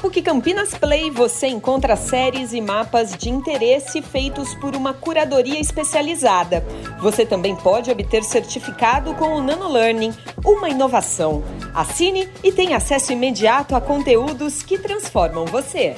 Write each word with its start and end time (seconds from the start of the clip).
PUC 0.00 0.22
Campinas 0.22 0.72
Play 0.72 1.10
você 1.10 1.46
encontra 1.46 1.94
séries 1.94 2.54
e 2.54 2.60
mapas 2.60 3.14
de 3.14 3.28
interesse 3.28 4.00
feitos 4.00 4.54
por 4.54 4.74
uma 4.74 4.94
curadoria 4.94 5.60
especializada. 5.60 6.64
Você 7.02 7.26
também 7.26 7.54
pode 7.54 7.90
obter 7.90 8.24
certificado 8.24 9.14
com 9.14 9.34
o 9.34 9.42
Nano 9.42 9.70
Learning, 9.70 10.14
uma 10.42 10.70
inovação. 10.70 11.44
Assine 11.74 12.30
e 12.42 12.50
tenha 12.50 12.78
acesso 12.78 13.12
imediato 13.12 13.76
a 13.76 13.80
conteúdos 13.80 14.62
que 14.62 14.78
transformam 14.78 15.44
você. 15.44 15.94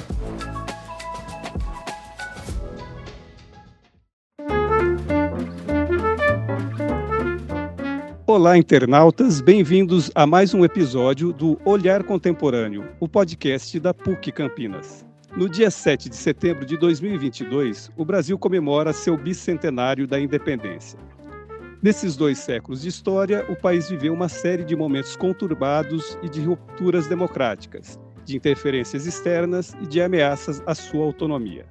Olá, 8.34 8.56
internautas, 8.56 9.42
bem-vindos 9.42 10.10
a 10.14 10.26
mais 10.26 10.54
um 10.54 10.64
episódio 10.64 11.34
do 11.34 11.60
Olhar 11.66 12.02
Contemporâneo, 12.02 12.88
o 12.98 13.06
podcast 13.06 13.78
da 13.78 13.92
PUC 13.92 14.32
Campinas. 14.32 15.04
No 15.36 15.50
dia 15.50 15.70
7 15.70 16.08
de 16.08 16.16
setembro 16.16 16.64
de 16.64 16.78
2022, 16.78 17.90
o 17.94 18.06
Brasil 18.06 18.38
comemora 18.38 18.94
seu 18.94 19.18
bicentenário 19.18 20.06
da 20.06 20.18
independência. 20.18 20.98
Nesses 21.82 22.16
dois 22.16 22.38
séculos 22.38 22.80
de 22.80 22.88
história, 22.88 23.44
o 23.50 23.54
país 23.54 23.90
viveu 23.90 24.14
uma 24.14 24.30
série 24.30 24.64
de 24.64 24.74
momentos 24.74 25.14
conturbados 25.14 26.18
e 26.22 26.28
de 26.30 26.40
rupturas 26.40 27.06
democráticas, 27.06 28.00
de 28.24 28.34
interferências 28.34 29.04
externas 29.04 29.76
e 29.82 29.86
de 29.86 30.00
ameaças 30.00 30.62
à 30.64 30.74
sua 30.74 31.04
autonomia. 31.04 31.66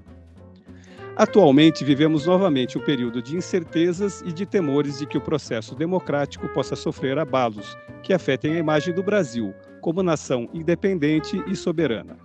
Atualmente 1.16 1.84
vivemos 1.84 2.26
novamente 2.26 2.78
um 2.78 2.82
período 2.82 3.22
de 3.22 3.36
incertezas 3.36 4.22
e 4.22 4.32
de 4.32 4.46
temores 4.46 5.00
de 5.00 5.06
que 5.06 5.18
o 5.18 5.22
processo 5.22 5.76
democrático 5.76 6.48
possa 6.50 6.76
sofrer 6.76 7.20
abalos 7.20 7.78
que 8.02 8.14
afetem 8.14 8.54
a 8.56 8.60
imagem 8.60 8.94
do 8.94 9.04
Brasil 9.04 9.54
como 9.82 10.02
nação 10.02 10.50
independente 10.54 11.44
e 11.48 11.56
soberana. 11.56 12.18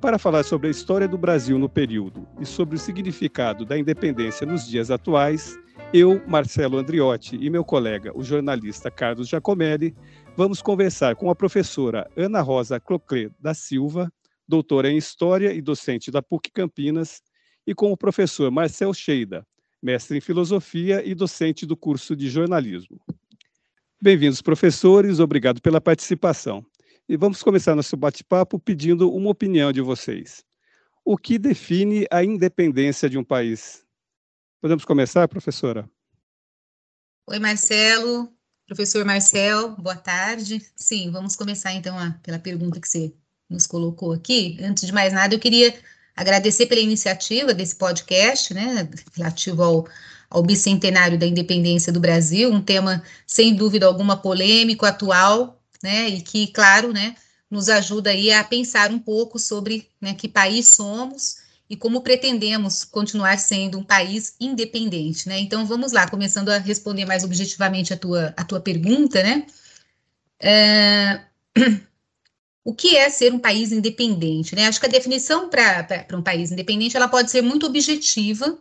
Para 0.00 0.18
falar 0.18 0.44
sobre 0.44 0.68
a 0.68 0.70
história 0.70 1.08
do 1.08 1.18
Brasil 1.18 1.58
no 1.58 1.68
período 1.68 2.26
e 2.40 2.46
sobre 2.46 2.76
o 2.76 2.78
significado 2.78 3.64
da 3.64 3.76
independência 3.76 4.46
nos 4.46 4.66
dias 4.66 4.90
atuais, 4.90 5.58
eu, 5.92 6.22
Marcelo 6.26 6.78
Andriotti 6.78 7.36
e 7.36 7.50
meu 7.50 7.64
colega, 7.64 8.12
o 8.14 8.22
jornalista 8.22 8.90
Carlos 8.90 9.28
Giacomelli, 9.28 9.94
vamos 10.36 10.62
conversar 10.62 11.16
com 11.16 11.28
a 11.28 11.34
professora 11.34 12.08
Ana 12.16 12.40
Rosa 12.40 12.78
Cloclé 12.78 13.28
da 13.40 13.52
Silva, 13.52 14.10
doutora 14.48 14.88
em 14.88 14.96
História 14.96 15.52
e 15.52 15.60
docente 15.60 16.10
da 16.10 16.22
PUC 16.22 16.50
Campinas, 16.50 17.20
e 17.66 17.74
com 17.74 17.92
o 17.92 17.96
professor 17.96 18.50
Marcel 18.50 18.92
Sheida, 18.92 19.46
mestre 19.82 20.18
em 20.18 20.20
filosofia 20.20 21.04
e 21.04 21.14
docente 21.14 21.64
do 21.64 21.76
curso 21.76 22.14
de 22.14 22.28
jornalismo. 22.28 23.00
Bem-vindos, 24.02 24.40
professores, 24.40 25.20
obrigado 25.20 25.60
pela 25.60 25.80
participação. 25.80 26.64
E 27.08 27.16
vamos 27.16 27.42
começar 27.42 27.74
nosso 27.74 27.96
bate-papo 27.96 28.58
pedindo 28.58 29.12
uma 29.12 29.30
opinião 29.30 29.72
de 29.72 29.80
vocês. 29.80 30.44
O 31.04 31.16
que 31.16 31.38
define 31.38 32.06
a 32.10 32.22
independência 32.22 33.10
de 33.10 33.18
um 33.18 33.24
país? 33.24 33.84
Podemos 34.60 34.84
começar, 34.84 35.26
professora? 35.28 35.90
Oi, 37.26 37.38
Marcelo. 37.38 38.32
Professor 38.66 39.04
Marcel, 39.04 39.74
boa 39.76 39.96
tarde. 39.96 40.64
Sim, 40.76 41.10
vamos 41.10 41.34
começar 41.34 41.72
então 41.72 41.98
a, 41.98 42.12
pela 42.22 42.38
pergunta 42.38 42.80
que 42.80 42.88
você 42.88 43.12
nos 43.48 43.66
colocou 43.66 44.12
aqui. 44.12 44.56
Antes 44.60 44.86
de 44.86 44.92
mais 44.92 45.12
nada, 45.12 45.34
eu 45.34 45.40
queria 45.40 45.74
agradecer 46.20 46.66
pela 46.66 46.80
iniciativa 46.80 47.54
desse 47.54 47.74
podcast, 47.74 48.52
né, 48.52 48.86
relativo 49.16 49.62
ao, 49.62 49.88
ao 50.28 50.42
bicentenário 50.42 51.18
da 51.18 51.26
independência 51.26 51.90
do 51.92 51.98
Brasil, 51.98 52.52
um 52.52 52.60
tema 52.60 53.02
sem 53.26 53.54
dúvida 53.54 53.86
alguma 53.86 54.18
polêmico, 54.18 54.84
atual, 54.84 55.58
né, 55.82 56.10
e 56.10 56.20
que, 56.20 56.48
claro, 56.48 56.92
né, 56.92 57.14
nos 57.50 57.70
ajuda 57.70 58.10
aí 58.10 58.30
a 58.30 58.44
pensar 58.44 58.90
um 58.90 58.98
pouco 58.98 59.38
sobre 59.38 59.88
né, 59.98 60.12
que 60.12 60.28
país 60.28 60.68
somos 60.68 61.38
e 61.70 61.74
como 61.74 62.02
pretendemos 62.02 62.84
continuar 62.84 63.38
sendo 63.38 63.78
um 63.78 63.84
país 63.84 64.34
independente, 64.38 65.28
né? 65.28 65.38
Então 65.38 65.64
vamos 65.64 65.92
lá, 65.92 66.08
começando 66.08 66.48
a 66.48 66.58
responder 66.58 67.04
mais 67.04 67.22
objetivamente 67.22 67.94
a 67.94 67.96
tua, 67.96 68.34
a 68.36 68.44
tua 68.44 68.60
pergunta, 68.60 69.22
né? 69.22 69.46
É... 70.40 71.20
o 72.70 72.74
que 72.74 72.96
é 72.96 73.10
ser 73.10 73.34
um 73.34 73.38
país 73.38 73.72
independente? 73.72 74.54
Né? 74.54 74.68
Acho 74.68 74.78
que 74.78 74.86
a 74.86 74.88
definição 74.88 75.48
para 75.48 76.06
um 76.14 76.22
país 76.22 76.52
independente 76.52 76.96
ela 76.96 77.08
pode 77.08 77.28
ser 77.28 77.42
muito 77.42 77.66
objetiva, 77.66 78.56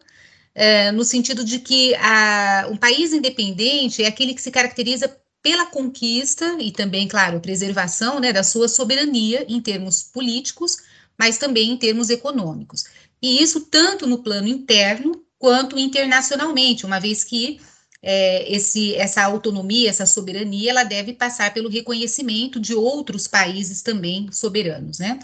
é, 0.56 0.92
no 0.92 1.04
sentido 1.04 1.44
de 1.46 1.60
que 1.60 1.94
a, 1.94 2.68
um 2.72 2.76
país 2.76 3.14
independente 3.14 4.02
é 4.04 4.08
aquele 4.08 4.34
que 4.34 4.42
se 4.42 4.50
caracteriza 4.50 5.16
pela 5.44 5.68
conquista 5.68 6.58
e 6.60 6.72
também, 6.72 7.08
claro, 7.08 7.40
preservação 7.40 8.20
né, 8.20 8.34
da 8.34 8.44
sua 8.44 8.68
soberania 8.68 9.46
em 9.48 9.62
termos 9.62 10.02
políticos, 10.02 10.78
mas 11.16 11.38
também 11.38 11.70
em 11.70 11.78
termos 11.78 12.10
econômicos. 12.10 12.86
E 13.22 13.44
isso 13.44 13.62
tanto 13.62 14.08
no 14.08 14.24
plano 14.24 14.48
interno 14.48 15.24
quanto 15.38 15.78
internacionalmente, 15.78 16.84
uma 16.84 17.00
vez 17.00 17.24
que 17.24 17.62
é, 18.02 18.52
esse, 18.52 18.96
essa 18.96 19.24
autonomia, 19.24 19.90
essa 19.90 20.06
soberania, 20.06 20.72
ela 20.72 20.84
deve 20.84 21.14
passar 21.14 21.54
pelo 21.54 21.70
reconhecimento 21.70 22.60
de 22.60 22.74
outros 22.74 23.28
países 23.28 23.82
também 23.82 24.32
soberanos, 24.32 25.00
né? 25.00 25.20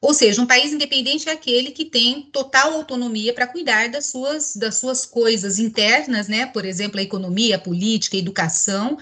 Ou 0.00 0.14
seja, 0.14 0.40
um 0.40 0.46
país 0.46 0.72
independente 0.72 1.28
é 1.28 1.32
aquele 1.32 1.72
que 1.72 1.84
tem 1.84 2.22
total 2.22 2.72
autonomia 2.72 3.34
para 3.34 3.46
cuidar 3.46 3.90
das 3.90 4.06
suas, 4.06 4.56
das 4.56 4.76
suas 4.78 5.04
coisas 5.04 5.58
internas, 5.58 6.26
né? 6.26 6.46
Por 6.46 6.64
exemplo, 6.64 6.98
a 6.98 7.02
economia, 7.02 7.56
a 7.56 7.58
política, 7.58 8.16
a 8.16 8.20
educação, 8.20 8.96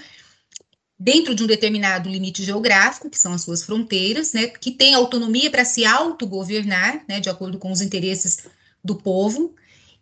dentro 0.99 1.37
de 1.37 1.45
um 1.45 1.47
determinado 1.47 2.09
limite 2.09 2.43
geográfico, 2.43 3.09
que 3.09 3.19
são 3.19 3.33
as 3.33 3.43
suas 3.43 3.63
fronteiras, 3.63 4.33
né? 4.33 4.49
Que 4.49 4.73
tem 4.73 4.95
autonomia 4.95 5.51
para 5.51 5.65
se 5.65 5.85
autogovernar, 5.85 7.05
né? 7.09 7.21
De 7.21 7.31
acordo 7.31 7.59
com 7.59 7.71
os 7.71 7.81
interesses 7.81 8.47
do 8.83 8.97
povo 8.97 9.55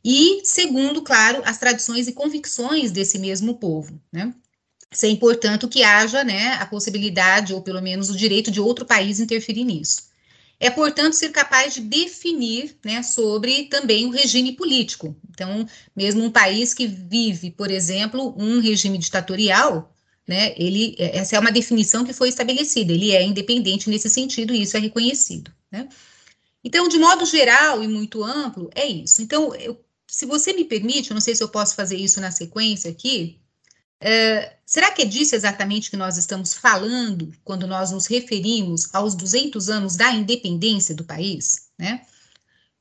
e 0.09 0.43
segundo, 0.44 1.03
claro, 1.03 1.43
as 1.44 1.59
tradições 1.59 2.06
e 2.06 2.12
convicções 2.12 2.93
desse 2.93 3.19
mesmo 3.19 3.56
povo, 3.56 4.00
né? 4.12 4.33
Sem, 4.93 5.17
portanto, 5.17 5.67
que 5.67 5.83
haja 5.83 6.22
né, 6.22 6.53
a 6.61 6.67
possibilidade, 6.67 7.53
ou 7.53 7.61
pelo 7.61 7.83
menos 7.83 8.09
o 8.09 8.17
direito 8.17 8.49
de 8.49 8.61
outro 8.61 8.87
país 8.87 9.19
interferir 9.19 9.65
nisso. 9.65 10.05
É, 10.61 10.71
portanto, 10.71 11.15
ser 11.15 11.31
capaz 11.31 11.75
de 11.75 11.81
definir 11.81 12.77
né, 12.84 13.03
sobre 13.03 13.65
também 13.65 14.06
o 14.06 14.11
regime 14.11 14.53
político. 14.53 15.17
Então, 15.28 15.67
mesmo 15.94 16.23
um 16.23 16.31
país 16.31 16.73
que 16.73 16.87
vive, 16.87 17.50
por 17.50 17.69
exemplo, 17.69 18.33
um 18.38 18.61
regime 18.61 18.99
ditatorial, 18.99 19.93
né, 20.25 20.55
ele, 20.56 20.94
essa 20.99 21.34
é 21.34 21.41
uma 21.41 21.50
definição 21.50 22.05
que 22.05 22.12
foi 22.12 22.28
estabelecida, 22.28 22.93
ele 22.93 23.11
é 23.11 23.25
independente 23.25 23.91
nesse 23.91 24.09
sentido 24.09 24.55
e 24.55 24.62
isso 24.62 24.77
é 24.77 24.81
reconhecido. 24.81 25.53
Né? 25.69 25.88
Então, 26.62 26.87
de 26.87 26.97
modo 26.97 27.27
geral 27.27 27.83
e 27.83 27.88
muito 27.88 28.23
amplo, 28.23 28.71
é 28.73 28.87
isso. 28.87 29.21
Então, 29.21 29.53
eu 29.56 29.84
se 30.16 30.25
você 30.25 30.54
me 30.54 30.65
permite, 30.65 31.10
eu 31.10 31.15
não 31.15 31.21
sei 31.21 31.34
se 31.34 31.44
eu 31.44 31.49
posso 31.50 31.75
fazer 31.75 31.99
isso 31.99 32.22
na 32.22 32.31
sequência 32.31 32.91
aqui, 32.91 33.38
é, 34.00 34.56
será 34.65 34.91
que 34.91 35.03
é 35.03 35.04
disso 35.04 35.34
exatamente 35.34 35.91
que 35.91 35.97
nós 35.97 36.16
estamos 36.16 36.54
falando 36.54 37.31
quando 37.44 37.66
nós 37.66 37.91
nos 37.91 38.06
referimos 38.06 38.88
aos 38.94 39.15
200 39.15 39.69
anos 39.69 39.94
da 39.94 40.10
independência 40.12 40.94
do 40.94 41.05
país, 41.05 41.69
né? 41.78 42.00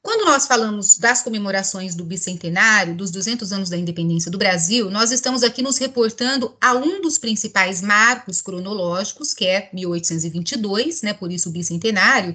Quando 0.02 0.24
nós 0.24 0.48
falamos 0.48 0.98
das 0.98 1.24
comemorações 1.24 1.94
do 1.94 2.06
bicentenário, 2.06 2.96
dos 2.96 3.12
200 3.12 3.52
anos 3.52 3.70
da 3.70 3.76
independência 3.76 4.32
do 4.32 4.38
Brasil, 4.38 4.90
nós 4.90 5.12
estamos 5.12 5.44
aqui 5.44 5.62
nos 5.62 5.78
reportando 5.78 6.56
a 6.62 6.74
um 6.74 7.02
dos 7.02 7.18
principais 7.18 7.82
marcos 7.82 8.42
cronológicos, 8.42 9.34
que 9.34 9.46
é 9.46 9.70
1822, 9.74 11.02
né, 11.02 11.14
por 11.14 11.34
isso 11.34 11.50
o 11.50 11.52
bicentenário, 11.52 12.34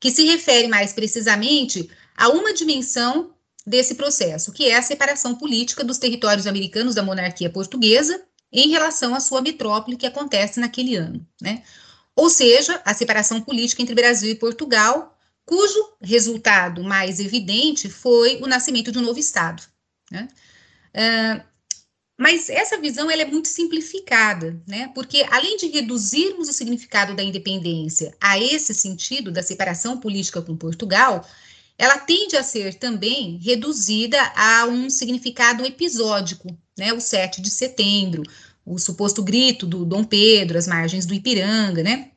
que 0.00 0.10
se 0.10 0.24
refere 0.24 0.66
mais 0.66 0.92
precisamente 0.92 1.88
a 2.16 2.28
uma 2.28 2.52
dimensão 2.52 3.31
desse 3.66 3.94
processo, 3.94 4.52
que 4.52 4.68
é 4.68 4.76
a 4.76 4.82
separação 4.82 5.34
política 5.34 5.84
dos 5.84 5.98
territórios 5.98 6.46
americanos 6.46 6.94
da 6.94 7.02
monarquia 7.02 7.50
portuguesa 7.50 8.22
em 8.52 8.68
relação 8.68 9.14
à 9.14 9.20
sua 9.20 9.40
metrópole 9.40 9.96
que 9.96 10.06
acontece 10.06 10.60
naquele 10.60 10.96
ano, 10.96 11.26
né? 11.40 11.62
Ou 12.14 12.28
seja, 12.28 12.80
a 12.84 12.92
separação 12.92 13.40
política 13.40 13.80
entre 13.80 13.94
Brasil 13.94 14.30
e 14.30 14.34
Portugal, 14.34 15.16
cujo 15.46 15.78
resultado 16.00 16.84
mais 16.84 17.18
evidente 17.18 17.88
foi 17.88 18.40
o 18.42 18.46
nascimento 18.46 18.92
de 18.92 18.98
um 18.98 19.02
novo 19.02 19.18
Estado. 19.18 19.62
Né? 20.10 20.28
Uh, 20.94 21.52
mas 22.18 22.50
essa 22.50 22.78
visão 22.78 23.10
ela 23.10 23.22
é 23.22 23.24
muito 23.24 23.48
simplificada, 23.48 24.62
né? 24.68 24.92
Porque 24.94 25.26
além 25.30 25.56
de 25.56 25.66
reduzirmos 25.68 26.48
o 26.48 26.52
significado 26.52 27.16
da 27.16 27.22
independência 27.22 28.14
a 28.20 28.38
esse 28.38 28.74
sentido 28.74 29.32
da 29.32 29.42
separação 29.42 29.98
política 29.98 30.42
com 30.42 30.56
Portugal, 30.56 31.26
ela 31.82 31.98
tende 31.98 32.36
a 32.36 32.44
ser 32.44 32.74
também 32.74 33.40
reduzida 33.42 34.16
a 34.36 34.66
um 34.66 34.88
significado 34.88 35.66
episódico, 35.66 36.56
né? 36.78 36.92
O 36.92 37.00
7 37.00 37.42
de 37.42 37.50
setembro, 37.50 38.22
o 38.64 38.78
suposto 38.78 39.20
grito 39.20 39.66
do 39.66 39.84
Dom 39.84 40.04
Pedro, 40.04 40.56
as 40.56 40.68
margens 40.68 41.04
do 41.04 41.12
Ipiranga, 41.12 41.82
né? 41.82 42.12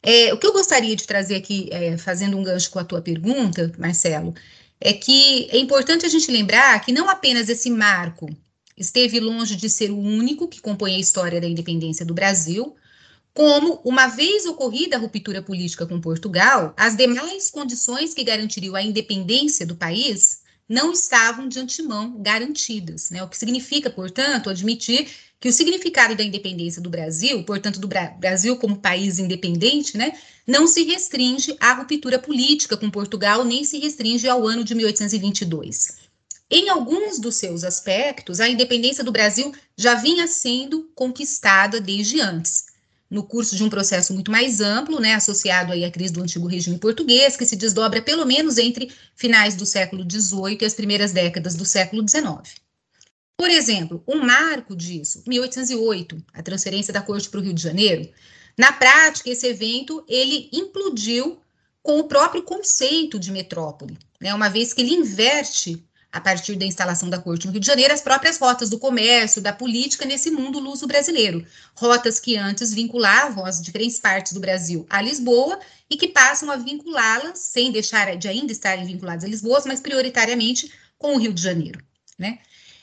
É, 0.00 0.32
o 0.32 0.38
que 0.38 0.46
eu 0.46 0.52
gostaria 0.52 0.94
de 0.94 1.04
trazer 1.04 1.34
aqui, 1.34 1.68
é, 1.72 1.98
fazendo 1.98 2.38
um 2.38 2.44
gancho 2.44 2.70
com 2.70 2.78
a 2.78 2.84
tua 2.84 3.02
pergunta, 3.02 3.72
Marcelo, 3.76 4.36
é 4.80 4.92
que 4.92 5.48
é 5.50 5.58
importante 5.58 6.06
a 6.06 6.08
gente 6.08 6.30
lembrar 6.30 6.80
que 6.80 6.92
não 6.92 7.08
apenas 7.08 7.48
esse 7.48 7.70
marco 7.70 8.30
esteve 8.76 9.18
longe 9.18 9.56
de 9.56 9.68
ser 9.68 9.90
o 9.90 9.98
único 9.98 10.46
que 10.46 10.60
compõe 10.60 10.94
a 10.94 11.00
história 11.00 11.40
da 11.40 11.48
independência 11.48 12.06
do 12.06 12.14
Brasil, 12.14 12.76
como, 13.32 13.80
uma 13.84 14.08
vez 14.08 14.44
ocorrida 14.44 14.96
a 14.96 14.98
ruptura 14.98 15.42
política 15.42 15.86
com 15.86 16.00
Portugal, 16.00 16.74
as 16.76 16.96
demais 16.96 17.50
condições 17.50 18.12
que 18.12 18.24
garantiriam 18.24 18.74
a 18.74 18.82
independência 18.82 19.64
do 19.64 19.76
país 19.76 20.40
não 20.68 20.92
estavam 20.92 21.48
de 21.48 21.58
antemão 21.58 22.22
garantidas, 22.22 23.10
né? 23.10 23.22
O 23.22 23.28
que 23.28 23.36
significa, 23.36 23.90
portanto, 23.90 24.48
admitir 24.48 25.08
que 25.40 25.48
o 25.48 25.52
significado 25.52 26.14
da 26.14 26.22
independência 26.22 26.80
do 26.80 26.90
Brasil, 26.90 27.42
portanto, 27.44 27.80
do 27.80 27.88
Bra 27.88 28.06
Brasil 28.06 28.56
como 28.56 28.76
país 28.76 29.18
independente, 29.18 29.96
né, 29.96 30.12
não 30.46 30.66
se 30.66 30.84
restringe 30.84 31.56
à 31.58 31.72
ruptura 31.72 32.18
política 32.18 32.76
com 32.76 32.90
Portugal, 32.90 33.44
nem 33.44 33.64
se 33.64 33.78
restringe 33.78 34.28
ao 34.28 34.46
ano 34.46 34.62
de 34.62 34.74
1822. 34.74 35.98
Em 36.48 36.68
alguns 36.68 37.18
dos 37.18 37.36
seus 37.36 37.64
aspectos, 37.64 38.38
a 38.38 38.48
independência 38.48 39.02
do 39.02 39.12
Brasil 39.12 39.52
já 39.76 39.94
vinha 39.94 40.26
sendo 40.26 40.90
conquistada 40.94 41.80
desde 41.80 42.20
antes 42.20 42.69
no 43.10 43.24
curso 43.24 43.56
de 43.56 43.64
um 43.64 43.68
processo 43.68 44.14
muito 44.14 44.30
mais 44.30 44.60
amplo, 44.60 45.00
né, 45.00 45.14
associado 45.14 45.72
aí 45.72 45.84
à 45.84 45.90
crise 45.90 46.12
do 46.12 46.22
antigo 46.22 46.46
regime 46.46 46.78
português, 46.78 47.36
que 47.36 47.44
se 47.44 47.56
desdobra 47.56 48.00
pelo 48.00 48.24
menos 48.24 48.56
entre 48.56 48.92
finais 49.16 49.56
do 49.56 49.66
século 49.66 50.06
XVIII 50.08 50.56
e 50.60 50.64
as 50.64 50.74
primeiras 50.74 51.12
décadas 51.12 51.56
do 51.56 51.64
século 51.64 52.06
XIX. 52.08 52.60
Por 53.36 53.50
exemplo, 53.50 54.04
um 54.06 54.24
marco 54.24 54.76
disso, 54.76 55.24
1808, 55.26 56.22
a 56.32 56.42
transferência 56.42 56.92
da 56.92 57.02
corte 57.02 57.28
para 57.28 57.40
o 57.40 57.42
Rio 57.42 57.54
de 57.54 57.62
Janeiro. 57.62 58.08
Na 58.56 58.70
prática, 58.70 59.30
esse 59.30 59.46
evento 59.46 60.04
ele 60.06 60.48
implodiu 60.52 61.40
com 61.82 61.98
o 61.98 62.04
próprio 62.04 62.42
conceito 62.42 63.18
de 63.18 63.32
metrópole, 63.32 63.98
né, 64.20 64.32
uma 64.34 64.48
vez 64.48 64.72
que 64.72 64.82
ele 64.82 64.94
inverte 64.94 65.82
a 66.12 66.20
partir 66.20 66.56
da 66.56 66.64
instalação 66.64 67.08
da 67.08 67.18
corte 67.18 67.46
no 67.46 67.52
Rio 67.52 67.60
de 67.60 67.66
Janeiro, 67.66 67.94
as 67.94 68.00
próprias 68.00 68.36
rotas 68.36 68.68
do 68.68 68.78
comércio, 68.78 69.40
da 69.40 69.52
política 69.52 70.04
nesse 70.04 70.30
mundo 70.30 70.58
luso 70.58 70.86
brasileiro. 70.86 71.46
Rotas 71.74 72.18
que 72.18 72.36
antes 72.36 72.74
vinculavam 72.74 73.44
as 73.44 73.62
diferentes 73.62 74.00
partes 74.00 74.32
do 74.32 74.40
Brasil 74.40 74.86
a 74.90 75.00
Lisboa 75.00 75.60
e 75.88 75.96
que 75.96 76.08
passam 76.08 76.50
a 76.50 76.56
vinculá-las, 76.56 77.38
sem 77.38 77.70
deixar 77.70 78.16
de 78.16 78.28
ainda 78.28 78.50
estarem 78.50 78.84
vinculadas 78.84 79.24
a 79.24 79.28
Lisboa, 79.28 79.62
mas 79.66 79.80
prioritariamente 79.80 80.72
com 80.98 81.14
o 81.14 81.18
Rio 81.18 81.32
de 81.32 81.42
Janeiro. 81.42 81.82
Né? 82.18 82.38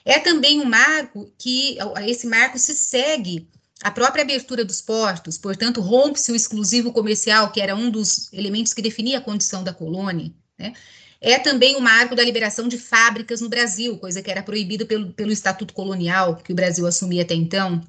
É 0.06 0.20
também 0.20 0.62
um 0.62 0.66
marco 0.66 1.30
que, 1.38 1.78
esse 2.06 2.28
marco 2.28 2.58
se 2.58 2.74
segue 2.74 3.48
a 3.84 3.92
própria 3.92 4.24
abertura 4.24 4.66
dos 4.66 4.82
portos, 4.82 5.38
portanto, 5.38 5.82
rompe-se 5.82 6.32
o 6.32 6.36
exclusivo 6.36 6.92
comercial, 6.92 7.52
que 7.52 7.62
era 7.62 7.76
um 7.76 7.92
dos 7.92 8.32
elementos 8.34 8.74
que 8.74 8.82
definia 8.82 9.20
a 9.20 9.22
condição 9.22 9.64
da 9.64 9.74
colônia, 9.74 10.34
né? 10.58 10.74
É 11.20 11.40
também 11.40 11.76
o 11.76 11.82
marco 11.82 12.16
da 12.16 12.24
liberação 12.24 12.68
de 12.68 12.78
fábricas 12.78 13.42
no 13.42 13.50
Brasil, 13.50 13.98
coisa 13.98 14.22
que 14.22 14.30
era 14.30 14.44
proibida 14.44 14.86
pelo, 14.86 15.12
pelo 15.14 15.32
Estatuto 15.32 15.74
Colonial, 15.74 16.36
que 16.38 16.52
o 16.52 16.56
Brasil 16.56 16.86
assumia 16.86 17.24
até 17.24 17.34
então. 17.34 17.82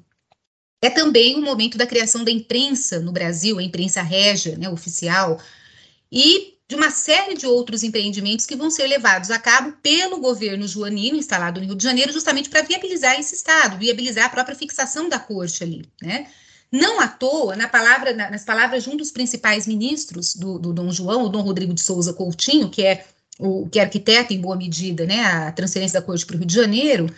É 0.81 0.89
também 0.89 1.35
o 1.35 1.41
momento 1.41 1.77
da 1.77 1.85
criação 1.85 2.23
da 2.23 2.31
imprensa 2.31 2.99
no 2.99 3.11
Brasil, 3.11 3.59
a 3.59 3.63
imprensa 3.63 4.01
régia, 4.01 4.57
né, 4.57 4.69
oficial, 4.69 5.39
e 6.11 6.57
de 6.67 6.75
uma 6.75 6.91
série 6.91 7.35
de 7.35 7.47
outros 7.47 7.83
empreendimentos 7.83 8.45
que 8.45 8.55
vão 8.55 8.69
ser 8.69 8.87
levados 8.87 9.31
a 9.31 9.39
cabo 9.39 9.73
pelo 9.81 10.19
governo 10.19 10.67
joanino, 10.67 11.17
instalado 11.17 11.59
no 11.59 11.65
Rio 11.65 11.75
de 11.75 11.83
Janeiro, 11.83 12.13
justamente 12.13 12.49
para 12.49 12.61
viabilizar 12.61 13.19
esse 13.19 13.35
Estado, 13.35 13.77
viabilizar 13.77 14.25
a 14.25 14.29
própria 14.29 14.55
fixação 14.55 15.09
da 15.09 15.19
corte 15.19 15.63
ali, 15.63 15.83
né? 16.01 16.27
Não 16.71 16.99
à 16.99 17.07
toa, 17.07 17.55
na 17.55 17.67
palavra, 17.67 18.13
nas 18.13 18.45
palavras 18.45 18.83
de 18.83 18.91
um 18.91 18.95
dos 18.95 19.11
principais 19.11 19.65
ministros 19.65 20.35
do, 20.35 20.59
do 20.59 20.71
Dom 20.71 20.91
João, 20.91 21.23
o 21.23 21.29
Dom 21.29 21.41
Rodrigo 21.41 21.73
de 21.73 21.81
Souza 21.81 22.13
Coutinho, 22.13 22.69
que 22.69 22.83
é 22.83 23.07
o 23.39 23.69
que 23.69 23.79
arquiteta 23.79 24.33
em 24.33 24.41
boa 24.41 24.57
medida 24.57 25.05
né, 25.05 25.23
a 25.23 25.51
transferência 25.53 25.99
da 25.99 26.05
corte 26.05 26.25
para 26.25 26.35
o 26.35 26.39
Rio 26.39 26.45
de 26.45 26.53
Janeiro, 26.53 27.09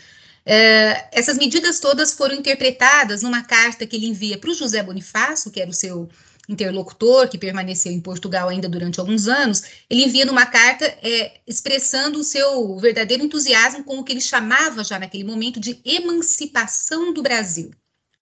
é, 0.45 1.07
essas 1.12 1.38
medidas 1.38 1.79
todas 1.79 2.13
foram 2.13 2.35
interpretadas 2.35 3.23
numa 3.23 3.44
carta 3.44 3.85
que 3.85 3.95
ele 3.95 4.07
envia 4.07 4.38
para 4.38 4.51
o 4.51 4.53
José 4.53 4.81
Bonifácio, 4.83 5.51
que 5.51 5.59
era 5.59 5.69
o 5.69 5.73
seu 5.73 6.07
interlocutor, 6.47 7.27
que 7.27 7.38
permaneceu 7.38 7.91
em 7.91 8.00
Portugal 8.00 8.50
ainda 8.50 8.68
durante 8.68 9.00
alguns 9.00 9.27
anos, 9.27 9.63
ele 9.89 10.03
envia 10.03 10.25
numa 10.25 10.45
carta 10.45 10.85
é, 10.85 11.39
expressando 11.47 12.19
o 12.19 12.23
seu 12.23 12.77
verdadeiro 12.77 13.23
entusiasmo 13.23 13.83
com 13.83 14.00
o 14.00 14.03
que 14.03 14.12
ele 14.12 14.21
chamava 14.21 14.83
já 14.83 15.00
naquele 15.00 15.23
momento 15.23 15.59
de 15.59 15.79
emancipação 15.85 17.13
do 17.13 17.21
Brasil, 17.21 17.71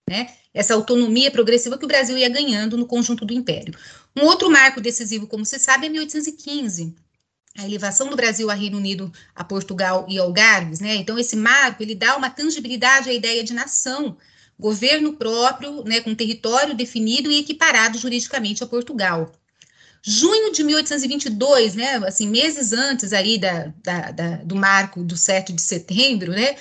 né? 0.07 0.29
Essa 0.53 0.73
autonomia 0.73 1.31
progressiva 1.31 1.77
que 1.77 1.85
o 1.85 1.87
Brasil 1.87 2.17
ia 2.17 2.29
ganhando 2.29 2.75
no 2.75 2.85
conjunto 2.85 3.23
do 3.23 3.33
Império. 3.33 3.73
Um 4.15 4.25
outro 4.25 4.49
marco 4.49 4.81
decisivo, 4.81 5.27
como 5.27 5.45
você 5.45 5.59
sabe, 5.59 5.85
é 5.85 5.89
1815, 5.89 6.95
a 7.59 7.65
elevação 7.65 8.09
do 8.09 8.15
Brasil 8.15 8.49
a 8.49 8.53
Reino 8.53 8.77
Unido, 8.77 9.11
a 9.35 9.43
Portugal 9.43 10.05
e 10.09 10.17
Algarves, 10.17 10.79
né? 10.79 10.95
Então 10.95 11.19
esse 11.19 11.35
marco 11.35 11.83
ele 11.83 11.95
dá 11.95 12.15
uma 12.15 12.29
tangibilidade 12.29 13.09
à 13.09 13.13
ideia 13.13 13.43
de 13.43 13.53
nação, 13.53 14.17
governo 14.59 15.13
próprio, 15.13 15.83
né, 15.85 16.01
com 16.01 16.13
território 16.13 16.75
definido 16.75 17.31
e 17.31 17.39
equiparado 17.39 17.97
juridicamente 17.97 18.63
a 18.63 18.67
Portugal. 18.67 19.31
Junho 20.01 20.51
de 20.51 20.63
1822, 20.63 21.75
né, 21.75 21.95
assim, 22.05 22.29
meses 22.29 22.73
antes 22.73 23.11
da, 23.11 23.73
da, 23.83 24.11
da, 24.11 24.35
do 24.37 24.55
marco 24.55 25.03
do 25.03 25.17
7 25.17 25.53
de 25.53 25.61
setembro, 25.61 26.31
né, 26.31 26.55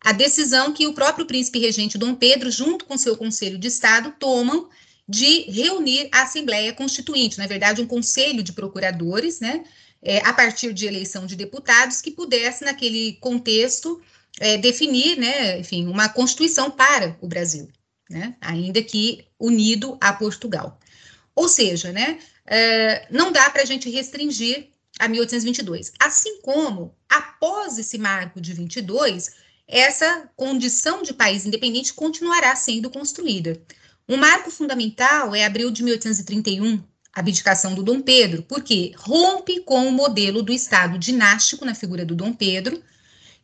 a 0.00 0.12
decisão 0.12 0.72
que 0.72 0.86
o 0.86 0.94
próprio 0.94 1.26
príncipe 1.26 1.58
regente 1.58 1.98
Dom 1.98 2.14
Pedro, 2.14 2.50
junto 2.50 2.84
com 2.84 2.98
seu 2.98 3.16
Conselho 3.16 3.58
de 3.58 3.68
Estado, 3.68 4.14
tomam 4.18 4.68
de 5.08 5.42
reunir 5.50 6.08
a 6.12 6.22
Assembleia 6.22 6.72
Constituinte, 6.72 7.38
na 7.38 7.46
verdade, 7.46 7.82
um 7.82 7.86
conselho 7.86 8.42
de 8.42 8.52
procuradores, 8.52 9.40
né, 9.40 9.64
é, 10.04 10.18
a 10.18 10.32
partir 10.32 10.72
de 10.72 10.86
eleição 10.86 11.24
de 11.24 11.34
deputados, 11.34 12.02
que 12.02 12.10
pudesse, 12.10 12.64
naquele 12.64 13.14
contexto, 13.14 14.00
é, 14.38 14.58
definir, 14.58 15.16
né, 15.16 15.58
enfim, 15.58 15.86
uma 15.86 16.08
constituição 16.08 16.70
para 16.70 17.16
o 17.20 17.26
Brasil, 17.26 17.68
né, 18.10 18.36
ainda 18.40 18.82
que 18.82 19.26
unido 19.40 19.96
a 20.00 20.12
Portugal. 20.12 20.78
Ou 21.34 21.48
seja, 21.48 21.90
né, 21.90 22.18
é, 22.46 23.06
não 23.10 23.32
dá 23.32 23.48
para 23.48 23.62
a 23.62 23.64
gente 23.64 23.88
restringir 23.88 24.68
a 24.98 25.08
1822. 25.08 25.92
Assim 25.98 26.40
como, 26.42 26.94
após 27.08 27.78
esse 27.78 27.98
marco 27.98 28.40
de 28.40 28.52
22, 28.52 29.32
essa 29.66 30.28
condição 30.36 31.02
de 31.02 31.14
país 31.14 31.46
independente 31.46 31.94
continuará 31.94 32.54
sendo 32.54 32.90
construída. 32.90 33.60
Um 34.08 34.16
marco 34.16 34.50
fundamental 34.50 35.34
é 35.34 35.44
abril 35.44 35.70
de 35.70 35.82
1831, 35.82 36.84
abdicação 37.14 37.74
do 37.74 37.82
Dom 37.82 38.00
Pedro, 38.00 38.42
porque 38.42 38.92
rompe 38.96 39.60
com 39.60 39.86
o 39.86 39.92
modelo 39.92 40.42
do 40.42 40.52
Estado 40.52 40.98
dinástico 40.98 41.64
na 41.64 41.74
figura 41.74 42.04
do 42.04 42.14
Dom 42.14 42.32
Pedro, 42.32 42.82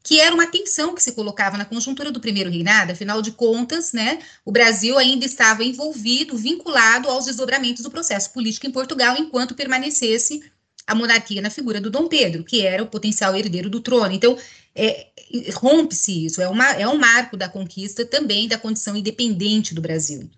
que 0.03 0.19
era 0.19 0.35
uma 0.35 0.47
tensão 0.47 0.95
que 0.95 1.03
se 1.03 1.13
colocava 1.13 1.59
na 1.59 1.65
conjuntura 1.65 2.11
do 2.11 2.21
primeiro 2.21 2.51
reinado, 2.51 2.93
afinal 2.93 3.21
de 3.21 3.33
contas, 3.33 3.93
né, 3.93 4.19
o 4.45 4.51
Brasil 4.51 4.99
ainda 4.99 5.25
estava 5.25 5.63
envolvido, 5.63 6.37
vinculado 6.37 7.09
aos 7.09 7.27
desdobramentos 7.27 7.83
do 7.83 7.91
processo 7.91 8.33
político 8.33 8.67
em 8.67 8.73
Portugal, 8.73 9.17
enquanto 9.19 9.55
permanecesse 9.55 10.43
a 10.87 10.95
monarquia 10.95 11.43
na 11.43 11.51
figura 11.51 11.81
do 11.81 11.91
Dom 11.91 12.09
Pedro, 12.09 12.43
que 12.43 12.63
era 12.67 12.83
o 12.83 12.87
potencial 12.87 13.37
herdeiro 13.37 13.69
do 13.69 13.81
trono. 13.81 14.13
Então, 14.13 14.37
é, 14.75 15.09
rompe-se 15.55 16.27
isso, 16.27 16.41
é, 16.41 16.49
uma, 16.49 16.67
é 16.73 16.89
um 16.89 16.99
marco 16.99 17.37
da 17.37 17.49
conquista 17.49 18.05
também 18.05 18.49
da 18.49 18.59
condição 18.59 18.97
independente 18.97 19.75
do 19.75 19.81
Brasil. 19.81 20.29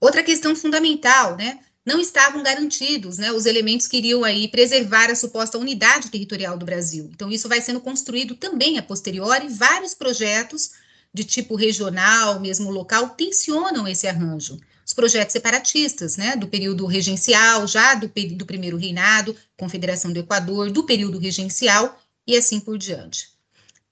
Outra 0.00 0.22
questão 0.22 0.56
fundamental, 0.56 1.36
né, 1.36 1.60
não 1.86 2.00
estavam 2.00 2.42
garantidos, 2.42 3.16
né? 3.16 3.30
Os 3.30 3.46
elementos 3.46 3.86
queriam 3.86 4.24
aí 4.24 4.48
preservar 4.48 5.08
a 5.08 5.14
suposta 5.14 5.56
unidade 5.56 6.10
territorial 6.10 6.58
do 6.58 6.66
Brasil. 6.66 7.08
Então, 7.14 7.30
isso 7.30 7.48
vai 7.48 7.60
sendo 7.60 7.80
construído 7.80 8.34
também 8.34 8.76
a 8.76 8.82
posteriori, 8.82 9.48
vários 9.48 9.94
projetos 9.94 10.72
de 11.14 11.22
tipo 11.22 11.54
regional, 11.54 12.40
mesmo 12.40 12.72
local, 12.72 13.10
tensionam 13.10 13.86
esse 13.86 14.08
arranjo. 14.08 14.58
Os 14.84 14.92
projetos 14.92 15.32
separatistas, 15.32 16.16
né, 16.16 16.36
do 16.36 16.48
período 16.48 16.84
regencial, 16.86 17.66
já 17.66 17.94
do, 17.94 18.10
do 18.34 18.44
primeiro 18.44 18.76
reinado, 18.76 19.36
Confederação 19.56 20.12
do 20.12 20.18
Equador, 20.18 20.70
do 20.70 20.82
período 20.82 21.18
regencial 21.18 21.98
e 22.26 22.36
assim 22.36 22.58
por 22.58 22.76
diante. 22.76 23.28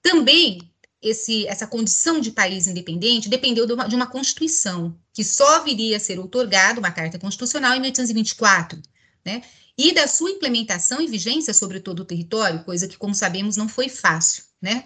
Também 0.01 0.69
esse, 1.05 1.45
essa 1.47 1.67
condição 1.67 2.19
de 2.19 2.31
país 2.31 2.65
independente 2.65 3.29
dependeu 3.29 3.67
de 3.67 3.73
uma, 3.73 3.87
de 3.87 3.95
uma 3.95 4.07
Constituição, 4.07 4.97
que 5.13 5.23
só 5.23 5.63
viria 5.63 5.97
a 5.97 5.99
ser 5.99 6.19
otorgada, 6.19 6.79
uma 6.79 6.91
Carta 6.91 7.19
Constitucional, 7.19 7.75
em 7.75 7.79
1824, 7.79 8.81
né? 9.23 9.43
E 9.77 9.93
da 9.93 10.07
sua 10.07 10.31
implementação 10.31 10.99
e 10.99 11.07
vigência 11.07 11.53
sobre 11.53 11.79
todo 11.79 11.99
o 11.99 12.05
território, 12.05 12.63
coisa 12.63 12.87
que, 12.87 12.97
como 12.97 13.13
sabemos, 13.13 13.55
não 13.55 13.69
foi 13.69 13.87
fácil, 13.87 14.43
né? 14.59 14.83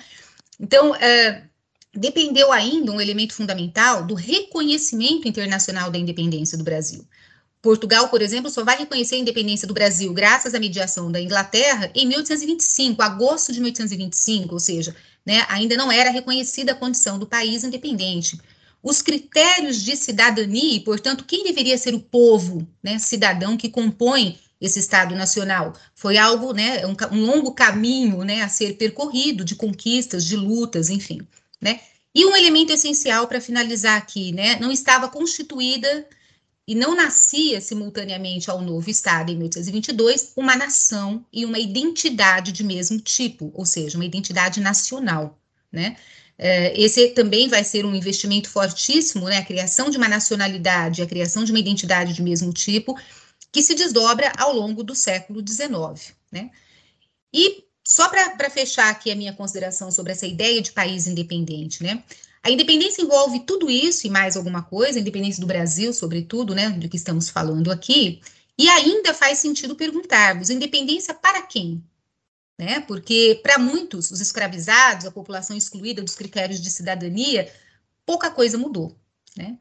Então, 0.60 0.94
é, 0.96 1.44
dependeu 1.96 2.52
ainda 2.52 2.92
um 2.92 3.00
elemento 3.00 3.34
fundamental 3.34 4.06
do 4.06 4.14
reconhecimento 4.14 5.26
internacional 5.26 5.90
da 5.90 5.98
independência 5.98 6.58
do 6.58 6.66
Brasil. 6.66 7.08
Portugal, 7.62 8.10
por 8.10 8.22
exemplo, 8.22 8.50
só 8.50 8.64
vai 8.64 8.78
reconhecer 8.78 9.16
a 9.16 9.20
independência 9.20 9.68
do 9.68 9.74
Brasil 9.74 10.14
graças 10.14 10.54
à 10.54 10.60
mediação 10.60 11.12
da 11.12 11.22
Inglaterra 11.22 11.92
em 11.96 12.08
1825, 12.08 13.02
agosto 13.02 13.54
de 13.54 13.60
1825, 13.60 14.54
ou 14.54 14.60
seja, 14.60 14.96
né, 15.30 15.46
ainda 15.48 15.78
não 15.78 15.92
era 15.92 16.10
reconhecida 16.10 16.72
a 16.72 16.76
condição 16.76 17.20
do 17.20 17.28
país 17.28 17.64
independente. 17.64 18.42
Os 18.82 19.00
critérios 19.00 19.80
de 19.80 19.96
cidadania, 19.96 20.78
e, 20.78 20.80
portanto, 20.80 21.24
quem 21.24 21.44
deveria 21.44 21.78
ser 21.78 21.94
o 21.94 22.00
povo, 22.00 22.68
né, 22.82 22.98
cidadão 22.98 23.56
que 23.56 23.70
compõe 23.70 24.40
esse 24.60 24.80
Estado 24.80 25.16
Nacional, 25.16 25.74
foi 25.94 26.18
algo, 26.18 26.52
né, 26.52 26.82
um, 26.88 26.96
um 27.16 27.26
longo 27.28 27.52
caminho, 27.52 28.24
né, 28.24 28.42
a 28.42 28.50
ser 28.50 28.74
percorrido 28.74 29.46
de 29.46 29.54
conquistas, 29.54 30.26
de 30.26 30.36
lutas, 30.36 30.90
enfim, 30.90 31.22
né. 31.62 31.80
E 32.16 32.26
um 32.26 32.36
elemento 32.36 32.74
essencial 32.74 33.28
para 33.28 33.40
finalizar 33.40 33.98
aqui, 34.00 34.32
né, 34.32 34.58
não 34.60 34.72
estava 34.72 35.08
constituída 35.10 36.08
e 36.70 36.76
não 36.76 36.96
nascia 36.96 37.60
simultaneamente 37.60 38.52
ao 38.52 38.62
novo 38.62 38.92
Estado 38.92 39.32
em 39.32 39.36
1822 39.38 40.34
uma 40.38 40.56
nação 40.56 41.26
e 41.34 41.44
uma 41.44 41.58
identidade 41.58 42.52
de 42.52 42.64
mesmo 42.64 43.02
tipo, 43.02 43.52
ou 43.56 43.66
seja, 43.66 43.98
uma 43.98 44.06
identidade 44.06 44.60
nacional, 44.60 45.42
né? 45.72 45.98
É, 46.38 46.80
esse 46.80 47.08
também 47.10 47.48
vai 47.48 47.64
ser 47.64 47.88
um 47.88 47.96
investimento 47.96 48.52
fortíssimo, 48.52 49.26
né? 49.26 49.40
A 49.40 49.44
criação 49.44 49.90
de 49.90 49.98
uma 49.98 50.08
nacionalidade, 50.08 51.02
a 51.02 51.08
criação 51.08 51.44
de 51.44 51.52
uma 51.52 51.60
identidade 51.60 52.14
de 52.14 52.22
mesmo 52.22 52.54
tipo, 52.54 52.96
que 53.52 53.64
se 53.64 53.74
desdobra 53.74 54.32
ao 54.38 54.54
longo 54.54 54.84
do 54.84 54.94
século 54.94 55.44
XIX, 55.44 56.14
né? 56.32 56.52
E 57.34 57.64
só 57.84 58.08
para 58.10 58.48
fechar 58.52 58.92
aqui 58.92 59.10
a 59.10 59.16
minha 59.16 59.34
consideração 59.34 59.90
sobre 59.90 60.12
essa 60.12 60.28
ideia 60.28 60.62
de 60.62 60.72
país 60.72 61.08
independente, 61.08 61.82
né? 61.82 62.04
A 62.42 62.50
independência 62.50 63.02
envolve 63.02 63.42
tudo 63.42 63.70
isso 63.70 64.08
e 64.08 64.10
mais 64.10 64.38
alguma 64.38 64.64
coisa, 64.64 64.98
a 64.98 65.02
independência 65.02 65.42
do 65.42 65.48
Brasil, 65.48 65.94
sobretudo, 65.94 66.56
né, 66.56 66.70
do 66.70 66.88
que 66.88 66.96
estamos 66.96 67.30
falando 67.30 67.72
aqui, 67.72 68.22
e 68.58 68.68
ainda 68.68 69.14
faz 69.14 69.40
sentido 69.40 69.76
perguntarmos: 69.76 70.50
independência 70.50 71.14
para 71.14 71.42
quem? 71.42 71.84
Né? 72.58 72.82
Porque, 72.82 73.40
para 73.42 73.58
muitos, 73.58 74.12
os 74.12 74.20
escravizados, 74.20 75.06
a 75.06 75.12
população 75.12 75.56
excluída 75.56 76.02
dos 76.02 76.16
critérios 76.16 76.60
de 76.60 76.70
cidadania, 76.70 77.50
pouca 78.06 78.30
coisa 78.30 78.58
mudou. 78.58 78.94
Né? 79.38 79.58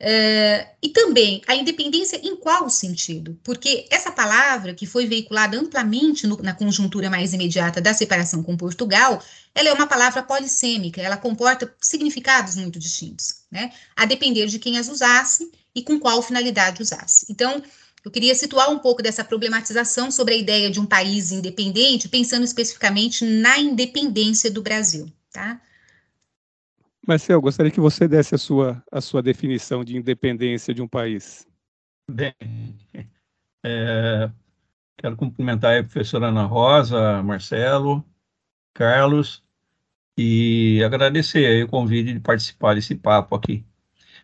Uh, 0.00 0.66
e 0.82 0.88
também 0.88 1.42
a 1.46 1.54
independência 1.54 2.18
em 2.24 2.34
qual 2.34 2.70
sentido? 2.70 3.38
Porque 3.44 3.86
essa 3.90 4.10
palavra, 4.10 4.72
que 4.72 4.86
foi 4.86 5.06
veiculada 5.06 5.58
amplamente 5.58 6.26
no, 6.26 6.38
na 6.38 6.54
conjuntura 6.54 7.10
mais 7.10 7.34
imediata 7.34 7.82
da 7.82 7.92
separação 7.92 8.42
com 8.42 8.56
Portugal, 8.56 9.22
ela 9.54 9.68
é 9.68 9.72
uma 9.74 9.86
palavra 9.86 10.22
polissêmica, 10.22 11.02
ela 11.02 11.18
comporta 11.18 11.70
significados 11.78 12.56
muito 12.56 12.78
distintos, 12.78 13.42
né? 13.50 13.72
A 13.94 14.06
depender 14.06 14.46
de 14.46 14.58
quem 14.58 14.78
as 14.78 14.88
usasse 14.88 15.50
e 15.74 15.82
com 15.82 16.00
qual 16.00 16.22
finalidade 16.22 16.80
usasse. 16.80 17.26
Então, 17.28 17.62
eu 18.02 18.10
queria 18.10 18.34
situar 18.34 18.70
um 18.70 18.78
pouco 18.78 19.02
dessa 19.02 19.22
problematização 19.22 20.10
sobre 20.10 20.32
a 20.32 20.38
ideia 20.38 20.70
de 20.70 20.80
um 20.80 20.86
país 20.86 21.30
independente, 21.30 22.08
pensando 22.08 22.44
especificamente 22.44 23.22
na 23.22 23.58
independência 23.58 24.50
do 24.50 24.62
Brasil, 24.62 25.12
tá? 25.30 25.60
Marcel, 27.10 27.40
gostaria 27.40 27.72
que 27.72 27.80
você 27.80 28.06
desse 28.06 28.36
a 28.36 28.38
sua, 28.38 28.80
a 28.90 29.00
sua 29.00 29.20
definição 29.20 29.82
de 29.82 29.96
independência 29.96 30.72
de 30.72 30.80
um 30.80 30.86
país. 30.86 31.44
Bem, 32.08 32.32
é, 33.66 34.30
quero 34.96 35.16
cumprimentar 35.16 35.76
a 35.76 35.82
professora 35.82 36.28
Ana 36.28 36.44
Rosa, 36.44 37.20
Marcelo, 37.24 38.04
Carlos, 38.72 39.42
e 40.16 40.80
agradecer 40.84 41.64
o 41.64 41.68
convite 41.68 42.14
de 42.14 42.20
participar 42.20 42.76
desse 42.76 42.94
papo 42.94 43.34
aqui. 43.34 43.66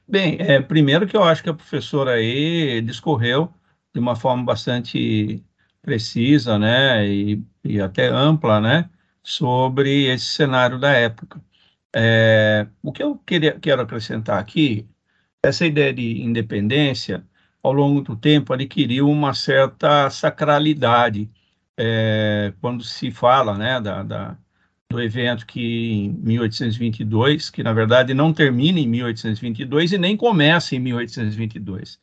Bem, 0.07 0.37
é, 0.39 0.61
primeiro 0.61 1.09
que 1.09 1.17
eu 1.17 1.25
acho 1.25 1.43
que 1.43 1.51
a 1.51 1.55
professora 1.55 2.13
aí 2.13 2.81
discorreu 2.83 3.53
de 3.93 3.99
uma 3.99 4.15
forma 4.15 4.45
bastante 4.45 5.45
precisa, 5.83 6.57
né, 6.57 7.05
e, 7.05 7.45
e 7.65 7.81
até 7.81 8.07
ampla, 8.07 8.61
né, 8.61 8.89
sobre 9.25 10.05
esse 10.05 10.27
cenário 10.27 10.79
da 10.79 10.93
época. 10.93 11.41
É, 11.95 12.67
o 12.83 12.93
que 12.93 13.03
eu 13.03 13.17
queria, 13.19 13.59
quero 13.59 13.83
acrescentar 13.83 14.39
aqui, 14.39 14.89
essa 15.43 15.65
ideia 15.67 15.93
de 15.93 16.23
independência, 16.23 17.25
ao 17.63 17.73
longo 17.73 18.01
do 18.01 18.17
tempo, 18.17 18.53
adquiriu 18.53 19.09
uma 19.09 19.35
certa 19.35 20.11
sacralidade. 20.11 21.31
É, 21.79 22.55
quando 22.61 22.83
se 22.85 23.11
fala 23.11 23.57
né, 23.57 23.81
da, 23.81 24.03
da, 24.03 24.39
do 24.89 25.01
evento 25.01 25.47
que 25.47 25.61
em 25.61 26.13
1822, 26.13 27.51
que 27.51 27.63
na 27.63 27.73
verdade 27.73 28.15
não 28.15 28.33
termina 28.33 28.79
em 28.79 28.87
1822 28.89 29.93
e 29.93 29.99
nem 29.99 30.17
começa 30.17 30.75
em 30.75 30.79
1822. 30.79 31.99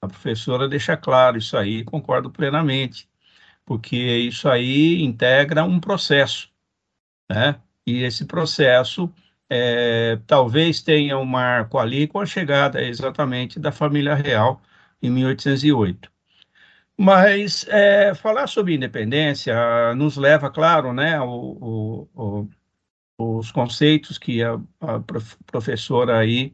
A 0.00 0.08
professora 0.08 0.68
deixa 0.68 0.96
claro 0.96 1.38
isso 1.38 1.56
aí, 1.56 1.84
concordo 1.84 2.30
plenamente, 2.30 3.08
porque 3.64 3.96
isso 3.96 4.48
aí 4.48 5.02
integra 5.02 5.64
um 5.64 5.80
processo, 5.80 6.50
né? 7.30 7.56
E 7.86 8.02
esse 8.02 8.24
processo 8.26 9.12
é, 9.56 10.18
talvez 10.26 10.82
tenha 10.82 11.16
um 11.16 11.24
marco 11.24 11.78
ali 11.78 12.08
com 12.08 12.18
a 12.18 12.26
chegada 12.26 12.82
exatamente 12.82 13.60
da 13.60 13.70
família 13.70 14.14
real 14.16 14.60
em 15.00 15.08
1808. 15.10 16.10
Mas 16.98 17.64
é, 17.68 18.14
falar 18.14 18.48
sobre 18.48 18.74
independência 18.74 19.54
nos 19.94 20.16
leva, 20.16 20.50
claro, 20.50 20.92
né, 20.92 21.20
o, 21.20 22.08
o, 22.14 22.48
o, 23.16 23.38
os 23.38 23.52
conceitos 23.52 24.18
que 24.18 24.42
a, 24.42 24.60
a 24.80 25.00
professora 25.46 26.18
aí 26.18 26.52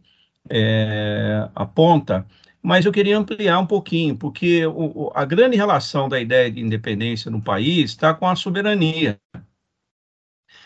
é, 0.50 1.48
aponta, 1.54 2.26
mas 2.62 2.84
eu 2.84 2.92
queria 2.92 3.16
ampliar 3.16 3.58
um 3.60 3.66
pouquinho, 3.66 4.16
porque 4.16 4.62
a 5.14 5.24
grande 5.24 5.56
relação 5.56 6.08
da 6.08 6.20
ideia 6.20 6.50
de 6.50 6.60
independência 6.60 7.30
no 7.30 7.42
país 7.42 7.90
está 7.90 8.12
com 8.12 8.26
a 8.28 8.36
soberania, 8.36 9.18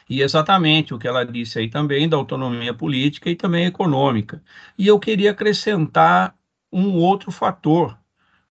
e 0.08 0.22
exatamente 0.22 0.94
o 0.94 0.98
que 0.98 1.08
ela 1.08 1.24
disse 1.24 1.58
aí 1.58 1.68
também 1.68 2.08
da 2.08 2.16
autonomia 2.16 2.74
política 2.74 3.30
e 3.30 3.36
também 3.36 3.66
econômica. 3.66 4.42
E 4.78 4.86
eu 4.86 4.98
queria 4.98 5.30
acrescentar 5.30 6.36
um 6.72 6.94
outro 6.94 7.30
fator 7.30 7.98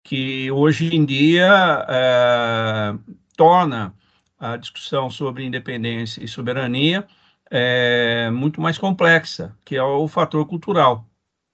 que 0.02 0.50
hoje 0.50 0.94
em 0.94 1.04
dia 1.04 1.86
é, 1.88 2.94
torna 3.36 3.94
a 4.38 4.56
discussão 4.56 5.10
sobre 5.10 5.44
independência 5.44 6.22
e 6.24 6.28
soberania 6.28 7.06
é, 7.50 8.30
muito 8.30 8.60
mais 8.60 8.78
complexa, 8.78 9.56
que 9.64 9.76
é 9.76 9.82
o 9.82 10.08
fator 10.08 10.46
cultural, 10.46 11.06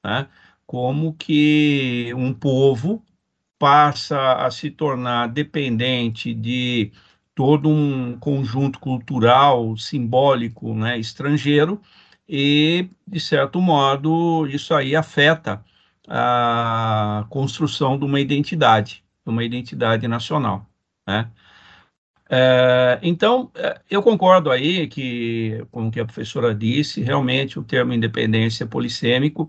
né? 0.05 0.29
Como 0.67 1.15
que 1.15 2.13
um 2.15 2.33
povo 2.33 3.05
passa 3.59 4.35
a 4.35 4.51
se 4.51 4.71
tornar 4.71 5.29
dependente 5.29 6.33
de 6.33 6.93
todo 7.39 7.69
um 7.69 8.19
conjunto 8.19 8.81
cultural, 8.81 9.77
simbólico, 9.77 10.75
né, 10.75 10.99
estrangeiro, 10.99 11.81
e, 12.29 12.89
de 13.07 13.21
certo 13.21 13.61
modo, 13.61 14.45
isso 14.49 14.75
aí 14.75 14.97
afeta 14.97 15.65
a 16.09 17.25
construção 17.31 17.97
de 17.97 18.05
uma 18.05 18.19
identidade, 18.19 19.05
de 19.25 19.31
uma 19.31 19.45
identidade 19.45 20.09
nacional, 20.09 20.67
né? 21.07 21.31
É, 22.29 22.99
então, 23.03 23.53
é, 23.55 23.81
eu 23.89 24.03
concordo 24.03 24.51
aí 24.51 24.89
que, 24.89 25.65
com 25.71 25.87
o 25.87 25.91
que 25.93 26.01
a 26.01 26.05
professora 26.05 26.53
disse, 26.53 27.03
realmente 27.03 27.57
o 27.57 27.63
termo 27.63 27.93
independência 27.93 28.65
é 28.65 28.67
polissêmico, 28.67 29.49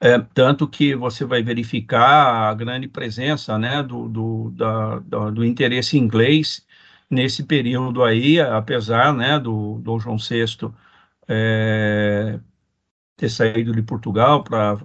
é, 0.00 0.18
tanto 0.18 0.68
que 0.68 0.94
você 0.94 1.24
vai 1.24 1.42
verificar 1.42 2.50
a 2.50 2.54
grande 2.54 2.88
presença 2.88 3.58
né, 3.58 3.82
do, 3.82 4.08
do, 4.08 4.50
da, 4.50 4.98
do 5.30 5.44
interesse 5.44 5.96
inglês 5.98 6.66
nesse 7.10 7.44
período 7.44 8.02
aí, 8.02 8.40
apesar 8.40 9.12
né, 9.14 9.38
do 9.38 9.78
Dom 9.80 9.98
João 9.98 10.16
VI 10.18 10.44
é, 11.28 12.38
ter 13.16 13.28
saído 13.28 13.72
de 13.72 13.82
Portugal 13.82 14.42
para 14.44 14.78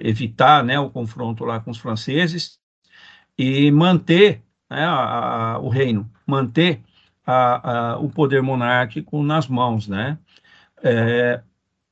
evitar 0.00 0.62
né, 0.64 0.78
o 0.78 0.90
confronto 0.90 1.44
lá 1.44 1.60
com 1.60 1.70
os 1.70 1.78
franceses 1.78 2.60
e 3.38 3.70
manter 3.70 4.42
né, 4.70 4.84
a, 4.84 5.54
a, 5.54 5.58
o 5.58 5.68
reino, 5.68 6.10
manter 6.26 6.82
a, 7.26 7.98
o 8.00 8.08
poder 8.08 8.42
monárquico 8.42 9.22
nas 9.22 9.48
mãos, 9.48 9.88
né? 9.88 10.18
É, 10.82 11.42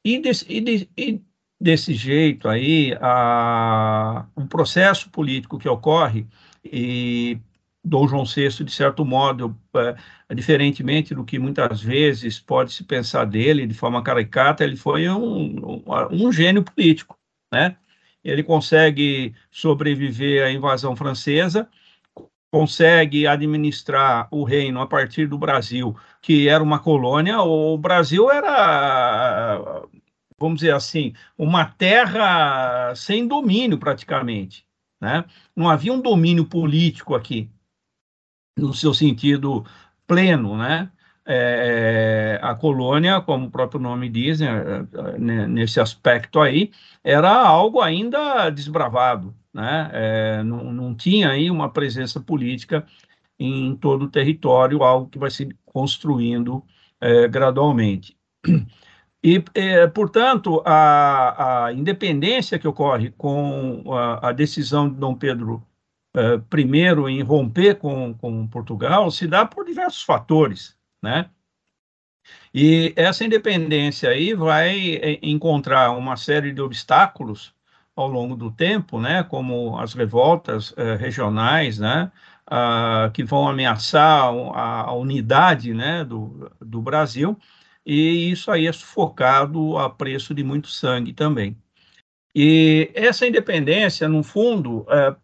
e, 0.04 0.18
des, 0.20 0.44
e, 0.48 0.60
de, 0.60 0.90
e 0.96 1.22
desse 1.64 1.94
jeito 1.94 2.46
aí, 2.46 2.94
a, 3.00 4.26
um 4.36 4.46
processo 4.46 5.08
político 5.08 5.58
que 5.58 5.66
ocorre, 5.66 6.26
e 6.62 7.38
Dom 7.82 8.06
João 8.06 8.24
VI, 8.26 8.64
de 8.64 8.70
certo 8.70 9.02
modo, 9.02 9.56
é, 9.74 10.34
diferentemente 10.34 11.14
do 11.14 11.24
que 11.24 11.38
muitas 11.38 11.80
vezes 11.80 12.38
pode 12.38 12.70
se 12.70 12.84
pensar 12.84 13.24
dele 13.24 13.66
de 13.66 13.72
forma 13.72 14.02
caricata, 14.02 14.62
ele 14.62 14.76
foi 14.76 15.08
um, 15.08 15.82
um, 15.86 16.26
um 16.26 16.30
gênio 16.30 16.62
político, 16.62 17.16
né? 17.52 17.76
Ele 18.22 18.42
consegue 18.42 19.34
sobreviver 19.50 20.46
à 20.46 20.50
invasão 20.50 20.94
francesa, 20.94 21.68
consegue 22.50 23.26
administrar 23.26 24.28
o 24.30 24.44
reino 24.44 24.80
a 24.80 24.86
partir 24.86 25.26
do 25.26 25.38
Brasil, 25.38 25.96
que 26.22 26.48
era 26.48 26.62
uma 26.62 26.78
colônia. 26.78 27.40
O 27.40 27.76
Brasil 27.76 28.30
era 28.30 29.82
vamos 30.44 30.60
dizer 30.60 30.74
assim, 30.74 31.14
uma 31.38 31.64
terra 31.64 32.94
sem 32.94 33.26
domínio 33.26 33.78
praticamente. 33.78 34.66
Né? 35.00 35.24
Não 35.56 35.68
havia 35.68 35.92
um 35.92 36.00
domínio 36.00 36.44
político 36.44 37.14
aqui, 37.14 37.50
no 38.56 38.72
seu 38.72 38.94
sentido 38.94 39.64
pleno, 40.06 40.56
né? 40.56 40.90
É, 41.26 42.38
a 42.42 42.54
colônia, 42.54 43.18
como 43.22 43.46
o 43.46 43.50
próprio 43.50 43.80
nome 43.80 44.10
diz, 44.10 44.40
né, 44.40 44.86
né, 45.18 45.46
nesse 45.46 45.80
aspecto 45.80 46.38
aí, 46.38 46.70
era 47.02 47.30
algo 47.30 47.80
ainda 47.80 48.50
desbravado, 48.50 49.34
né? 49.52 49.90
É, 49.92 50.42
não, 50.42 50.70
não 50.70 50.94
tinha 50.94 51.30
aí 51.30 51.50
uma 51.50 51.70
presença 51.70 52.20
política 52.20 52.86
em 53.38 53.74
todo 53.76 54.04
o 54.04 54.10
território, 54.10 54.82
algo 54.82 55.08
que 55.08 55.18
vai 55.18 55.30
se 55.30 55.48
construindo 55.64 56.62
é, 57.00 57.26
gradualmente. 57.26 58.16
E, 59.24 59.42
é, 59.54 59.86
portanto, 59.86 60.62
a, 60.66 61.64
a, 61.64 61.72
independência 61.72 62.58
que 62.58 62.68
ocorre 62.68 63.10
com 63.12 63.82
a, 63.90 64.28
a 64.28 64.32
decisão 64.32 64.86
de 64.86 64.96
Dom 64.96 65.14
Pedro 65.14 65.66
uh, 66.14 66.58
I 66.58 67.10
em 67.10 67.22
romper 67.22 67.76
com, 67.76 68.12
com 68.12 68.46
Portugal 68.46 69.10
se 69.10 69.26
dá 69.26 69.46
por 69.46 69.64
diversos 69.64 70.02
fatores, 70.02 70.76
né? 71.02 71.30
E 72.52 72.92
essa 72.96 73.24
independência 73.24 74.10
aí 74.10 74.34
vai 74.34 74.96
é, 74.96 75.18
encontrar 75.22 75.92
uma 75.92 76.16
série 76.18 76.52
de 76.52 76.60
obstáculos 76.60 77.54
ao 77.96 78.08
longo 78.08 78.36
do 78.36 78.50
tempo, 78.50 79.00
né, 79.00 79.22
como 79.22 79.78
as 79.78 79.94
revoltas 79.94 80.72
uh, 80.72 80.96
regionais, 80.98 81.78
né, 81.78 82.10
uh, 82.50 83.10
que 83.12 83.22
vão 83.24 83.48
ameaçar 83.48 84.32
a, 84.54 84.82
a 84.82 84.92
unidade, 84.94 85.72
né, 85.72 86.04
do, 86.04 86.50
do 86.60 86.82
Brasil, 86.82 87.38
e 87.84 88.30
isso 88.30 88.50
aí 88.50 88.66
é 88.66 88.72
sufocado 88.72 89.76
a 89.78 89.90
preço 89.90 90.34
de 90.34 90.42
muito 90.44 90.68
sangue 90.68 91.12
também. 91.12 91.56
E 92.34 92.90
essa 92.94 93.26
independência, 93.26 94.08
no 94.08 94.22
fundo, 94.22 94.86
é, 94.90 95.14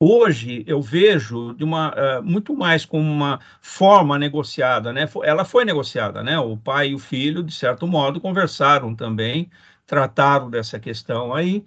hoje 0.00 0.64
eu 0.66 0.80
vejo 0.80 1.54
de 1.54 1.64
uma 1.64 1.92
é, 1.96 2.20
muito 2.22 2.54
mais 2.56 2.84
como 2.86 3.10
uma 3.10 3.40
forma 3.60 4.18
negociada, 4.18 4.92
né? 4.92 5.08
Ela 5.24 5.44
foi 5.44 5.64
negociada, 5.64 6.22
né? 6.22 6.38
O 6.38 6.56
pai 6.56 6.90
e 6.90 6.94
o 6.94 6.98
filho, 6.98 7.42
de 7.42 7.52
certo 7.54 7.86
modo, 7.86 8.20
conversaram 8.20 8.94
também, 8.94 9.50
trataram 9.86 10.50
dessa 10.50 10.78
questão 10.80 11.34
aí. 11.34 11.64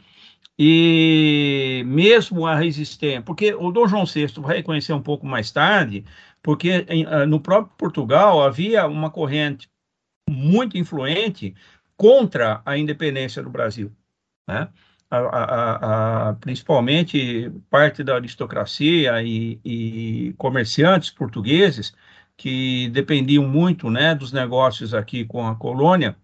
E 0.58 1.84
mesmo 1.88 2.46
a 2.46 2.56
resistência, 2.56 3.22
porque 3.22 3.54
o 3.54 3.72
Dom 3.72 3.88
João 3.88 4.06
VI 4.06 4.28
vai 4.38 4.58
reconhecer 4.58 4.94
um 4.94 5.02
pouco 5.02 5.26
mais 5.26 5.52
tarde, 5.52 6.06
porque 6.42 6.86
em, 6.90 7.06
ah, 7.06 7.26
no 7.26 7.40
próprio 7.40 7.74
Portugal 7.78 8.44
havia 8.44 8.86
uma 8.88 9.10
corrente 9.10 9.70
muito 10.30 10.78
influente 10.78 11.56
contra 11.98 12.62
a 12.66 12.78
independência 12.78 13.44
do 13.44 13.50
Brasil, 13.50 13.92
né? 14.48 14.70
A, 15.10 15.18
a, 15.18 16.30
a, 16.30 16.34
principalmente 16.36 17.52
parte 17.70 18.02
da 18.02 18.16
aristocracia 18.16 19.22
e, 19.22 19.60
e, 19.64 20.34
comerciantes 20.38 21.12
portugueses 21.12 21.94
que 22.38 22.88
dependiam 22.90 23.46
muito 23.46 23.90
né, 23.90 24.16
dos 24.16 24.32
negócios 24.32 24.94
aqui 24.94 25.26
com 25.26 25.46
a 25.46 25.54
colônia, 25.54 26.16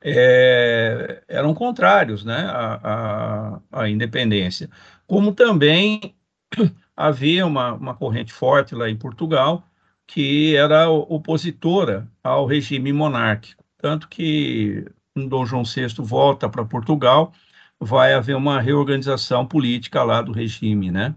é, 0.00 1.22
eram 1.28 1.54
contrários 1.54 2.24
né, 2.24 2.44
à, 2.50 3.54
à, 3.72 3.82
à 3.82 3.88
independência. 3.88 4.68
Como 5.06 5.32
também 5.32 6.14
havia 6.96 7.46
uma, 7.46 7.74
uma 7.74 7.94
corrente 7.94 8.32
forte 8.32 8.74
lá 8.74 8.90
em 8.90 8.96
Portugal 8.96 9.64
que 10.10 10.56
era 10.56 10.90
opositora 10.90 12.10
ao 12.22 12.44
regime 12.44 12.92
monárquico. 12.92 13.62
Tanto 13.78 14.08
que 14.08 14.84
Dom 15.14 15.46
João 15.46 15.62
VI 15.64 15.86
volta 16.00 16.48
para 16.48 16.64
Portugal, 16.64 17.32
vai 17.78 18.12
haver 18.14 18.36
uma 18.36 18.60
reorganização 18.60 19.46
política 19.46 20.02
lá 20.02 20.20
do 20.20 20.32
regime, 20.32 20.90
né? 20.90 21.14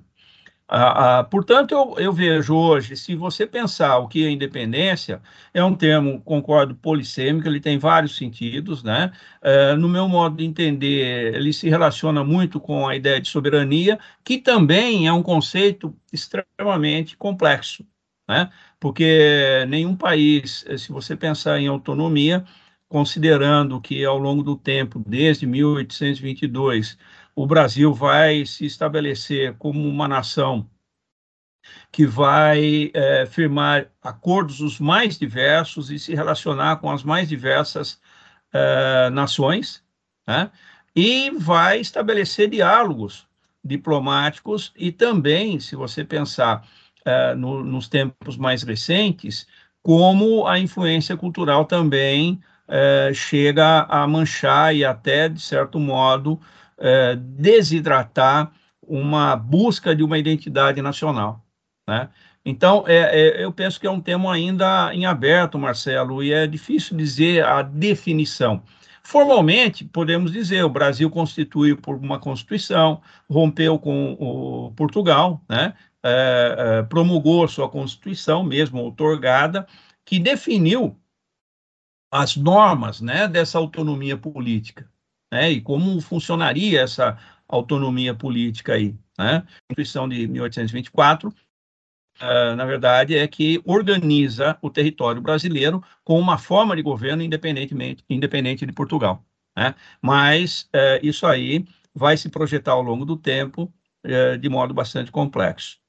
Portanto, 1.30 1.72
eu, 1.74 1.96
eu, 1.98 2.14
vejo 2.14 2.56
hoje, 2.56 2.96
se 2.96 3.16
você 3.16 3.46
pensar 3.46 3.98
o 3.98 4.08
que 4.08 4.26
é 4.26 4.30
independência, 4.30 5.22
é 5.54 5.64
um 5.64 5.76
termo, 5.76 6.22
concordo, 6.22 6.76
polissêmico, 6.76 7.48
ele 7.48 7.60
tem 7.60 7.78
vários 7.78 8.16
sentidos, 8.16 8.84
né? 8.84 9.12
Eh, 9.42 9.76
no 9.76 9.90
meu 9.90 10.08
modo 10.08 10.38
de 10.38 10.46
entender, 10.46 11.36
ele 11.36 11.54
se 11.54 11.70
relaciona 11.70 12.24
muito 12.24 12.60
com 12.60 12.88
a 12.88 12.96
ideia 12.96 13.20
de 13.22 13.30
soberania, 13.30 14.00
que 14.24 14.38
também 14.40 15.08
é 15.08 15.14
um 15.14 15.22
conceito 15.22 15.96
extremamente 16.12 17.18
complexo, 17.18 17.86
né? 18.34 18.50
porque 18.80 19.66
nenhum 19.70 19.96
país, 19.96 20.66
eh, 20.68 20.78
se 20.78 20.92
você 20.92 21.16
pensar 21.16 21.60
em 21.60 21.68
autonomia, 21.68 22.44
considerando 22.90 23.80
que 23.82 24.04
ao 24.04 24.18
longo 24.18 24.44
do 24.44 24.56
tempo, 24.58 25.02
desde 25.06 25.46
1822, 25.46 26.98
o 27.36 27.46
Brasil 27.46 27.94
vai 27.94 28.46
se 28.46 28.66
estabelecer 28.66 29.56
como 29.58 29.88
uma 29.88 30.08
nação 30.08 30.70
que 31.92 32.06
vai 32.06 32.92
é, 32.94 33.26
firmar 33.26 33.90
acordos 34.02 34.60
os 34.62 34.80
mais 34.80 35.18
diversos 35.18 35.90
e 35.92 35.98
se 36.00 36.14
relacionar 36.14 36.78
com 36.78 36.92
as 36.92 37.04
mais 37.04 37.30
diversas 37.30 38.02
é, 38.52 39.10
nações, 39.12 39.84
né? 40.28 40.52
e 40.96 41.32
vai 41.32 41.80
estabelecer 41.80 42.50
diálogos 42.50 43.28
diplomáticos 43.64 44.74
e 44.76 44.92
também, 44.92 45.60
se 45.60 45.76
você 45.76 46.04
pensar 46.04 46.68
uh, 47.06 47.36
no, 47.36 47.64
nos 47.64 47.88
tempos 47.88 48.38
mais 48.38 48.64
recentes, 48.64 49.48
como 49.82 50.48
a 50.48 50.60
influência 50.60 51.16
cultural 51.18 51.66
também 51.66 52.40
uh, 52.68 53.14
chega 53.14 53.84
a 53.84 54.08
manchar 54.08 54.76
e 54.76 54.86
até, 54.86 55.30
de 55.30 55.42
certo 55.42 55.80
modo, 55.80 56.40
uh, 56.78 57.16
desidratar 57.16 58.52
uma 58.82 59.36
busca 59.36 59.96
de 59.96 60.04
uma 60.04 60.18
identidade 60.18 60.82
nacional. 60.82 61.44
Né? 61.88 62.10
Então, 62.46 62.84
é, 62.88 62.98
é, 62.98 63.44
eu 63.44 63.52
penso 63.52 63.80
que 63.80 63.88
é 63.88 63.92
um 63.92 64.02
tema 64.02 64.34
ainda 64.34 64.94
em 64.94 65.06
aberto, 65.06 65.58
Marcelo, 65.58 66.22
e 66.22 66.34
é 66.34 66.46
difícil 66.46 66.98
dizer 66.98 67.46
a 67.46 67.62
definição. 67.62 68.62
Formalmente, 69.02 69.84
podemos 69.86 70.32
dizer, 70.32 70.64
o 70.64 70.70
Brasil 70.70 71.10
constituiu 71.10 71.78
por 71.78 71.96
uma 71.96 72.20
Constituição, 72.20 73.02
rompeu 73.30 73.78
com 73.78 74.14
o 74.14 74.72
Portugal, 74.76 75.42
né? 75.50 75.74
É, 76.06 76.56
é, 76.58 76.84
promulgou 76.84 77.48
sua 77.48 77.70
Constituição, 77.70 78.44
mesmo 78.44 78.82
outorgada, 78.82 79.66
que 80.04 80.20
definiu 80.20 81.00
as 82.12 82.36
normas 82.36 83.00
né, 83.00 83.26
dessa 83.28 83.58
autonomia 83.58 84.18
política, 84.18 84.92
né, 85.32 85.50
e 85.50 85.62
como 85.62 86.00
funcionaria 86.02 86.82
essa 86.82 87.18
autonomia 87.48 88.14
política 88.14 88.74
aí. 88.74 88.96
Né? 89.18 89.38
A 89.38 89.42
Constituição 89.70 90.10
de 90.10 90.28
1824, 90.28 91.30
uh, 91.30 92.56
na 92.56 92.66
verdade, 92.66 93.16
é 93.16 93.26
que 93.26 93.62
organiza 93.66 94.58
o 94.62 94.70
território 94.70 95.22
brasileiro 95.22 95.82
com 96.04 96.20
uma 96.20 96.38
forma 96.38 96.76
de 96.76 96.82
governo 96.82 97.24
independentemente, 97.24 98.04
independente 98.10 98.66
de 98.66 98.74
Portugal. 98.74 99.26
Né? 99.56 99.74
Mas 100.02 100.70
uh, 100.76 101.00
isso 101.02 101.26
aí 101.26 101.66
vai 101.96 102.18
se 102.18 102.30
projetar 102.30 102.74
ao 102.74 102.82
longo 102.82 103.06
do 103.06 103.16
tempo 103.16 103.74
de 104.42 104.50
modo 104.50 104.74
bastante 104.74 105.10
complexo. 105.10 105.80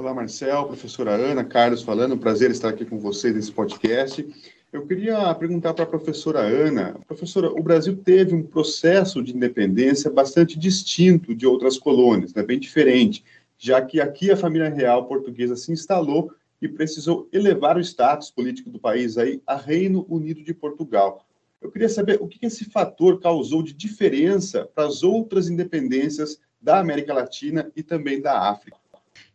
Olá, 0.00 0.14
Marcel, 0.14 0.64
professora 0.64 1.10
Ana, 1.10 1.44
Carlos 1.44 1.82
falando, 1.82 2.16
prazer 2.16 2.50
estar 2.50 2.70
aqui 2.70 2.86
com 2.86 2.98
vocês 2.98 3.34
nesse 3.34 3.52
podcast. 3.52 4.26
Eu 4.72 4.86
queria 4.86 5.34
perguntar 5.34 5.74
para 5.74 5.84
a 5.84 5.86
professora 5.86 6.38
Ana, 6.38 6.98
professora, 7.06 7.50
o 7.50 7.62
Brasil 7.62 7.94
teve 7.98 8.34
um 8.34 8.42
processo 8.42 9.22
de 9.22 9.36
independência 9.36 10.10
bastante 10.10 10.58
distinto 10.58 11.34
de 11.34 11.46
outras 11.46 11.76
colônias, 11.76 12.32
né, 12.32 12.42
bem 12.42 12.58
diferente, 12.58 13.22
já 13.58 13.82
que 13.82 14.00
aqui 14.00 14.30
a 14.30 14.38
família 14.38 14.70
real 14.70 15.04
portuguesa 15.04 15.54
se 15.54 15.70
instalou 15.70 16.32
e 16.62 16.66
precisou 16.66 17.28
elevar 17.30 17.76
o 17.76 17.80
status 17.80 18.30
político 18.30 18.70
do 18.70 18.78
país 18.78 19.18
aí 19.18 19.42
a 19.46 19.54
Reino 19.54 20.06
Unido 20.08 20.42
de 20.42 20.54
Portugal. 20.54 21.26
Eu 21.60 21.70
queria 21.70 21.90
saber 21.90 22.16
o 22.22 22.26
que 22.26 22.46
esse 22.46 22.64
fator 22.64 23.20
causou 23.20 23.62
de 23.62 23.74
diferença 23.74 24.66
para 24.74 24.86
as 24.86 25.02
outras 25.02 25.50
independências 25.50 26.40
da 26.58 26.78
América 26.78 27.12
Latina 27.12 27.70
e 27.76 27.82
também 27.82 28.18
da 28.18 28.48
África. 28.48 28.80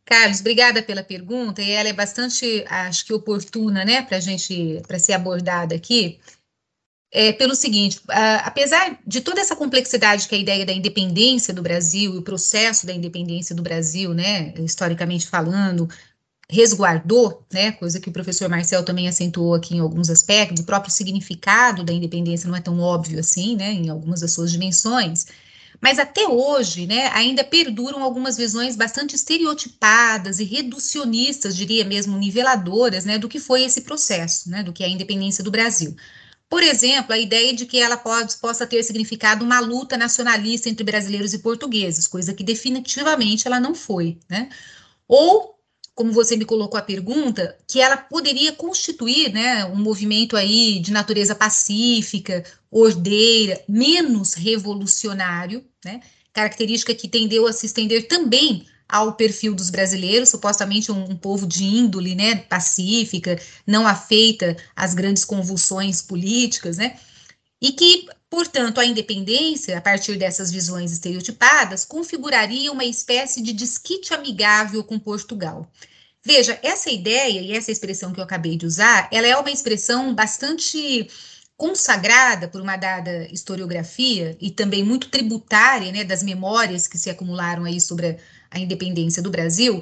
Carlos, 0.05 0.39
obrigada 0.39 0.83
pela 0.83 1.03
pergunta, 1.03 1.61
e 1.63 1.71
ela 1.71 1.89
é 1.89 1.93
bastante, 1.93 2.63
acho 2.67 3.05
que 3.05 3.13
oportuna, 3.13 3.83
né, 3.83 4.03
para 4.03 4.17
a 4.17 4.19
gente, 4.19 4.79
para 4.87 4.99
ser 4.99 5.13
abordada 5.13 5.73
aqui, 5.73 6.19
é, 7.11 7.31
pelo 7.31 7.55
seguinte, 7.55 8.01
apesar 8.43 8.99
de 9.07 9.21
toda 9.21 9.39
essa 9.41 9.55
complexidade 9.55 10.27
que 10.27 10.35
a 10.35 10.37
ideia 10.37 10.65
da 10.65 10.73
independência 10.73 11.53
do 11.53 11.61
Brasil 11.61 12.13
e 12.13 12.17
o 12.17 12.21
processo 12.21 12.85
da 12.85 12.93
independência 12.93 13.55
do 13.55 13.63
Brasil, 13.63 14.13
né, 14.13 14.53
historicamente 14.57 15.25
falando, 15.25 15.87
resguardou, 16.47 17.43
né, 17.51 17.71
coisa 17.71 17.99
que 17.99 18.09
o 18.09 18.13
professor 18.13 18.47
Marcel 18.47 18.83
também 18.83 19.07
acentuou 19.07 19.55
aqui 19.55 19.75
em 19.75 19.79
alguns 19.79 20.09
aspectos, 20.09 20.61
o 20.61 20.65
próprio 20.65 20.91
significado 20.91 21.83
da 21.83 21.93
independência 21.93 22.47
não 22.47 22.55
é 22.55 22.61
tão 22.61 22.79
óbvio 22.79 23.19
assim, 23.19 23.55
né, 23.55 23.71
em 23.71 23.89
algumas 23.89 24.21
das 24.21 24.33
suas 24.33 24.51
dimensões, 24.51 25.25
mas 25.81 25.99
até 25.99 26.27
hoje, 26.27 26.85
né, 26.85 27.09
ainda 27.13 27.43
perduram 27.43 28.03
algumas 28.03 28.37
visões 28.37 28.75
bastante 28.75 29.15
estereotipadas 29.15 30.39
e 30.39 30.43
reducionistas, 30.43 31.55
diria 31.55 31.85
mesmo 31.85 32.17
niveladoras, 32.17 33.05
né, 33.05 33.17
do 33.17 33.29
que 33.29 33.39
foi 33.39 33.63
esse 33.63 33.81
processo, 33.81 34.49
né, 34.49 34.63
do 34.63 34.73
que 34.73 34.83
é 34.83 34.87
a 34.87 34.89
independência 34.89 35.43
do 35.43 35.51
Brasil. 35.51 35.95
Por 36.49 36.61
exemplo, 36.61 37.13
a 37.13 37.17
ideia 37.17 37.53
de 37.53 37.65
que 37.65 37.79
ela 37.79 37.97
pode, 37.97 38.37
possa 38.37 38.67
ter 38.67 38.83
significado 38.83 39.43
uma 39.43 39.59
luta 39.59 39.97
nacionalista 39.97 40.69
entre 40.69 40.83
brasileiros 40.83 41.33
e 41.33 41.39
portugueses, 41.39 42.07
coisa 42.07 42.33
que 42.33 42.43
definitivamente 42.43 43.47
ela 43.47 43.59
não 43.59 43.73
foi, 43.73 44.19
né? 44.29 44.49
Ou 45.07 45.54
como 45.95 46.11
você 46.11 46.35
me 46.35 46.43
colocou 46.43 46.77
a 46.77 46.83
pergunta, 46.83 47.57
que 47.65 47.79
ela 47.79 47.95
poderia 47.95 48.51
constituir 48.51 49.31
né, 49.31 49.63
um 49.65 49.77
movimento 49.77 50.35
aí 50.35 50.77
de 50.79 50.91
natureza 50.91 51.33
pacífica, 51.33 52.43
ordeira, 52.69 53.63
menos 53.67 54.33
revolucionário, 54.33 55.63
né, 55.83 56.01
característica 56.33 56.93
que 56.93 57.07
tendeu 57.07 57.47
a 57.47 57.53
se 57.53 57.65
estender 57.65 58.09
também 58.09 58.65
ao 58.89 59.13
perfil 59.13 59.55
dos 59.55 59.69
brasileiros, 59.69 60.29
supostamente 60.29 60.91
um, 60.91 61.11
um, 61.11 61.15
povo 61.15 61.47
de 61.47 61.63
índole, 61.63 62.13
né, 62.13 62.35
pacífica, 62.35 63.39
não 63.65 63.87
afeita 63.87 64.57
às 64.75 64.93
grandes 64.93 65.23
convulsões 65.23 66.01
políticas, 66.01 66.77
né, 66.77 66.99
e 67.61 67.71
que, 67.71 68.05
portanto, 68.35 68.81
a 68.81 68.85
independência, 68.85 69.77
a 69.77 69.81
partir 69.81 70.17
dessas 70.17 70.51
visões 70.51 70.91
estereotipadas, 70.91 71.85
configuraria 71.85 72.69
uma 72.69 72.83
espécie 72.83 73.41
de 73.41 73.53
desquite 73.53 74.13
amigável 74.13 74.83
com 74.83 74.99
Portugal. 74.99 75.71
Veja, 76.21 76.59
essa 76.61 76.89
ideia 76.89 77.39
e 77.39 77.53
essa 77.53 77.71
expressão 77.71 78.11
que 78.11 78.19
eu 78.19 78.25
acabei 78.25 78.57
de 78.57 78.65
usar, 78.65 79.07
ela 79.09 79.25
é 79.25 79.37
uma 79.37 79.49
expressão 79.49 80.13
bastante 80.13 81.07
consagrada 81.55 82.49
por 82.49 82.59
uma 82.59 82.75
dada 82.75 83.25
historiografia 83.31 84.35
e 84.41 84.51
também 84.51 84.83
muito 84.83 85.07
tributária, 85.07 85.89
né, 85.93 86.03
das 86.03 86.21
memórias 86.21 86.89
que 86.89 86.97
se 86.97 87.09
acumularam 87.09 87.63
aí 87.63 87.79
sobre 87.79 88.07
a, 88.09 88.15
a 88.51 88.59
independência 88.59 89.23
do 89.23 89.31
Brasil, 89.31 89.81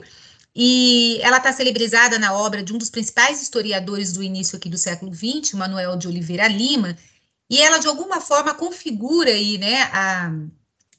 e 0.55 1.17
ela 1.23 1.37
está 1.37 1.51
celebrizada 1.51 2.19
na 2.19 2.33
obra 2.33 2.61
de 2.61 2.71
um 2.71 2.77
dos 2.77 2.91
principais 2.91 3.41
historiadores 3.41 4.13
do 4.13 4.21
início 4.21 4.55
aqui 4.55 4.69
do 4.69 4.77
século 4.77 5.11
XX, 5.11 5.53
Manuel 5.53 5.97
de 5.97 6.07
Oliveira 6.07 6.47
Lima, 6.47 6.95
e 7.53 7.61
ela 7.61 7.77
de 7.77 7.87
alguma 7.87 8.19
forma 8.19 8.51
configura 8.55 9.29
aí, 9.29 9.59
né, 9.59 9.83
a, 9.93 10.31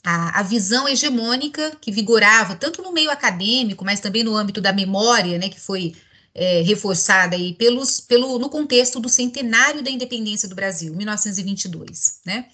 a, 0.04 0.38
a 0.38 0.42
visão 0.44 0.88
hegemônica 0.88 1.76
que 1.80 1.90
vigorava 1.90 2.54
tanto 2.54 2.80
no 2.80 2.92
meio 2.92 3.10
acadêmico, 3.10 3.84
mas 3.84 3.98
também 3.98 4.22
no 4.22 4.36
âmbito 4.36 4.60
da 4.60 4.72
memória, 4.72 5.36
né, 5.36 5.48
que 5.48 5.58
foi 5.58 5.96
é, 6.32 6.60
reforçada 6.60 7.34
aí 7.34 7.54
pelos, 7.54 7.98
pelo, 7.98 8.38
no 8.38 8.48
contexto 8.48 9.00
do 9.00 9.08
centenário 9.08 9.82
da 9.82 9.90
independência 9.90 10.48
do 10.48 10.54
Brasil, 10.54 10.94
1922, 10.94 12.20
né? 12.24 12.46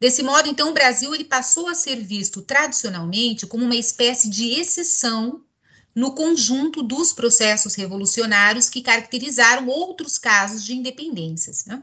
Desse 0.00 0.22
modo, 0.22 0.48
então, 0.48 0.70
o 0.70 0.74
Brasil 0.74 1.14
ele 1.14 1.24
passou 1.24 1.68
a 1.68 1.74
ser 1.74 1.96
visto 1.96 2.40
tradicionalmente 2.40 3.46
como 3.46 3.66
uma 3.66 3.76
espécie 3.76 4.30
de 4.30 4.58
exceção 4.58 5.42
no 5.94 6.12
conjunto 6.14 6.82
dos 6.82 7.12
processos 7.12 7.74
revolucionários 7.74 8.70
que 8.70 8.80
caracterizaram 8.80 9.68
outros 9.68 10.16
casos 10.16 10.64
de 10.64 10.74
independências. 10.74 11.66
Né? 11.66 11.82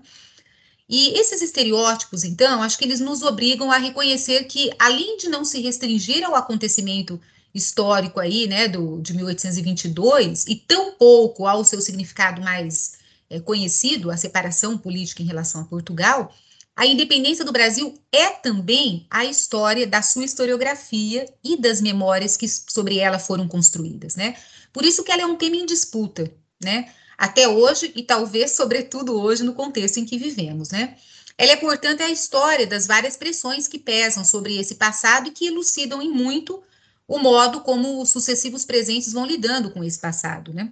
E 0.92 1.18
esses 1.18 1.42
estereótipos, 1.42 2.26
então, 2.26 2.62
acho 2.62 2.78
que 2.78 2.84
eles 2.84 3.00
nos 3.00 3.22
obrigam 3.22 3.72
a 3.72 3.78
reconhecer 3.78 4.44
que, 4.44 4.70
além 4.78 5.16
de 5.16 5.30
não 5.30 5.46
se 5.46 5.62
restringir 5.62 6.22
ao 6.26 6.36
acontecimento 6.36 7.18
histórico 7.56 8.20
aí, 8.20 8.46
né, 8.46 8.68
do, 8.68 9.02
de 9.02 9.14
1822, 9.14 10.46
e 10.48 10.56
tão 10.56 10.92
pouco 10.92 11.48
ao 11.48 11.64
seu 11.64 11.80
significado 11.80 12.42
mais 12.42 12.98
é, 13.30 13.40
conhecido, 13.40 14.12
a 14.12 14.18
separação 14.18 14.78
política 14.78 15.22
em 15.22 15.26
relação 15.26 15.62
a 15.62 15.66
Portugal, 15.66 16.36
a 16.76 16.86
independência 16.86 17.46
do 17.46 17.54
Brasil 17.54 17.94
é 18.12 18.28
também 18.30 19.08
a 19.10 19.24
história 19.24 19.88
da 19.88 20.02
sua 20.02 20.26
historiografia 20.26 21.26
e 21.42 21.56
das 21.56 21.80
memórias 21.80 22.36
que 22.36 22.50
sobre 22.50 22.98
ela 22.98 23.18
foram 23.18 23.48
construídas, 23.48 24.18
né? 24.18 24.36
Por 24.74 24.84
isso 24.84 25.06
que 25.06 25.12
ela 25.12 25.22
é 25.22 25.26
um 25.26 25.38
tema 25.38 25.56
em 25.56 25.66
disputa, 25.66 26.30
né? 26.62 26.92
Até 27.22 27.48
hoje 27.48 27.94
e 27.96 28.02
talvez 28.02 28.50
sobretudo 28.56 29.14
hoje 29.14 29.44
no 29.44 29.54
contexto 29.54 30.00
em 30.00 30.06
que 30.06 30.18
vivemos, 30.18 30.72
né? 30.72 30.98
Ela 31.38 31.52
é, 31.52 31.56
portanto, 31.56 32.02
a 32.02 32.10
história 32.10 32.66
das 32.66 32.88
várias 32.88 33.16
pressões 33.16 33.68
que 33.68 33.78
pesam 33.78 34.26
sobre 34.26 34.58
esse 34.58 34.74
passado 34.74 35.28
e 35.28 35.32
que 35.32 35.46
elucidam 35.46 36.02
em 36.02 36.10
muito 36.10 36.64
o 37.08 37.20
modo 37.20 37.62
como 37.62 38.02
os 38.02 38.10
sucessivos 38.10 38.66
presentes 38.66 39.14
vão 39.14 39.24
lidando 39.24 39.70
com 39.70 39.84
esse 39.84 40.00
passado, 40.00 40.52
né? 40.52 40.72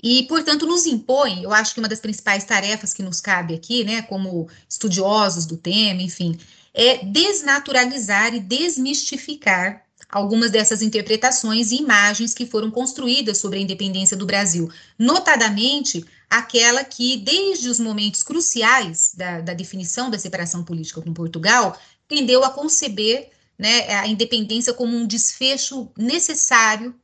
E, 0.00 0.22
portanto, 0.28 0.66
nos 0.66 0.86
impõe, 0.86 1.42
eu 1.42 1.52
acho 1.52 1.74
que 1.74 1.80
uma 1.80 1.88
das 1.88 1.98
principais 1.98 2.44
tarefas 2.44 2.94
que 2.94 3.02
nos 3.02 3.20
cabe 3.20 3.56
aqui, 3.56 3.82
né, 3.82 4.02
como 4.02 4.48
estudiosos 4.68 5.46
do 5.46 5.56
tema, 5.56 6.00
enfim, 6.00 6.38
é 6.72 7.04
desnaturalizar 7.04 8.32
e 8.36 8.38
desmistificar 8.38 9.83
algumas 10.08 10.50
dessas 10.50 10.82
interpretações 10.82 11.70
e 11.70 11.76
imagens 11.76 12.34
que 12.34 12.46
foram 12.46 12.70
construídas 12.70 13.38
sobre 13.38 13.58
a 13.58 13.62
independência 13.62 14.16
do 14.16 14.26
Brasil, 14.26 14.70
notadamente 14.98 16.04
aquela 16.28 16.84
que, 16.84 17.16
desde 17.18 17.68
os 17.68 17.78
momentos 17.78 18.22
cruciais 18.22 19.12
da, 19.16 19.40
da 19.40 19.54
definição 19.54 20.10
da 20.10 20.18
separação 20.18 20.64
política 20.64 21.00
com 21.00 21.12
Portugal, 21.12 21.78
tendeu 22.08 22.44
a 22.44 22.50
conceber 22.50 23.30
né, 23.58 23.88
a 23.94 24.06
independência 24.06 24.72
como 24.72 24.96
um 24.96 25.06
desfecho 25.06 25.90
necessário, 25.96 26.94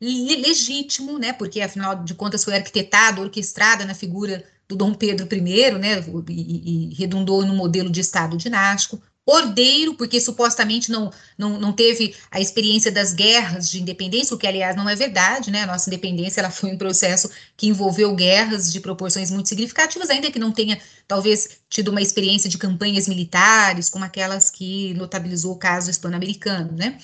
legítimo, 0.00 1.18
né, 1.18 1.32
porque 1.32 1.60
afinal 1.60 2.04
de 2.04 2.14
contas 2.14 2.44
foi 2.44 2.54
arquitetado, 2.54 3.22
orquestrada 3.22 3.84
na 3.84 3.94
figura 3.94 4.44
do 4.68 4.76
Dom 4.76 4.92
Pedro 4.92 5.26
I, 5.32 5.70
né, 5.72 6.04
e, 6.28 6.90
e 6.90 6.94
redundou 6.94 7.44
no 7.44 7.54
modelo 7.54 7.90
de 7.90 8.00
Estado 8.00 8.36
dinástico, 8.36 9.00
ordeiro, 9.26 9.94
porque 9.94 10.20
supostamente 10.20 10.90
não, 10.90 11.10
não, 11.36 11.58
não 11.58 11.72
teve 11.72 12.14
a 12.30 12.40
experiência 12.40 12.92
das 12.92 13.14
guerras 13.14 13.70
de 13.70 13.80
independência, 13.80 14.34
o 14.34 14.38
que, 14.38 14.46
aliás, 14.46 14.76
não 14.76 14.88
é 14.88 14.94
verdade, 14.94 15.50
né? 15.50 15.62
A 15.62 15.66
nossa 15.66 15.88
independência 15.88 16.40
ela 16.40 16.50
foi 16.50 16.70
um 16.70 16.78
processo 16.78 17.30
que 17.56 17.68
envolveu 17.68 18.14
guerras 18.14 18.70
de 18.70 18.80
proporções 18.80 19.30
muito 19.30 19.48
significativas, 19.48 20.10
ainda 20.10 20.30
que 20.30 20.38
não 20.38 20.52
tenha, 20.52 20.78
talvez, 21.08 21.60
tido 21.70 21.88
uma 21.88 22.02
experiência 22.02 22.50
de 22.50 22.58
campanhas 22.58 23.08
militares, 23.08 23.88
como 23.88 24.04
aquelas 24.04 24.50
que 24.50 24.92
notabilizou 24.94 25.52
o 25.52 25.58
caso 25.58 25.90
hispano-americano, 25.90 26.72
né? 26.72 26.98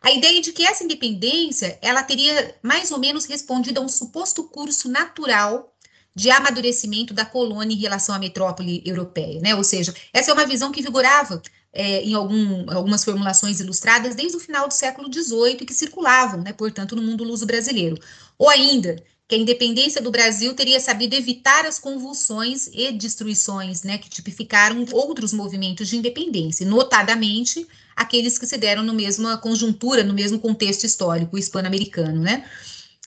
A 0.00 0.12
ideia 0.12 0.40
de 0.40 0.52
que 0.52 0.64
essa 0.64 0.84
independência, 0.84 1.78
ela 1.82 2.02
teria 2.02 2.54
mais 2.62 2.90
ou 2.92 2.98
menos 2.98 3.24
respondido 3.24 3.80
a 3.80 3.82
um 3.82 3.88
suposto 3.88 4.44
curso 4.44 4.88
natural 4.88 5.74
de 6.18 6.30
amadurecimento 6.30 7.14
da 7.14 7.24
colônia 7.24 7.72
em 7.72 7.78
relação 7.78 8.12
à 8.12 8.18
metrópole 8.18 8.82
europeia, 8.84 9.40
né? 9.40 9.54
Ou 9.54 9.62
seja, 9.62 9.94
essa 10.12 10.32
é 10.32 10.34
uma 10.34 10.44
visão 10.44 10.72
que 10.72 10.82
vigorava 10.82 11.40
é, 11.72 12.02
em 12.02 12.12
algum, 12.12 12.68
algumas 12.72 13.04
formulações 13.04 13.60
ilustradas 13.60 14.16
desde 14.16 14.36
o 14.36 14.40
final 14.40 14.66
do 14.66 14.74
século 14.74 15.08
XVIII 15.12 15.58
e 15.60 15.64
que 15.64 15.72
circulavam, 15.72 16.42
né, 16.42 16.52
portanto, 16.52 16.96
no 16.96 17.02
mundo 17.02 17.22
luso 17.22 17.46
brasileiro. 17.46 17.96
Ou 18.36 18.50
ainda, 18.50 18.96
que 19.28 19.36
a 19.36 19.38
independência 19.38 20.02
do 20.02 20.10
Brasil 20.10 20.54
teria 20.54 20.80
sabido 20.80 21.14
evitar 21.14 21.64
as 21.64 21.78
convulsões 21.78 22.66
e 22.72 22.90
destruições 22.90 23.84
né, 23.84 23.96
que 23.96 24.10
tipificaram 24.10 24.84
outros 24.90 25.32
movimentos 25.32 25.86
de 25.86 25.96
independência, 25.96 26.66
notadamente 26.66 27.64
aqueles 27.94 28.38
que 28.38 28.46
se 28.46 28.58
deram 28.58 28.82
na 28.82 28.92
mesma 28.92 29.38
conjuntura, 29.38 30.02
no 30.02 30.14
mesmo 30.14 30.40
contexto 30.40 30.82
histórico 30.82 31.38
hispano-americano. 31.38 32.20
Né? 32.20 32.44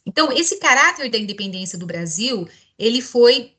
Então, 0.06 0.32
esse 0.32 0.58
caráter 0.58 1.10
da 1.10 1.18
independência 1.18 1.78
do 1.78 1.86
Brasil 1.86 2.48
ele 2.78 3.02
foi 3.02 3.54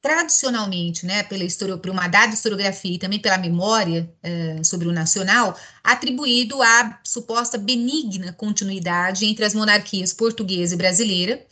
tradicionalmente, 0.00 1.04
né, 1.04 1.24
pela 1.24 1.42
história, 1.42 1.76
por 1.76 1.90
uma 1.90 2.06
dada 2.06 2.32
historiografia 2.32 2.94
e 2.94 2.98
também 2.98 3.18
pela 3.18 3.38
memória 3.38 4.08
eh, 4.22 4.62
sobre 4.62 4.86
o 4.86 4.92
nacional, 4.92 5.58
atribuído 5.82 6.62
à 6.62 7.00
suposta 7.02 7.58
benigna 7.58 8.32
continuidade 8.32 9.26
entre 9.26 9.44
as 9.44 9.52
monarquias 9.52 10.12
portuguesa 10.12 10.74
e 10.74 10.78
brasileira, 10.78 11.44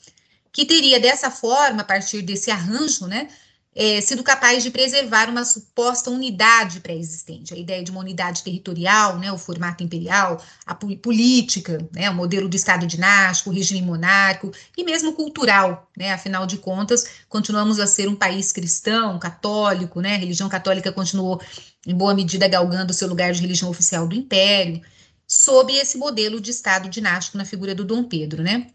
que 0.52 0.64
teria 0.64 1.00
dessa 1.00 1.32
forma, 1.32 1.82
a 1.82 1.84
partir 1.84 2.22
desse 2.22 2.48
arranjo, 2.48 3.08
né, 3.08 3.28
é, 3.74 4.00
sido 4.00 4.22
capaz 4.22 4.62
de 4.62 4.70
preservar 4.70 5.28
uma 5.28 5.44
suposta 5.44 6.10
unidade 6.10 6.80
pré-existente, 6.80 7.52
a 7.52 7.56
ideia 7.56 7.82
de 7.82 7.90
uma 7.90 8.00
unidade 8.00 8.42
territorial, 8.42 9.18
né, 9.18 9.32
o 9.32 9.38
formato 9.38 9.82
imperial, 9.82 10.40
a 10.64 10.74
política, 10.74 11.78
né, 11.92 12.08
o 12.08 12.14
modelo 12.14 12.48
de 12.48 12.56
Estado 12.56 12.86
dinástico, 12.86 13.50
o 13.50 13.52
regime 13.52 13.82
monárquico 13.82 14.52
e 14.76 14.84
mesmo 14.84 15.12
cultural, 15.14 15.90
né, 15.96 16.12
afinal 16.12 16.46
de 16.46 16.58
contas, 16.58 17.04
continuamos 17.28 17.80
a 17.80 17.86
ser 17.86 18.08
um 18.08 18.14
país 18.14 18.52
cristão, 18.52 19.18
católico, 19.18 20.00
né, 20.00 20.14
a 20.14 20.18
religião 20.18 20.48
católica 20.48 20.92
continuou 20.92 21.40
em 21.86 21.94
boa 21.94 22.14
medida 22.14 22.46
galgando 22.46 22.92
seu 22.92 23.08
lugar 23.08 23.32
de 23.32 23.40
religião 23.40 23.70
oficial 23.70 24.06
do 24.06 24.14
império, 24.14 24.80
sob 25.26 25.72
esse 25.74 25.98
modelo 25.98 26.40
de 26.40 26.50
Estado 26.50 26.88
dinástico 26.88 27.36
na 27.36 27.44
figura 27.44 27.74
do 27.74 27.84
Dom 27.84 28.04
Pedro, 28.04 28.42
né. 28.42 28.68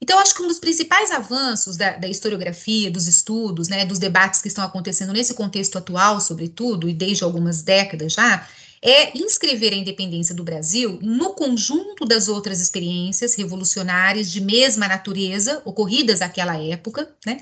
Então, 0.00 0.18
acho 0.18 0.34
que 0.34 0.42
um 0.42 0.48
dos 0.48 0.58
principais 0.58 1.10
avanços 1.10 1.76
da, 1.76 1.96
da, 1.96 2.06
historiografia, 2.06 2.90
dos 2.90 3.08
estudos, 3.08 3.68
né, 3.68 3.84
dos 3.84 3.98
debates 3.98 4.42
que 4.42 4.48
estão 4.48 4.64
acontecendo 4.64 5.12
nesse 5.12 5.34
contexto 5.34 5.78
atual, 5.78 6.20
sobretudo, 6.20 6.88
e 6.88 6.92
desde 6.92 7.24
algumas 7.24 7.62
décadas 7.62 8.12
já, 8.12 8.46
é 8.82 9.16
inscrever 9.16 9.72
a 9.72 9.76
independência 9.76 10.34
do 10.34 10.44
Brasil 10.44 10.98
no 11.00 11.30
conjunto 11.30 12.04
das 12.04 12.28
outras 12.28 12.60
experiências 12.60 13.34
revolucionárias 13.34 14.30
de 14.30 14.40
mesma 14.40 14.86
natureza 14.86 15.62
ocorridas 15.64 16.20
naquela 16.20 16.56
época, 16.62 17.10
né, 17.24 17.40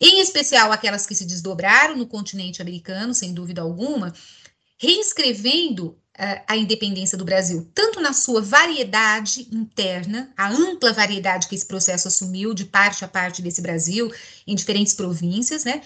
em 0.00 0.20
especial 0.20 0.70
aquelas 0.70 1.06
que 1.06 1.14
se 1.14 1.24
desdobraram 1.24 1.96
no 1.96 2.06
continente 2.06 2.62
americano, 2.62 3.14
sem 3.14 3.32
dúvida 3.32 3.62
alguma, 3.62 4.14
reescrevendo 4.78 5.98
a 6.46 6.56
independência 6.56 7.18
do 7.18 7.24
Brasil, 7.24 7.68
tanto 7.74 8.00
na 8.00 8.12
sua 8.12 8.40
variedade 8.40 9.48
interna, 9.52 10.32
a 10.36 10.48
ampla 10.48 10.92
variedade 10.92 11.46
que 11.46 11.54
esse 11.54 11.66
processo 11.66 12.08
assumiu 12.08 12.54
de 12.54 12.64
parte 12.64 13.04
a 13.04 13.08
parte 13.08 13.42
desse 13.42 13.60
Brasil, 13.60 14.10
em 14.46 14.54
diferentes 14.54 14.94
províncias, 14.94 15.64
né? 15.64 15.82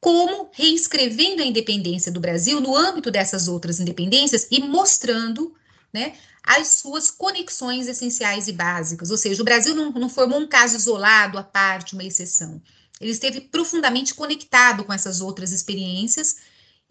Como 0.00 0.50
reescrevendo 0.52 1.42
a 1.42 1.46
independência 1.46 2.12
do 2.12 2.20
Brasil 2.20 2.60
no 2.60 2.76
âmbito 2.76 3.10
dessas 3.10 3.48
outras 3.48 3.80
independências 3.80 4.46
e 4.50 4.60
mostrando, 4.60 5.54
né, 5.90 6.12
as 6.42 6.68
suas 6.68 7.10
conexões 7.10 7.88
essenciais 7.88 8.48
e 8.48 8.52
básicas. 8.52 9.10
Ou 9.10 9.16
seja, 9.16 9.40
o 9.40 9.46
Brasil 9.46 9.74
não, 9.74 9.90
não 9.92 10.10
formou 10.10 10.38
um 10.38 10.46
caso 10.46 10.76
isolado, 10.76 11.38
à 11.38 11.42
parte, 11.42 11.94
uma 11.94 12.04
exceção. 12.04 12.60
Ele 13.00 13.12
esteve 13.12 13.40
profundamente 13.40 14.12
conectado 14.14 14.84
com 14.84 14.92
essas 14.92 15.22
outras 15.22 15.52
experiências 15.52 16.36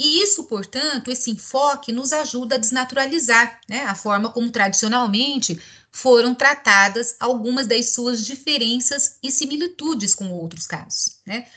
E 0.04 0.22
isso, 0.22 0.44
portanto, 0.44 1.10
esse 1.10 1.32
enfoque 1.32 1.94
nos 1.94 2.12
ajuda 2.12 2.56
a 2.56 2.58
desnaturalizar 2.58 3.62
né, 3.70 3.84
a 3.86 3.96
forma 3.96 4.30
como 4.30 4.52
tradicionalmente 4.52 5.58
foram 5.90 6.36
tratadas 6.36 7.16
algumas 7.22 7.68
das 7.68 7.92
suas 7.92 8.26
diferenças 8.26 9.18
e 9.24 9.32
similitudes 9.32 10.14
com 10.14 10.30
outros 10.30 10.68
casos. 10.68 11.22
Né? 11.26 11.48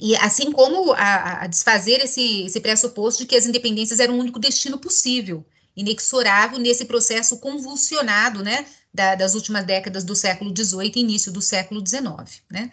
e 0.00 0.14
assim 0.16 0.52
como 0.52 0.92
a, 0.92 1.42
a 1.42 1.46
desfazer 1.48 2.00
esse, 2.00 2.44
esse 2.44 2.60
pressuposto 2.60 3.22
de 3.22 3.26
que 3.26 3.34
as 3.34 3.44
independências 3.44 3.98
eram 3.98 4.14
o 4.14 4.20
único 4.20 4.38
destino 4.38 4.78
possível, 4.78 5.44
inexorável 5.76 6.60
nesse 6.60 6.84
processo 6.84 7.38
convulsionado 7.38 8.44
né, 8.44 8.64
da, 8.94 9.16
das 9.16 9.34
últimas 9.34 9.64
décadas 9.64 10.04
do 10.04 10.14
século 10.14 10.54
XVIII 10.56 10.92
e 10.94 11.00
início 11.00 11.32
do 11.32 11.42
século 11.42 11.84
XIX. 11.84 12.40
Né? 12.48 12.70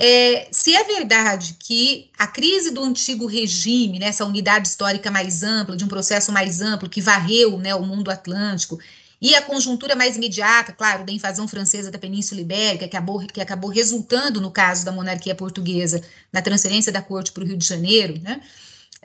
É, 0.00 0.46
se 0.52 0.76
é 0.76 0.84
verdade 0.84 1.56
que 1.58 2.08
a 2.16 2.26
crise 2.26 2.70
do 2.70 2.84
antigo 2.84 3.26
regime, 3.26 3.98
né, 3.98 4.06
essa 4.06 4.24
unidade 4.24 4.68
histórica 4.68 5.10
mais 5.10 5.42
ampla, 5.42 5.76
de 5.76 5.84
um 5.84 5.88
processo 5.88 6.30
mais 6.30 6.60
amplo 6.60 6.88
que 6.88 7.00
varreu 7.00 7.58
né, 7.58 7.74
o 7.74 7.82
mundo 7.82 8.08
atlântico, 8.08 8.78
e 9.20 9.34
a 9.34 9.42
conjuntura 9.42 9.96
mais 9.96 10.16
imediata, 10.16 10.72
claro, 10.72 11.04
da 11.04 11.10
invasão 11.10 11.48
francesa 11.48 11.90
da 11.90 11.98
Península 11.98 12.40
Ibérica, 12.40 12.86
que 12.86 12.96
acabou, 12.96 13.18
que 13.26 13.40
acabou 13.40 13.68
resultando, 13.68 14.40
no 14.40 14.52
caso 14.52 14.84
da 14.84 14.92
monarquia 14.92 15.34
portuguesa, 15.34 16.00
na 16.32 16.40
transferência 16.40 16.92
da 16.92 17.02
corte 17.02 17.32
para 17.32 17.42
o 17.42 17.46
Rio 17.46 17.56
de 17.56 17.66
Janeiro, 17.66 18.20
né? 18.22 18.40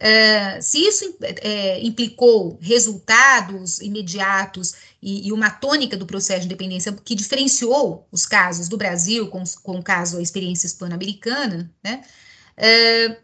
Uh, 0.03 0.61
se 0.61 0.79
isso 0.85 1.15
é, 1.21 1.79
implicou 1.79 2.59
resultados 2.61 3.79
imediatos 3.79 4.73
e, 5.01 5.29
e, 5.29 5.31
uma 5.31 5.49
tônica 5.49 5.95
do 5.95 6.05
processo 6.05 6.41
de 6.41 6.47
independência 6.47 6.91
que 6.91 7.15
diferenciou 7.15 8.05
os 8.11 8.25
casos 8.25 8.67
do 8.67 8.75
Brasil 8.75 9.29
com, 9.29 9.41
com 9.61 9.79
o 9.79 9.83
caso 9.83 10.17
a 10.17 10.21
experiência 10.21 10.67
hispano-americana, 10.67 11.71
né, 11.81 12.03
uh, 12.57 13.15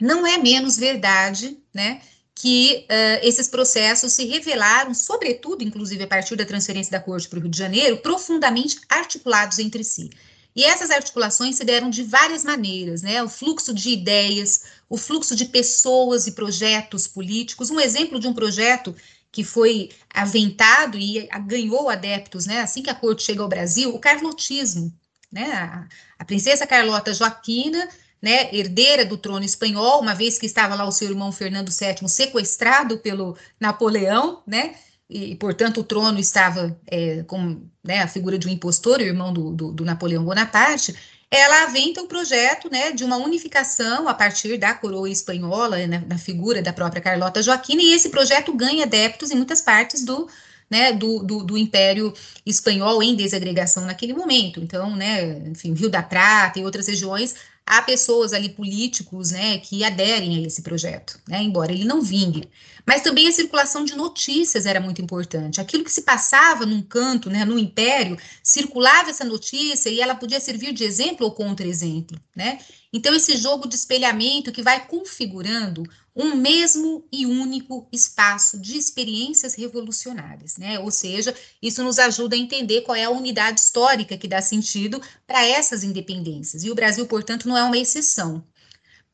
não 0.00 0.24
é 0.24 0.38
menos 0.38 0.76
verdade, 0.76 1.58
né, 1.74 2.00
que 2.36 2.86
uh, 2.88 3.26
esses 3.26 3.48
processos 3.48 4.12
se 4.12 4.24
revelaram, 4.24 4.94
sobretudo, 4.94 5.64
inclusive 5.64 6.04
a 6.04 6.08
partir 6.08 6.36
da 6.36 6.46
transferência 6.46 6.92
da 6.92 7.00
corte 7.00 7.28
para 7.28 7.40
o 7.40 7.42
Rio 7.42 7.50
de 7.50 7.58
Janeiro, 7.58 7.96
profundamente 7.96 8.80
articulados 8.88 9.58
entre 9.58 9.82
si. 9.82 10.08
E 10.54 10.64
essas 10.64 10.90
articulações 10.90 11.56
se 11.56 11.64
deram 11.64 11.88
de 11.88 12.02
várias 12.02 12.44
maneiras, 12.44 13.02
né? 13.02 13.22
O 13.22 13.28
fluxo 13.28 13.72
de 13.72 13.90
ideias, 13.90 14.64
o 14.88 14.98
fluxo 14.98 15.34
de 15.34 15.46
pessoas 15.46 16.26
e 16.26 16.32
projetos 16.32 17.06
políticos. 17.06 17.70
Um 17.70 17.80
exemplo 17.80 18.20
de 18.20 18.28
um 18.28 18.34
projeto 18.34 18.94
que 19.30 19.42
foi 19.42 19.90
aventado 20.12 20.98
e 20.98 21.26
ganhou 21.46 21.88
adeptos, 21.88 22.44
né? 22.44 22.60
Assim 22.60 22.82
que 22.82 22.90
a 22.90 22.94
corte 22.94 23.22
chega 23.22 23.42
ao 23.42 23.48
Brasil, 23.48 23.94
o 23.94 23.98
carlotismo, 23.98 24.92
né? 25.30 25.88
A, 26.18 26.24
princesa 26.24 26.66
Carlota 26.66 27.14
Joaquina 27.14 27.88
né, 28.22 28.54
herdeira 28.54 29.04
do 29.04 29.18
trono 29.18 29.44
espanhol, 29.44 30.00
uma 30.00 30.14
vez 30.14 30.38
que 30.38 30.46
estava 30.46 30.76
lá 30.76 30.86
o 30.86 30.92
seu 30.92 31.08
irmão 31.08 31.32
Fernando 31.32 31.70
VII 31.70 32.08
sequestrado 32.08 32.98
pelo 32.98 33.36
Napoleão, 33.58 34.44
né, 34.46 34.76
e, 35.08 35.36
portanto, 35.36 35.80
o 35.80 35.84
trono 35.84 36.18
estava 36.18 36.78
é, 36.86 37.22
com 37.24 37.62
né, 37.84 38.00
a 38.00 38.08
figura 38.08 38.38
de 38.38 38.46
um 38.46 38.50
impostor, 38.50 38.98
o 38.98 39.02
irmão 39.02 39.32
do, 39.32 39.52
do, 39.52 39.72
do 39.72 39.84
Napoleão 39.84 40.24
Bonaparte, 40.24 40.94
ela 41.30 41.64
aventa 41.64 42.02
o 42.02 42.06
projeto 42.06 42.70
né, 42.70 42.92
de 42.92 43.04
uma 43.04 43.16
unificação 43.16 44.06
a 44.06 44.14
partir 44.14 44.58
da 44.58 44.74
coroa 44.74 45.08
espanhola, 45.08 45.86
né, 45.86 46.04
na 46.06 46.18
figura 46.18 46.60
da 46.60 46.72
própria 46.72 47.00
Carlota 47.00 47.42
Joaquina, 47.42 47.82
e 47.82 47.92
esse 47.94 48.10
projeto 48.10 48.52
ganha 48.52 48.84
adeptos 48.84 49.30
em 49.30 49.36
muitas 49.36 49.62
partes 49.62 50.04
do, 50.04 50.28
né, 50.70 50.92
do, 50.92 51.22
do, 51.22 51.42
do, 51.42 51.56
Império 51.56 52.12
Espanhol 52.44 53.02
em 53.02 53.14
desagregação 53.14 53.86
naquele 53.86 54.12
momento. 54.12 54.60
Então, 54.60 54.94
né, 54.94 55.38
enfim, 55.48 55.72
Rio 55.72 55.88
da 55.88 56.02
Prata 56.02 56.58
e 56.58 56.64
outras 56.64 56.86
regiões 56.86 57.34
há 57.66 57.82
pessoas 57.82 58.32
ali, 58.32 58.48
políticos, 58.48 59.30
né, 59.30 59.58
que 59.58 59.84
aderem 59.84 60.36
a 60.36 60.46
esse 60.46 60.62
projeto, 60.62 61.18
né, 61.28 61.42
embora 61.42 61.72
ele 61.72 61.84
não 61.84 62.02
vingue. 62.02 62.48
Mas 62.84 63.02
também 63.02 63.28
a 63.28 63.32
circulação 63.32 63.84
de 63.84 63.94
notícias 63.94 64.66
era 64.66 64.80
muito 64.80 65.00
importante. 65.00 65.60
Aquilo 65.60 65.84
que 65.84 65.92
se 65.92 66.02
passava 66.02 66.66
num 66.66 66.82
canto, 66.82 67.30
né, 67.30 67.44
no 67.44 67.58
império, 67.58 68.18
circulava 68.42 69.10
essa 69.10 69.24
notícia 69.24 69.88
e 69.88 70.00
ela 70.00 70.14
podia 70.14 70.40
servir 70.40 70.72
de 70.72 70.84
exemplo 70.84 71.26
ou 71.26 71.32
contra-exemplo, 71.32 72.18
né? 72.34 72.58
Então, 72.92 73.14
esse 73.14 73.36
jogo 73.36 73.68
de 73.68 73.74
espelhamento 73.74 74.52
que 74.52 74.62
vai 74.62 74.86
configurando 74.86 75.82
um 76.14 76.34
mesmo 76.34 77.06
e 77.10 77.24
único 77.24 77.88
espaço 77.90 78.58
de 78.58 78.76
experiências 78.76 79.54
revolucionárias, 79.54 80.58
né? 80.58 80.78
Ou 80.78 80.90
seja, 80.90 81.34
isso 81.60 81.82
nos 81.82 81.98
ajuda 81.98 82.36
a 82.36 82.38
entender 82.38 82.82
qual 82.82 82.94
é 82.94 83.04
a 83.04 83.10
unidade 83.10 83.60
histórica 83.60 84.18
que 84.18 84.28
dá 84.28 84.42
sentido 84.42 85.00
para 85.26 85.46
essas 85.46 85.82
independências. 85.82 86.64
E 86.64 86.70
o 86.70 86.74
Brasil, 86.74 87.06
portanto, 87.06 87.48
não 87.48 87.56
é 87.56 87.64
uma 87.64 87.78
exceção. 87.78 88.44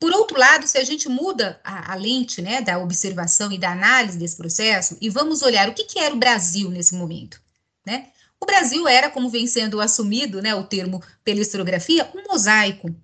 Por 0.01 0.13
outro 0.13 0.39
lado, 0.39 0.67
se 0.67 0.79
a 0.79 0.85
gente 0.85 1.09
muda 1.09 1.61
a, 1.65 1.93
a 1.93 1.95
lente 1.97 2.41
né, 2.41 2.61
da 2.61 2.79
observação 2.79 3.51
e 3.53 3.59
da 3.59 3.73
análise 3.73 4.19
desse 4.19 4.37
processo 4.37 4.97
e 5.01 5.09
vamos 5.09 5.43
olhar 5.43 5.69
o 5.69 5.75
que, 5.75 5.85
que 5.85 5.99
era 5.99 6.15
o 6.15 6.19
Brasil 6.19 6.71
nesse 6.71 6.95
momento, 6.95 7.41
né? 7.87 8.09
O 8.41 8.47
Brasil 8.47 8.87
era, 8.87 9.11
como 9.11 9.29
vem 9.29 9.49
sendo 9.49 9.81
assumido, 9.81 10.41
né, 10.41 10.55
o 10.55 10.63
termo 10.63 11.03
pela 11.25 11.41
historiografia, 11.41 12.09
um 12.15 12.31
mosaico, 12.31 12.95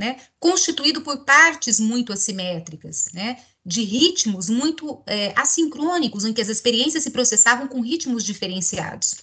né, 0.00 0.16
constituído 0.38 1.02
por 1.02 1.26
partes 1.26 1.78
muito 1.78 2.10
assimétricas, 2.10 3.10
né, 3.12 3.36
de 3.64 3.82
ritmos 3.82 4.48
muito 4.48 5.02
é, 5.06 5.34
assincrônicos, 5.36 6.24
em 6.24 6.32
que 6.32 6.40
as 6.40 6.48
experiências 6.48 7.04
se 7.04 7.10
processavam 7.10 7.68
com 7.68 7.82
ritmos 7.82 8.24
diferenciados. 8.24 9.16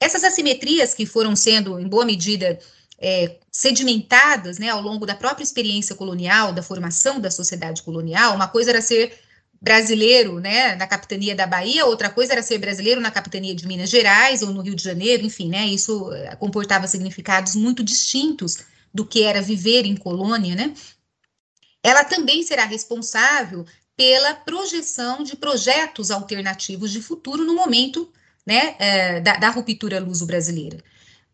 Essas 0.00 0.24
assimetrias 0.24 0.92
que 0.92 1.06
foram 1.06 1.36
sendo, 1.36 1.78
em 1.78 1.86
boa 1.86 2.04
medida, 2.04 2.58
é, 2.98 3.38
sedimentadas 3.52 4.58
né, 4.58 4.70
ao 4.70 4.82
longo 4.82 5.06
da 5.06 5.14
própria 5.14 5.44
experiência 5.44 5.94
colonial, 5.94 6.52
da 6.52 6.64
formação 6.64 7.20
da 7.20 7.30
sociedade 7.30 7.80
colonial, 7.84 8.34
uma 8.34 8.48
coisa 8.48 8.70
era 8.70 8.82
ser 8.82 9.16
brasileiro 9.60 10.40
né, 10.40 10.74
na 10.74 10.88
capitania 10.88 11.36
da 11.36 11.46
Bahia, 11.46 11.86
outra 11.86 12.10
coisa 12.10 12.32
era 12.32 12.42
ser 12.42 12.58
brasileiro 12.58 13.00
na 13.00 13.12
capitania 13.12 13.54
de 13.54 13.68
Minas 13.68 13.88
Gerais 13.88 14.42
ou 14.42 14.50
no 14.50 14.62
Rio 14.62 14.74
de 14.74 14.82
Janeiro, 14.82 15.24
enfim, 15.24 15.48
né, 15.48 15.64
isso 15.66 16.12
é, 16.12 16.34
comportava 16.34 16.88
significados 16.88 17.54
muito 17.54 17.84
distintos 17.84 18.72
do 18.92 19.04
que 19.06 19.22
era 19.22 19.40
viver 19.40 19.84
em 19.86 19.96
colônia, 19.96 20.54
né? 20.54 20.74
Ela 21.82 22.04
também 22.04 22.42
será 22.42 22.64
responsável 22.64 23.66
pela 23.96 24.34
projeção 24.34 25.22
de 25.22 25.36
projetos 25.36 26.10
alternativos 26.10 26.90
de 26.90 27.02
futuro 27.02 27.44
no 27.44 27.54
momento 27.54 28.10
né, 28.46 28.74
é, 28.78 29.20
da, 29.20 29.36
da, 29.36 29.50
ruptura 29.50 30.00
luso-brasileira. 30.00 30.82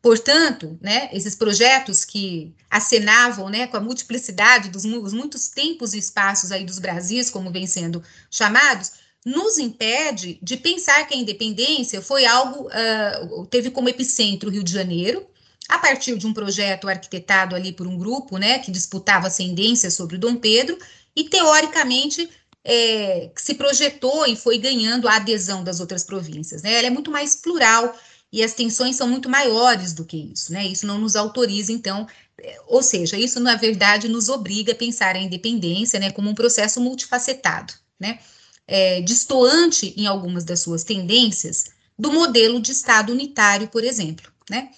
Portanto, 0.01 0.79
né, 0.81 1.09
esses 1.13 1.35
projetos 1.35 2.05
que 2.05 2.55
acenavam 2.71 3.49
né, 3.49 3.67
com 3.67 3.77
a 3.77 3.81
multiplicidade 3.81 4.69
dos 4.69 4.85
muitos 4.85 5.49
tempos 5.49 5.93
e 5.93 5.99
espaços 5.99 6.53
aí 6.53 6.65
dos 6.65 6.79
Brasis, 6.79 7.31
como 7.31 7.51
vem 7.51 7.67
sendo 7.67 8.03
chamados, 8.31 8.93
nos 9.25 9.59
impede 9.59 10.39
de 10.43 10.57
pensar 10.57 11.07
que 11.07 11.15
a 11.15 11.17
independência 11.17 12.01
foi 12.01 12.25
algo, 12.25 12.69
uh, 12.69 13.47
teve 13.47 13.71
como 13.71 13.89
epicentro 13.89 14.49
o 14.49 14.53
Rio 14.53 14.63
de 14.63 14.73
Janeiro, 14.73 15.27
a 15.69 15.79
partir 15.79 16.17
de 16.17 16.27
um 16.27 16.33
projeto 16.33 16.89
arquitetado 16.89 17.55
ali 17.55 17.73
por 17.73 17.87
um 17.87 17.99
grupo, 17.99 18.39
né, 18.39 18.59
que 18.59 18.71
disputava 18.71 19.27
ascendência 19.27 19.91
sobre 19.91 20.17
o 20.17 20.19
Dom 20.19 20.37
Pedro, 20.37 20.79
e 21.15 21.25
teoricamente 21.25 22.31
é, 22.65 23.31
se 23.37 23.55
projetou 23.55 24.27
e 24.27 24.37
foi 24.37 24.59
ganhando 24.59 25.09
a 25.09 25.17
adesão 25.17 25.63
das 25.63 25.81
outras 25.81 26.05
províncias. 26.05 26.63
Né? 26.63 26.75
Ela 26.75 26.87
é 26.87 26.91
muito 26.91 27.11
mais 27.11 27.37
plural 27.37 27.95
e 28.33 28.43
as 28.43 28.55
tensões 28.55 28.97
são 28.97 29.09
muito 29.09 29.29
maiores 29.29 29.93
do 29.93 30.05
que 30.05 30.17
isso. 30.17 30.53
Né? 30.53 30.67
Isso 30.67 30.87
não 30.87 30.99
nos 30.99 31.17
autoriza, 31.17 31.73
então, 31.73 32.07
é, 32.41 32.61
ou 32.67 32.83
seja, 32.83 33.19
isso 33.19 33.41
na 33.41 33.57
verdade 33.57 34.09
nos 34.09 34.29
obriga 34.29 34.73
a 34.73 34.77
pensar 34.77 35.17
a 35.17 35.21
independência 35.21 35.99
né, 36.01 36.11
como 36.11 36.31
um 36.31 36.35
processo 36.35 36.81
multifacetado, 36.81 37.75
né? 37.99 38.19
É, 38.71 39.01
distoante 39.01 39.95
em 39.97 40.07
algumas 40.07 40.45
das 40.45 40.61
suas 40.61 40.85
tendências 40.85 41.71
do 41.99 42.13
modelo 42.13 42.61
de 42.61 42.71
Estado 42.71 43.11
unitário, 43.11 43.69
por 43.69 43.83
exemplo. 43.83 44.31
Né? 44.51 44.69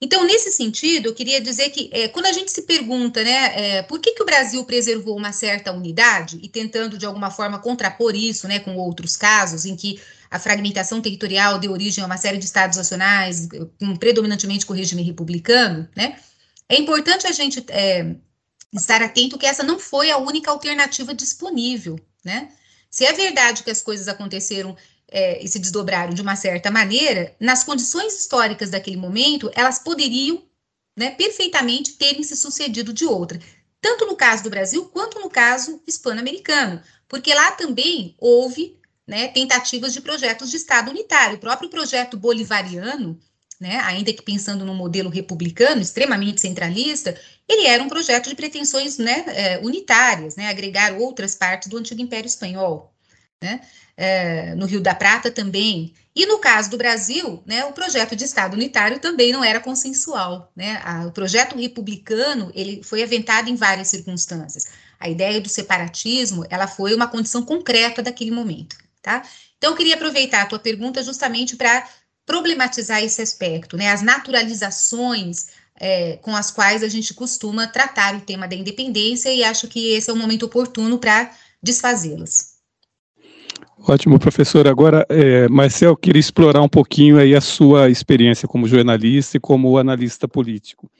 Então, 0.00 0.24
nesse 0.24 0.52
sentido, 0.52 1.06
eu 1.06 1.14
queria 1.14 1.40
dizer 1.40 1.70
que 1.70 1.88
é, 1.90 2.06
quando 2.08 2.26
a 2.26 2.32
gente 2.32 2.52
se 2.52 2.62
pergunta, 2.62 3.24
né, 3.24 3.78
é, 3.78 3.82
por 3.82 3.98
que, 3.98 4.12
que 4.12 4.22
o 4.22 4.26
Brasil 4.26 4.62
preservou 4.64 5.16
uma 5.16 5.32
certa 5.32 5.72
unidade 5.72 6.38
e 6.42 6.48
tentando 6.48 6.98
de 6.98 7.06
alguma 7.06 7.30
forma 7.30 7.58
contrapor 7.58 8.14
isso, 8.14 8.46
né, 8.46 8.58
com 8.58 8.76
outros 8.76 9.16
casos 9.16 9.64
em 9.64 9.74
que 9.74 9.98
a 10.30 10.38
fragmentação 10.38 11.00
territorial 11.00 11.58
deu 11.58 11.72
origem 11.72 12.04
a 12.04 12.06
uma 12.06 12.18
série 12.18 12.36
de 12.36 12.44
estados 12.44 12.76
nacionais, 12.76 13.48
um, 13.80 13.96
predominantemente 13.96 14.66
com 14.66 14.74
o 14.74 14.76
regime 14.76 15.02
republicano, 15.02 15.88
né, 15.96 16.18
é 16.68 16.76
importante 16.78 17.26
a 17.26 17.32
gente 17.32 17.64
é, 17.68 18.16
estar 18.74 19.00
atento 19.00 19.38
que 19.38 19.46
essa 19.46 19.62
não 19.62 19.78
foi 19.78 20.10
a 20.10 20.18
única 20.18 20.50
alternativa 20.50 21.14
disponível, 21.14 21.98
né. 22.22 22.50
Se 22.90 23.04
é 23.04 23.12
verdade 23.12 23.62
que 23.62 23.70
as 23.70 23.82
coisas 23.82 24.08
aconteceram 24.08 24.76
é, 25.10 25.42
e 25.42 25.48
se 25.48 25.58
desdobraram 25.58 26.12
de 26.12 26.22
uma 26.22 26.36
certa 26.36 26.70
maneira, 26.70 27.34
nas 27.40 27.62
condições 27.62 28.14
históricas 28.14 28.70
daquele 28.70 28.96
momento, 28.96 29.50
elas 29.54 29.78
poderiam 29.78 30.42
né, 30.96 31.10
perfeitamente 31.10 31.92
terem 31.92 32.22
se 32.22 32.36
sucedido 32.36 32.92
de 32.92 33.04
outra, 33.04 33.38
tanto 33.80 34.06
no 34.06 34.16
caso 34.16 34.42
do 34.42 34.50
Brasil 34.50 34.86
quanto 34.86 35.20
no 35.20 35.28
caso 35.28 35.80
hispano-americano, 35.86 36.82
porque 37.08 37.32
lá 37.34 37.52
também 37.52 38.16
houve 38.18 38.78
né, 39.06 39.28
tentativas 39.28 39.92
de 39.92 40.00
projetos 40.00 40.50
de 40.50 40.56
Estado 40.56 40.90
unitário. 40.90 41.36
O 41.36 41.40
próprio 41.40 41.68
projeto 41.68 42.16
bolivariano 42.16 43.20
né, 43.60 43.78
ainda 43.84 44.12
que 44.12 44.22
pensando 44.22 44.64
no 44.64 44.74
modelo 44.74 45.08
republicano, 45.08 45.80
extremamente 45.80 46.40
centralista, 46.40 47.18
ele 47.48 47.66
era 47.66 47.82
um 47.82 47.88
projeto 47.88 48.28
de 48.28 48.34
pretensões 48.34 48.98
né, 48.98 49.24
é, 49.28 49.58
unitárias, 49.58 50.36
né, 50.36 50.48
agregar 50.48 50.94
outras 50.94 51.34
partes 51.34 51.68
do 51.68 51.78
antigo 51.78 52.00
Império 52.00 52.26
Espanhol. 52.26 52.92
É, 53.96 54.54
no 54.54 54.66
Rio 54.66 54.80
da 54.80 54.94
Prata 54.94 55.30
também. 55.30 55.94
E 56.14 56.26
no 56.26 56.38
caso 56.38 56.70
do 56.70 56.76
Brasil, 56.76 57.42
né, 57.46 57.64
o 57.64 57.72
projeto 57.72 58.14
de 58.14 58.24
Estado 58.24 58.54
unitário 58.54 58.98
também 58.98 59.32
não 59.32 59.42
era 59.42 59.60
consensual. 59.60 60.50
Né? 60.54 60.80
A, 60.84 61.06
o 61.06 61.12
projeto 61.12 61.56
republicano 61.56 62.50
ele 62.54 62.82
foi 62.82 63.02
aventado 63.02 63.48
em 63.48 63.56
várias 63.56 63.88
circunstâncias. 63.88 64.66
A 64.98 65.08
ideia 65.08 65.40
do 65.40 65.48
separatismo 65.48 66.44
ela 66.50 66.66
foi 66.66 66.94
uma 66.94 67.06
condição 67.06 67.42
concreta 67.42 68.02
daquele 68.02 68.30
momento. 68.30 68.76
Tá? 69.02 69.22
Então, 69.56 69.70
eu 69.70 69.76
queria 69.76 69.94
aproveitar 69.94 70.42
a 70.42 70.46
tua 70.46 70.58
pergunta 70.58 71.02
justamente 71.02 71.56
para 71.56 71.88
problematizar 72.26 73.02
esse 73.02 73.22
aspecto, 73.22 73.76
né? 73.76 73.92
As 73.92 74.02
naturalizações 74.02 75.46
é, 75.78 76.16
com 76.16 76.34
as 76.34 76.50
quais 76.50 76.82
a 76.82 76.88
gente 76.88 77.14
costuma 77.14 77.66
tratar 77.66 78.16
o 78.16 78.20
tema 78.20 78.48
da 78.48 78.56
independência 78.56 79.32
e 79.32 79.44
acho 79.44 79.68
que 79.68 79.92
esse 79.92 80.10
é 80.10 80.12
o 80.12 80.16
momento 80.16 80.44
oportuno 80.44 80.98
para 80.98 81.30
desfazê-las. 81.62 82.55
Ótimo, 83.78 84.18
professor. 84.18 84.66
Agora, 84.66 85.06
é, 85.08 85.48
Marcel, 85.48 85.96
queria 85.96 86.18
explorar 86.18 86.62
um 86.62 86.68
pouquinho 86.68 87.18
aí 87.18 87.34
a 87.34 87.40
sua 87.40 87.90
experiência 87.90 88.48
como 88.48 88.66
jornalista 88.66 89.36
e 89.36 89.40
como 89.40 89.76
analista 89.76 90.26
político. 90.26 90.90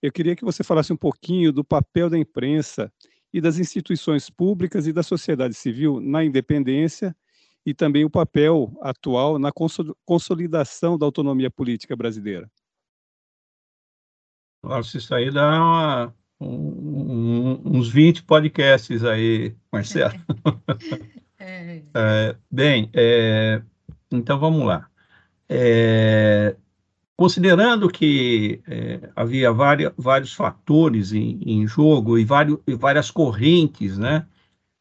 Eu 0.00 0.10
queria 0.10 0.34
que 0.34 0.44
você 0.44 0.64
falasse 0.64 0.92
um 0.92 0.96
pouquinho 0.96 1.52
do 1.52 1.62
papel 1.62 2.08
da 2.08 2.18
imprensa 2.18 2.90
e 3.32 3.40
das 3.40 3.58
instituições 3.58 4.28
públicas 4.30 4.86
e 4.86 4.92
da 4.92 5.02
sociedade 5.02 5.54
civil 5.54 6.00
na 6.00 6.24
independência 6.24 7.14
e 7.64 7.72
também 7.72 8.04
o 8.04 8.10
papel 8.10 8.72
atual 8.80 9.38
na 9.38 9.50
consolidação 10.04 10.98
da 10.98 11.06
autonomia 11.06 11.50
política 11.50 11.94
brasileira. 11.94 12.50
Nossa, 14.64 14.96
isso 14.96 15.14
aí 15.14 15.30
dá 15.30 15.48
uma, 15.48 16.14
um, 16.40 17.78
uns 17.78 17.88
20 17.88 18.24
podcasts 18.24 19.04
aí, 19.04 19.54
Marcelo. 19.70 20.14
É. 21.94 22.36
bem, 22.50 22.88
é, 22.94 23.62
então 24.10 24.38
vamos 24.38 24.64
lá. 24.64 24.88
É, 25.48 26.56
considerando 27.16 27.88
que 27.88 28.60
é, 28.66 29.10
havia 29.14 29.52
várias, 29.52 29.92
vários 29.96 30.32
fatores 30.32 31.12
em, 31.12 31.40
em 31.44 31.66
jogo 31.66 32.18
e, 32.18 32.24
vários, 32.24 32.58
e, 32.66 32.74
várias 32.74 33.10
correntes, 33.10 33.98
né, 33.98 34.26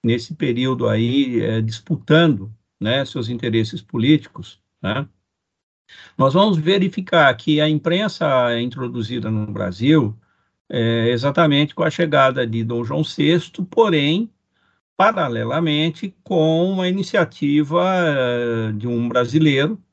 nesse 0.03 0.33
período 0.35 0.87
aí, 0.87 1.41
é, 1.41 1.61
disputando 1.61 2.53
né, 2.79 3.03
seus 3.05 3.29
interesses 3.29 3.81
políticos, 3.81 4.61
né, 4.81 5.07
nós 6.17 6.33
vamos 6.33 6.57
verificar 6.57 7.33
que 7.35 7.59
a 7.59 7.67
imprensa 7.67 8.25
introduzida 8.59 9.29
no 9.29 9.47
Brasil 9.51 10.15
é 10.69 11.09
exatamente 11.09 11.75
com 11.75 11.83
a 11.83 11.89
chegada 11.89 12.47
de 12.47 12.63
Dom 12.63 12.83
João 12.83 13.03
VI, 13.03 13.39
porém, 13.69 14.31
paralelamente 15.01 16.15
com 16.23 16.71
uma 16.73 16.87
iniciativa 16.87 17.83
eh, 18.05 18.71
de 18.73 18.87
um 18.87 19.09
brasileiro 19.09 19.83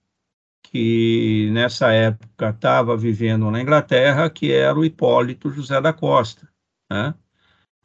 que 0.63 1.49
nessa 1.51 1.91
época 1.91 2.51
estava 2.51 2.95
vivendo 2.95 3.51
na 3.51 3.63
Inglaterra, 3.63 4.29
que 4.29 4.53
era 4.53 4.79
o 4.79 4.85
Hipólito 4.85 5.51
José 5.51 5.81
da 5.81 5.95
Costa. 5.95 6.47
Né? 6.93 7.15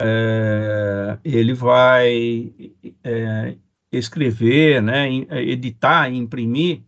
É, 0.02 1.18
ele 1.24 1.54
vai 1.54 2.54
é, 3.06 3.56
escrever, 3.90 4.82
né, 4.82 5.10
editar, 5.50 6.12
imprimir 6.12 6.84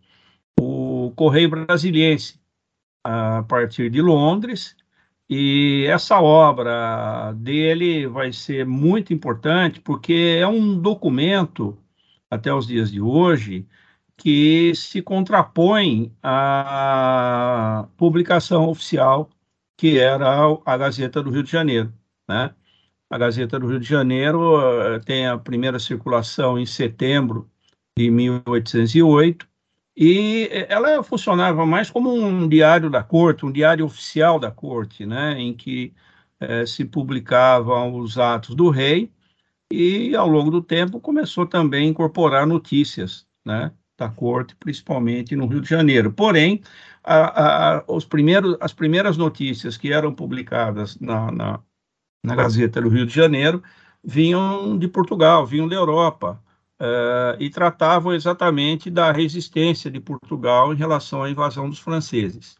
o 0.60 1.14
Correio 1.16 1.48
Brasiliense 1.48 2.38
a 3.02 3.42
partir 3.44 3.88
de 3.88 4.02
Londres. 4.02 4.76
E 5.28 5.86
essa 5.88 6.20
obra 6.20 7.32
dele 7.32 8.06
vai 8.06 8.32
ser 8.32 8.64
muito 8.66 9.12
importante 9.12 9.80
porque 9.80 10.38
é 10.40 10.46
um 10.46 10.78
documento, 10.78 11.76
até 12.30 12.52
os 12.54 12.66
dias 12.66 12.90
de 12.92 13.00
hoje, 13.00 13.66
que 14.16 14.74
se 14.74 15.02
contrapõe 15.02 16.12
à 16.22 17.88
publicação 17.96 18.68
oficial 18.68 19.30
que 19.76 19.98
era 19.98 20.26
a 20.64 20.76
Gazeta 20.76 21.22
do 21.22 21.30
Rio 21.30 21.42
de 21.42 21.50
Janeiro, 21.50 21.92
né? 22.28 22.54
A 23.10 23.18
Gazeta 23.18 23.58
do 23.58 23.68
Rio 23.68 23.78
de 23.78 23.86
Janeiro 23.86 24.58
uh, 24.58 25.00
tem 25.04 25.26
a 25.26 25.38
primeira 25.38 25.78
circulação 25.78 26.58
em 26.58 26.66
setembro 26.66 27.50
de 27.96 28.10
1808 28.10 29.46
e 29.96 30.48
ela 30.68 31.02
funcionava 31.02 31.64
mais 31.66 31.90
como 31.90 32.12
um 32.14 32.48
diário 32.48 32.90
da 32.90 33.02
corte, 33.02 33.46
um 33.46 33.52
diário 33.52 33.84
oficial 33.86 34.38
da 34.38 34.50
corte, 34.50 35.06
né, 35.06 35.38
em 35.40 35.54
que 35.54 35.94
eh, 36.40 36.66
se 36.66 36.84
publicavam 36.84 37.96
os 37.98 38.18
atos 38.18 38.54
do 38.54 38.70
rei 38.70 39.10
e 39.70 40.14
ao 40.16 40.28
longo 40.28 40.50
do 40.50 40.62
tempo 40.62 41.00
começou 41.00 41.46
também 41.46 41.86
a 41.86 41.90
incorporar 41.90 42.46
notícias, 42.46 43.26
né, 43.44 43.72
da 43.98 44.08
corte, 44.10 44.56
principalmente 44.56 45.36
no 45.36 45.46
Rio 45.46 45.60
de 45.60 45.68
Janeiro. 45.68 46.12
Porém, 46.12 46.62
a, 47.04 47.78
a, 47.78 47.84
os 47.88 48.04
primeiros, 48.04 48.56
as 48.60 48.72
primeiras 48.72 49.16
notícias 49.16 49.76
que 49.76 49.92
eram 49.92 50.14
publicadas 50.14 50.98
na, 51.00 51.30
na 51.32 51.62
na 52.24 52.34
Gazeta 52.34 52.80
do 52.80 52.88
Rio 52.88 53.06
de 53.06 53.14
Janeiro, 53.14 53.62
vinham 54.02 54.78
de 54.78 54.88
Portugal, 54.88 55.46
vinham 55.46 55.68
da 55.68 55.76
Europa, 55.76 56.42
uh, 56.80 57.36
e 57.38 57.50
tratavam 57.50 58.12
exatamente 58.12 58.90
da 58.90 59.12
resistência 59.12 59.90
de 59.90 60.00
Portugal 60.00 60.72
em 60.72 60.76
relação 60.76 61.22
à 61.22 61.30
invasão 61.30 61.68
dos 61.68 61.78
franceses. 61.78 62.56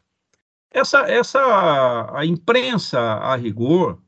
Essa, 0.71 1.01
essa 1.11 2.11
a 2.15 2.25
imprensa, 2.27 3.01
a 3.01 3.37
rigor, 3.37 3.99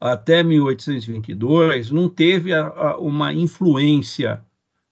até 0.00 0.42
1822, 0.42 1.90
não 1.90 2.08
teve 2.08 2.52
a, 2.52 2.66
a, 2.66 2.98
uma 2.98 3.32
influência 3.32 4.44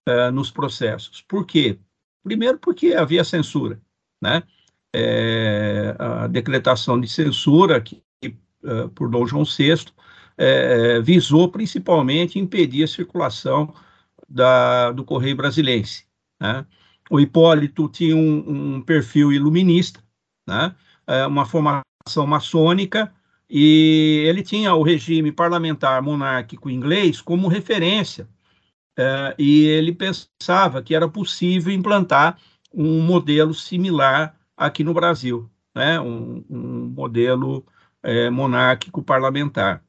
uh, 0.09 0.31
nos 0.33 0.51
processos. 0.51 1.21
Por 1.23 1.47
quê? 1.47 1.79
Primeiro, 2.23 2.59
porque 2.59 2.95
havia 2.95 3.25
censura, 3.25 3.81
né? 4.21 4.43
É, 4.95 5.97
a 5.99 6.27
decretação 6.27 7.01
de 7.01 7.09
censura 7.09 7.81
que 7.81 8.03
uh, 8.62 8.88
por 8.91 9.09
Dom 9.09 9.27
João 9.27 9.45
VI, 9.45 9.87
é, 10.37 11.01
visou 11.01 11.49
principalmente 11.51 12.38
impedir 12.38 12.85
a 12.85 12.88
circulação 12.88 13.75
da, 14.33 14.90
do 14.92 15.05
Correio 15.05 15.37
Brasilense. 15.37 16.07
Né? 16.40 16.66
O 17.11 17.21
Hipólito 17.21 17.88
tinha 17.88 18.16
um, 18.16 18.77
um 18.77 18.83
perfil 18.83 19.33
iluminista, 19.33 20.03
né? 20.49 20.75
é, 21.07 21.27
uma 21.27 21.45
formação 21.45 22.27
maçônica, 22.27 23.12
e 23.49 24.25
ele 24.27 24.42
tinha 24.42 24.75
o 24.75 24.83
regime 24.83 25.31
parlamentar 25.31 26.03
monárquico 26.03 26.71
inglês 26.71 27.21
como 27.21 27.49
referência, 27.49 28.27
é, 28.99 29.35
e 29.38 29.64
ele 29.64 29.95
pensava 29.95 30.83
que 30.83 30.95
era 30.95 31.09
possível 31.09 31.73
implantar 31.73 32.38
um 32.73 33.03
modelo 33.03 33.53
similar 33.53 34.35
aqui 34.57 34.83
no 34.83 34.95
Brasil, 34.95 35.51
né? 35.75 36.01
um, 36.01 36.45
um 36.49 36.87
modelo 36.87 37.66
é, 38.03 38.31
monárquico 38.31 39.03
parlamentar. 39.03 39.85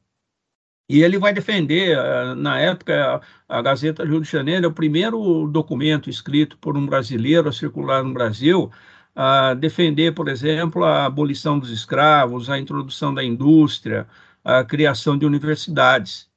E 0.88 1.02
ele 1.02 1.18
vai 1.18 1.32
defender, 1.32 1.96
eh, 1.96 2.34
na 2.34 2.58
época, 2.60 3.20
a 3.48 3.62
Gazeta 3.62 4.04
Rio 4.04 4.20
de 4.20 4.30
Janeiro 4.30 4.66
é 4.66 4.68
o 4.68 4.72
primeiro 4.72 5.48
documento 5.48 6.10
escrito 6.10 6.58
por 6.58 6.76
um 6.76 6.84
brasileiro 6.86 7.48
a 7.48 7.52
circular 7.52 8.02
no 8.04 8.12
Brasil, 8.12 8.70
a 9.14 9.54
defender, 9.54 10.14
por 10.14 10.28
exemplo, 10.28 10.84
a 10.84 11.06
abolição 11.06 11.58
dos 11.58 11.70
escravos, 11.70 12.50
a 12.50 12.58
introdução 12.58 13.14
da 13.14 13.24
indústria, 13.24 14.06
a 14.44 14.64
criação 14.64 15.16
de 15.16 15.24
universidades 15.24 16.28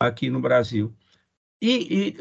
aqui 0.00 0.30
no 0.30 0.40
Brasil. 0.40 0.92
E, 1.60 2.16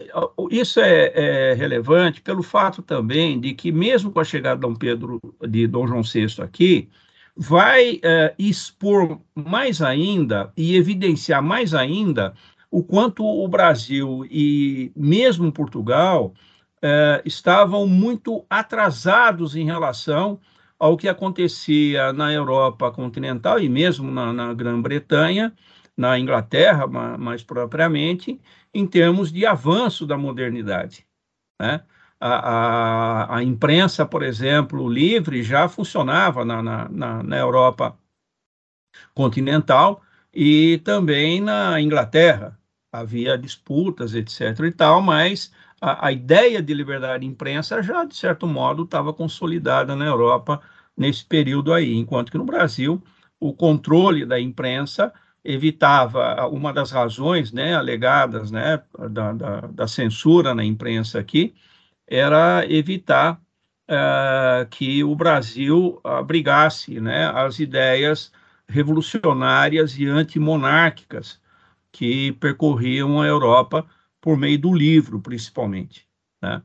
e 0.51 0.59
isso 0.59 0.79
é, 0.79 1.51
é, 1.51 1.53
relevante 1.55 2.21
pelo 2.21 2.43
fato 2.43 2.83
também 2.83 3.39
de 3.39 3.55
que, 3.55 3.71
mesmo 3.71 4.11
com 4.11 4.19
a 4.19 4.23
chegada 4.23 4.55
de 4.55 4.61
Dom 4.61 4.75
Pedro, 4.75 5.19
de 5.49 5.67
Dom 5.67 5.87
João 5.87 6.03
VI 6.03 6.27
aqui, 6.43 6.89
vai 7.35 7.95
uh, 7.95 8.33
expor 8.37 9.19
mais 9.35 9.81
ainda 9.81 10.51
e 10.55 10.75
evidenciar 10.75 11.41
mais 11.41 11.73
ainda 11.73 12.33
o 12.69 12.83
quanto 12.83 13.25
o 13.25 13.47
Brasil 13.47 14.25
e 14.29 14.91
mesmo 14.95 15.51
Portugal 15.51 16.33
uh, 16.77 17.21
estavam 17.25 17.87
muito 17.87 18.45
atrasados 18.49 19.55
em 19.55 19.65
relação 19.65 20.39
ao 20.79 20.97
que 20.97 21.07
acontecia 21.07 22.11
na 22.11 22.33
Europa 22.33 22.91
continental 22.91 23.59
e 23.59 23.69
mesmo 23.69 24.09
na, 24.09 24.33
na 24.33 24.53
Grã-Bretanha, 24.53 25.53
na 25.95 26.17
Inglaterra, 26.17 26.87
mais 26.87 27.43
propriamente, 27.43 28.41
em 28.73 28.87
termos 28.87 29.31
de 29.31 29.45
avanço 29.45 30.07
da 30.07 30.17
modernidade. 30.17 31.05
Né? 31.59 31.81
A, 32.21 32.35
a, 32.35 33.37
a, 33.37 33.43
imprensa, 33.43 34.05
por 34.05 34.21
exemplo, 34.21 34.87
livre 34.87 35.41
já 35.41 35.67
funcionava 35.67 36.45
na, 36.45 36.61
na, 36.61 37.23
na, 37.23 37.37
Europa 37.37 37.97
continental 39.15 40.03
e 40.31 40.77
também 40.85 41.41
na 41.41 41.81
Inglaterra. 41.81 42.57
Havia 42.93 43.37
disputas, 43.37 44.13
etc. 44.13 44.59
e 44.67 44.71
tal, 44.71 45.01
mas 45.01 45.51
a, 45.81 46.07
a 46.07 46.11
ideia 46.11 46.61
de 46.61 46.73
liberdade 46.73 47.21
de 47.21 47.31
imprensa 47.31 47.81
já, 47.81 48.05
de 48.05 48.15
certo 48.15 48.45
modo, 48.45 48.83
estava 48.83 49.11
consolidada 49.13 49.95
na 49.95 50.05
Europa 50.05 50.61
nesse 50.95 51.25
período 51.25 51.73
aí, 51.73 51.95
enquanto 51.95 52.31
que 52.31 52.37
no 52.37 52.45
Brasil 52.45 53.01
o 53.39 53.53
controle 53.53 54.25
da 54.25 54.39
imprensa 54.39 55.11
evitava 55.43 56.47
uma 56.47 56.71
das 56.71 56.91
razões 56.91 57.51
né, 57.51 57.73
alegadas 57.73 58.51
né, 58.51 58.83
da, 59.09 59.33
da, 59.33 59.61
da 59.61 59.87
censura 59.87 60.53
na 60.53 60.63
imprensa 60.63 61.19
aqui, 61.19 61.55
era 62.11 62.65
evitar 62.69 63.41
uh, 63.89 64.67
que 64.69 65.01
o 65.01 65.15
Brasil 65.15 66.01
abrigasse 66.03 66.99
né, 66.99 67.27
as 67.33 67.57
ideias 67.57 68.33
revolucionárias 68.67 69.97
e 69.97 70.05
antimonárquicas 70.05 71.39
que 71.89 72.33
percorriam 72.33 73.21
a 73.21 73.27
Europa 73.27 73.85
por 74.19 74.37
meio 74.37 74.59
do 74.59 74.73
livro, 74.73 75.21
principalmente. 75.21 76.05
Né? 76.41 76.61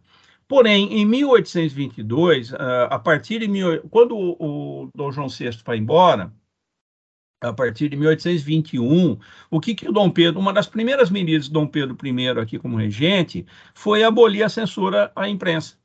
Porém, 0.48 0.92
em 0.92 1.06
1822, 1.06 2.50
uh, 2.50 2.56
ah, 2.58 2.84
a 2.90 2.98
partir 2.98 3.38
de 3.40 3.48
mil, 3.48 3.82
quando 3.88 4.16
o, 4.16 4.84
o 4.84 4.90
Dom 4.94 5.12
João 5.12 5.28
VI 5.28 5.50
vai 5.64 5.76
embora, 5.76 6.32
a 7.40 7.52
partir 7.52 7.88
de 7.88 7.96
1821, 7.96 9.18
o 9.50 9.60
que, 9.60 9.74
que 9.74 9.88
o 9.88 9.92
Dom 9.92 10.10
Pedro, 10.10 10.40
uma 10.40 10.52
das 10.52 10.66
primeiras 10.66 11.10
medidas 11.10 11.46
de 11.46 11.52
Dom 11.52 11.66
Pedro 11.66 11.96
I 12.02 12.28
aqui 12.40 12.58
como 12.58 12.76
regente, 12.76 13.46
foi 13.74 14.02
abolir 14.02 14.42
a 14.42 14.48
censura 14.48 15.12
à 15.14 15.28
imprensa, 15.28 15.76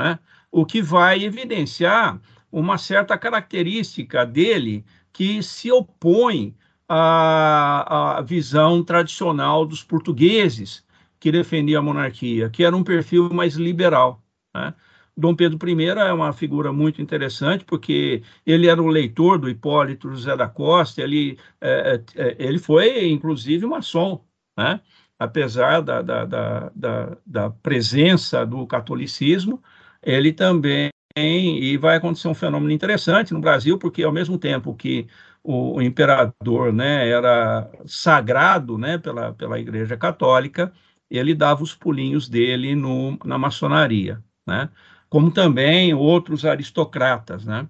né? 0.00 0.18
o 0.50 0.66
que 0.66 0.82
vai 0.82 1.22
evidenciar 1.22 2.20
uma 2.50 2.76
certa 2.76 3.16
característica 3.16 4.26
dele 4.26 4.84
que 5.12 5.42
se 5.42 5.70
opõe 5.70 6.56
à, 6.88 8.18
à 8.18 8.20
visão 8.22 8.82
tradicional 8.82 9.64
dos 9.64 9.84
portugueses 9.84 10.84
que 11.20 11.30
defendia 11.30 11.78
a 11.78 11.82
monarquia, 11.82 12.50
que 12.50 12.64
era 12.64 12.76
um 12.76 12.82
perfil 12.82 13.30
mais 13.32 13.54
liberal. 13.54 14.22
Né? 14.54 14.74
Dom 15.20 15.34
Pedro 15.34 15.68
I 15.68 15.86
é 15.86 16.12
uma 16.12 16.32
figura 16.32 16.72
muito 16.72 17.02
interessante, 17.02 17.64
porque 17.64 18.22
ele 18.46 18.66
era 18.66 18.82
o 18.82 18.88
leitor 18.88 19.38
do 19.38 19.48
Hipólito 19.48 20.10
José 20.10 20.36
da 20.36 20.48
Costa, 20.48 21.02
ele, 21.02 21.38
é, 21.60 22.02
é, 22.16 22.22
é, 22.28 22.36
ele 22.38 22.58
foi, 22.58 23.08
inclusive, 23.08 23.66
maçom, 23.66 24.24
né? 24.58 24.80
apesar 25.18 25.82
da, 25.82 26.00
da, 26.00 26.24
da, 26.24 27.16
da, 27.26 27.50
presença 27.50 28.46
do 28.46 28.66
catolicismo, 28.66 29.62
ele 30.02 30.32
também, 30.32 30.90
e 31.16 31.76
vai 31.76 31.96
acontecer 31.96 32.28
um 32.28 32.34
fenômeno 32.34 32.72
interessante 32.72 33.34
no 33.34 33.40
Brasil, 33.40 33.78
porque 33.78 34.02
ao 34.02 34.12
mesmo 34.12 34.38
tempo 34.38 34.74
que 34.74 35.06
o, 35.42 35.76
o 35.76 35.82
imperador 35.82 36.72
né, 36.72 37.08
era 37.08 37.70
sagrado 37.86 38.78
né, 38.78 38.96
pela, 38.96 39.34
pela 39.34 39.58
Igreja 39.60 39.96
Católica, 39.96 40.72
ele 41.10 41.34
dava 41.34 41.62
os 41.62 41.74
pulinhos 41.74 42.28
dele 42.28 42.74
no, 42.74 43.18
na 43.24 43.36
maçonaria. 43.36 44.22
Né? 44.46 44.70
Como 45.10 45.30
também 45.32 45.92
outros 45.92 46.44
aristocratas, 46.46 47.44
né? 47.44 47.68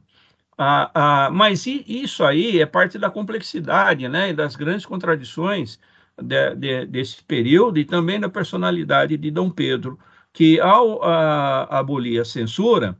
Ah, 0.58 0.90
ah, 1.26 1.30
mas 1.30 1.66
isso 1.66 2.22
aí 2.22 2.60
é 2.60 2.66
parte 2.66 2.98
da 2.98 3.10
complexidade, 3.10 4.06
né, 4.08 4.30
e 4.30 4.34
das 4.34 4.56
grandes 4.56 4.84
contradições 4.84 5.80
de, 6.22 6.54
de, 6.54 6.86
desse 6.86 7.22
período 7.24 7.78
e 7.78 7.84
também 7.84 8.20
da 8.20 8.28
personalidade 8.28 9.16
de 9.16 9.30
Dom 9.30 9.50
Pedro, 9.50 9.98
que 10.32 10.60
ao 10.60 11.02
a, 11.02 11.78
abolir 11.78 12.20
a 12.20 12.24
censura, 12.26 12.98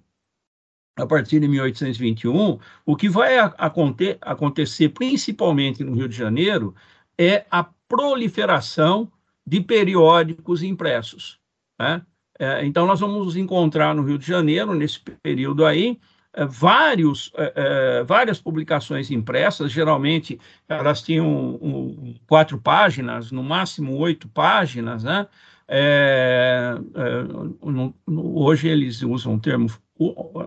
a 0.96 1.06
partir 1.06 1.40
de 1.40 1.48
1821, 1.48 2.58
o 2.86 2.96
que 2.96 3.08
vai 3.08 3.38
aconte, 3.38 4.18
acontecer 4.22 4.88
principalmente 4.90 5.84
no 5.84 5.94
Rio 5.94 6.08
de 6.08 6.16
Janeiro 6.16 6.74
é 7.18 7.46
a 7.50 7.64
proliferação 7.88 9.10
de 9.46 9.60
periódicos 9.60 10.62
impressos. 10.62 11.38
Né? 11.78 12.04
É, 12.40 12.64
então, 12.64 12.86
nós 12.86 13.00
vamos 13.00 13.36
encontrar 13.36 13.94
no 13.94 14.02
Rio 14.02 14.16
de 14.16 14.26
Janeiro, 14.26 14.74
nesse 14.74 14.98
período 15.22 15.66
aí, 15.66 16.00
é, 16.32 16.46
vários, 16.46 17.30
é, 17.36 18.02
várias 18.02 18.40
publicações 18.40 19.10
impressas, 19.10 19.70
geralmente 19.70 20.40
elas 20.66 21.02
tinham 21.02 21.28
um, 21.28 22.14
quatro 22.26 22.58
páginas, 22.58 23.30
no 23.30 23.42
máximo 23.42 23.94
oito 23.98 24.26
páginas, 24.26 25.04
né? 25.04 25.26
É, 25.68 26.76
é, 26.94 28.10
hoje 28.10 28.68
eles 28.68 29.02
usam 29.02 29.34
o 29.34 29.40
termo, 29.40 29.68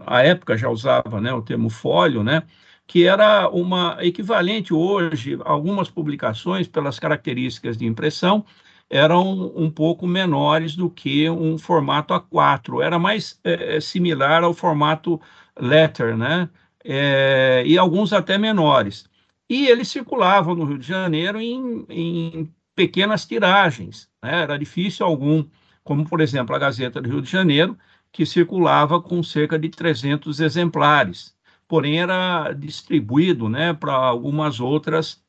a 0.07 0.23
época 0.23 0.57
já 0.57 0.69
usava 0.69 1.21
né, 1.21 1.31
o 1.31 1.43
termo 1.43 1.69
fólio, 1.69 2.23
né? 2.23 2.41
que 2.87 3.05
era 3.05 3.49
uma 3.49 3.97
equivalente 4.01 4.73
hoje, 4.73 5.37
algumas 5.45 5.89
publicações, 5.89 6.67
pelas 6.67 6.99
características 6.99 7.77
de 7.77 7.85
impressão, 7.85 8.45
eram 8.89 9.53
um 9.55 9.69
pouco 9.71 10.07
menores 10.07 10.75
do 10.75 10.89
que 10.89 11.29
um 11.29 11.57
formato 11.57 12.13
A4, 12.13 12.83
era 12.83 12.99
mais 12.99 13.39
é, 13.43 13.77
é, 13.77 13.81
similar 13.81 14.43
ao 14.43 14.53
formato 14.53 15.19
letter, 15.59 16.17
né? 16.17 16.49
É, 16.83 17.63
e 17.65 17.77
alguns 17.77 18.13
até 18.13 18.37
menores. 18.37 19.09
E 19.49 19.67
eles 19.67 19.87
circulavam 19.87 20.55
no 20.55 20.65
Rio 20.65 20.77
de 20.77 20.87
Janeiro 20.87 21.39
em, 21.39 21.85
em 21.89 22.53
pequenas 22.75 23.25
tiragens, 23.25 24.09
né? 24.21 24.41
era 24.41 24.57
difícil 24.57 25.05
algum, 25.05 25.45
como 25.83 26.07
por 26.07 26.21
exemplo 26.21 26.55
a 26.55 26.59
Gazeta 26.59 27.01
do 27.01 27.09
Rio 27.09 27.21
de 27.21 27.29
Janeiro, 27.29 27.77
que 28.11 28.25
circulava 28.25 29.01
com 29.01 29.23
cerca 29.23 29.57
de 29.57 29.69
300 29.69 30.39
exemplares, 30.39 31.35
porém 31.67 31.99
era 31.99 32.53
distribuído 32.53 33.49
né, 33.49 33.73
para 33.73 33.93
algumas 33.93 34.59
outras 34.59 35.22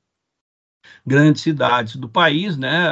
grandes 1.07 1.43
cidades 1.43 1.97
do 1.97 2.09
país, 2.09 2.57
né, 2.57 2.89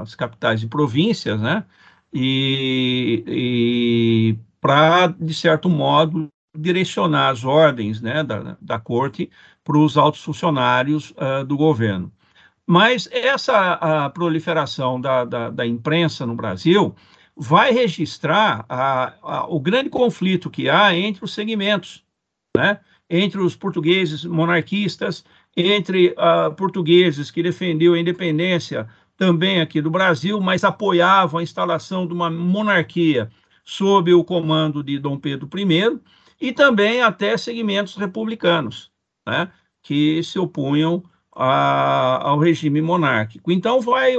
as 0.00 0.14
capitais 0.14 0.60
de 0.60 0.66
províncias, 0.66 1.40
né, 1.40 1.64
e, 2.12 3.24
e 3.26 4.38
para, 4.60 5.08
de 5.08 5.34
certo 5.34 5.68
modo, 5.68 6.28
direcionar 6.56 7.30
as 7.30 7.44
ordens 7.44 8.00
né, 8.00 8.22
da, 8.22 8.56
da 8.60 8.78
corte 8.78 9.30
para 9.62 9.78
os 9.78 9.96
altos 9.96 10.22
funcionários 10.22 11.10
uh, 11.12 11.44
do 11.44 11.56
governo. 11.56 12.12
Mas 12.66 13.08
essa 13.10 14.10
proliferação 14.10 15.00
da, 15.00 15.24
da, 15.24 15.50
da, 15.50 15.66
imprensa 15.66 16.26
no 16.26 16.34
Brasil 16.34 16.94
vai 17.34 17.72
registrar 17.72 18.66
a, 18.68 19.14
a, 19.22 19.46
o 19.48 19.58
grande 19.58 19.88
conflito 19.88 20.50
que 20.50 20.68
há 20.68 20.94
entre 20.94 21.24
os 21.24 21.32
segmentos, 21.32 22.04
né? 22.54 22.80
Entre 23.10 23.40
os 23.40 23.56
portugueses 23.56 24.24
monarquistas 24.24 25.24
entre 25.56 26.08
uh, 26.10 26.54
portugueses 26.54 27.30
que 27.30 27.42
defendiam 27.42 27.94
a 27.94 27.98
independência 27.98 28.88
também 29.16 29.60
aqui 29.60 29.80
do 29.80 29.90
Brasil, 29.90 30.40
mas 30.40 30.62
apoiavam 30.62 31.40
a 31.40 31.42
instalação 31.42 32.06
de 32.06 32.12
uma 32.12 32.30
monarquia 32.30 33.28
sob 33.64 34.14
o 34.14 34.22
comando 34.22 34.82
de 34.82 34.98
Dom 34.98 35.18
Pedro 35.18 35.48
I, 35.58 35.98
e 36.40 36.52
também 36.52 37.02
até 37.02 37.36
segmentos 37.36 37.96
republicanos, 37.96 38.90
né, 39.26 39.50
que 39.82 40.22
se 40.22 40.38
opunham 40.38 41.02
a, 41.34 42.28
ao 42.28 42.38
regime 42.38 42.80
monárquico. 42.80 43.50
Então, 43.50 43.80
vai 43.80 44.14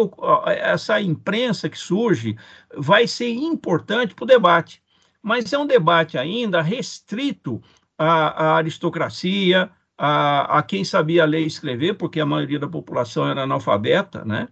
essa 0.48 1.02
imprensa 1.02 1.70
que 1.70 1.80
surge 1.80 2.36
vai 2.78 3.08
ser 3.08 3.30
importante 3.30 4.14
para 4.14 4.24
o 4.24 4.28
debate, 4.28 4.82
mas 5.22 5.52
é 5.52 5.58
um 5.58 5.66
debate 5.66 6.18
ainda 6.18 6.62
restrito 6.62 7.62
à, 8.00 8.56
aristocracia, 8.56 9.70
a, 9.98 10.60
a 10.60 10.64
quem 10.64 10.84
sabia 10.86 11.26
ler 11.26 11.42
e 11.42 11.48
escrever, 11.48 11.96
porque 11.96 12.20
a 12.20 12.26
maioria 12.26 12.58
da 12.58 12.68
população 12.68 13.28
era 13.28 13.44
analfabeta, 13.44 14.24
né? 14.24 14.48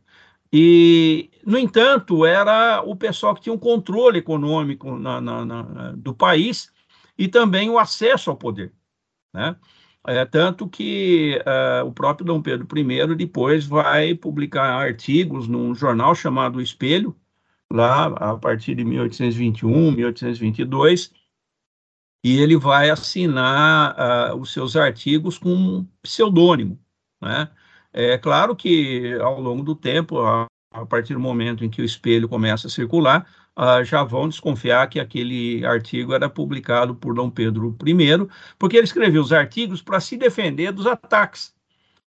E, 0.51 1.29
no 1.45 1.57
entanto, 1.57 2.25
era 2.25 2.81
o 2.81 2.95
pessoal 2.95 3.33
que 3.35 3.41
tinha 3.41 3.53
um 3.53 3.57
controle 3.57 4.19
econômico 4.19 4.97
na, 4.97 5.19
na, 5.19 5.45
na, 5.45 5.91
do 5.93 6.13
país 6.13 6.71
e 7.17 7.27
também 7.27 7.69
o 7.69 7.79
acesso 7.79 8.29
ao 8.29 8.37
poder, 8.37 8.73
né? 9.33 9.55
É, 10.05 10.23
tanto 10.23 10.69
que 10.69 11.37
uh, 11.41 11.85
o 11.85 11.91
próprio 11.91 12.25
Dom 12.25 12.41
Pedro 12.41 12.65
I 12.77 13.15
depois 13.15 13.65
vai 13.65 14.15
publicar 14.15 14.81
artigos 14.81 15.49
num 15.49 15.75
jornal 15.75 16.15
chamado 16.15 16.61
Espelho, 16.61 17.13
lá 17.69 18.05
a 18.05 18.37
partir 18.37 18.75
de 18.75 18.85
1821, 18.85 19.91
1822, 19.91 21.11
e 22.24 22.39
ele 22.39 22.57
vai 22.57 22.89
assinar 22.89 23.95
uh, 24.34 24.36
os 24.38 24.51
seus 24.51 24.76
artigos 24.76 25.38
com 25.38 25.53
um 25.53 25.88
pseudônimo. 26.01 26.80
Né? 27.22 27.49
É 27.93 28.18
claro 28.18 28.55
que, 28.55 29.13
ao 29.22 29.39
longo 29.39 29.63
do 29.63 29.76
tempo, 29.76 30.20
a, 30.20 30.45
a 30.72 30.86
partir 30.86 31.13
do 31.13 31.20
momento 31.20 31.63
em 31.63 31.70
que 31.70 31.82
o 31.82 31.86
espelho 31.86 32.28
começa 32.28 32.68
a 32.68 32.70
circular, 32.70 33.26
uh, 33.57 33.84
já 33.84 34.03
vão 34.03 34.28
desconfiar 34.28 34.88
que 34.88 34.99
aquele 34.99 35.65
artigo 35.65 36.13
era 36.13 36.30
publicado 36.30 36.95
por 36.95 37.15
Dom 37.15 37.30
Pedro 37.30 37.76
I, 37.86 38.28
porque 38.57 38.78
ele 38.78 38.86
escreveu 38.86 39.22
os 39.22 39.34
artigos 39.34 39.82
para 39.82 39.99
se 39.99 40.18
defender 40.18 40.72
dos 40.72 40.86
ataques 40.86 41.55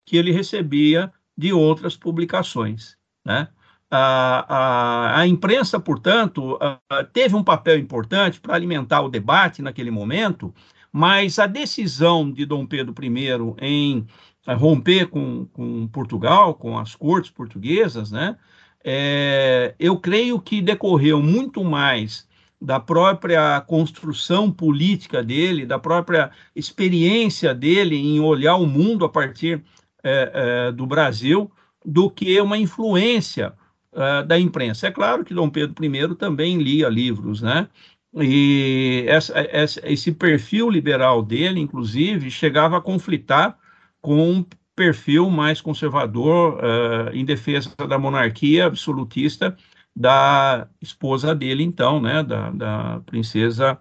que 0.07 0.17
ele 0.17 0.33
recebia 0.33 1.13
de 1.37 1.53
outras 1.53 1.97
publicações. 1.97 2.97
Né? 3.25 3.49
A, 3.95 5.21
a, 5.21 5.27
imprensa, 5.27 5.79
portanto, 5.79 6.59
a, 6.59 7.05
teve 7.05 7.37
um 7.37 7.45
papel 7.45 7.79
importante 7.79 8.41
para 8.41 8.55
alimentar 8.55 9.03
o 9.03 9.09
debate 9.11 9.61
naquele 9.61 9.91
momento, 9.91 10.55
mas 10.91 11.39
a 11.39 11.47
decisão 11.47 12.33
de 12.33 12.47
Dom 12.47 12.65
Pedro 12.65 12.95
I 13.05 13.55
em 13.61 14.07
eh, 14.47 14.55
romper 14.55 15.09
com, 15.09 15.45
com 15.53 15.87
Portugal, 15.89 16.55
com 16.55 16.79
as 16.79 16.95
cortes 16.95 17.31
portuguesas, 17.31 18.11
né, 18.11 18.39
é, 18.83 19.75
eu 19.79 19.99
creio 19.99 20.41
que 20.41 20.63
decorreu 20.63 21.23
muito 21.23 21.63
mais 21.63 22.27
da 22.61 22.81
própria 22.81 23.61
construção 23.61 24.51
política 24.51 25.23
dele, 25.23 25.67
da 25.67 25.79
própria 25.79 26.31
experiência 26.57 27.55
dele 27.55 27.97
em 27.97 28.21
olhar 28.21 28.57
o 28.57 28.67
mundo 28.67 29.05
a 29.05 29.09
partir 29.09 29.63
é, 30.03 30.69
é, 30.69 30.73
do 30.73 30.87
Brasil, 30.87 31.51
do 31.85 32.09
que 32.11 32.41
uma 32.41 32.57
influência 32.57 33.53
é, 33.95 34.23
da 34.25 34.39
imprensa. 34.39 34.87
É 34.87 34.91
claro 34.91 35.25
que 35.25 35.35
Dom 35.35 35.51
Pedro 35.51 35.85
I 35.85 36.15
também 36.17 36.59
lia 36.59 36.89
livros, 36.89 37.43
né? 37.43 37.69
E 38.15 39.05
essa, 39.09 39.33
essa, 39.39 39.81
esse 39.91 40.13
perfil 40.13 40.69
liberal 40.69 41.23
dele, 41.23 41.61
inclusive, 41.61 42.31
chegava 42.31 42.77
a 42.77 42.81
conflitar 42.81 43.59
com 44.03 44.31
um 44.31 44.45
perfil 44.77 45.31
mais 45.31 45.61
conservador, 45.61 46.59
uh, 46.59 47.15
em 47.15 47.25
defesa 47.25 47.75
da 47.89 47.99
monarquia 47.99 48.67
absolutista 48.67 49.57
da 49.95 50.67
esposa 50.81 51.35
dele, 51.35 51.63
então, 51.63 52.01
né, 52.01 52.23
da, 52.23 52.51
da 52.51 53.01
princesa, 53.05 53.79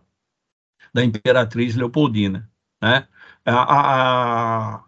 da 0.94 1.04
imperatriz 1.04 1.76
Leopoldina, 1.76 2.50
né? 2.82 3.08
A, 3.46 4.76
a, 4.76 4.84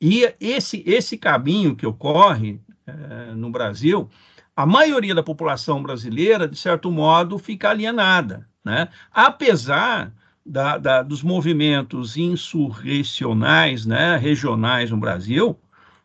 e 0.00 0.32
esse, 0.38 0.82
esse 0.86 1.18
caminho 1.18 1.74
que 1.74 1.86
ocorre 1.86 2.60
uh, 2.86 3.34
no 3.34 3.50
Brasil, 3.50 4.08
a 4.56 4.64
maioria 4.64 5.14
da 5.14 5.22
população 5.22 5.82
brasileira, 5.82 6.48
de 6.48 6.56
certo 6.56 6.90
modo, 6.90 7.38
fica 7.38 7.68
alienada, 7.70 8.48
né? 8.64 8.88
Apesar 9.12 10.12
da, 10.44 10.78
da, 10.78 11.02
dos 11.02 11.22
movimentos 11.22 12.16
insurrecionais, 12.16 13.84
né, 13.84 14.16
regionais 14.16 14.90
no 14.90 14.96
Brasil, 14.96 15.58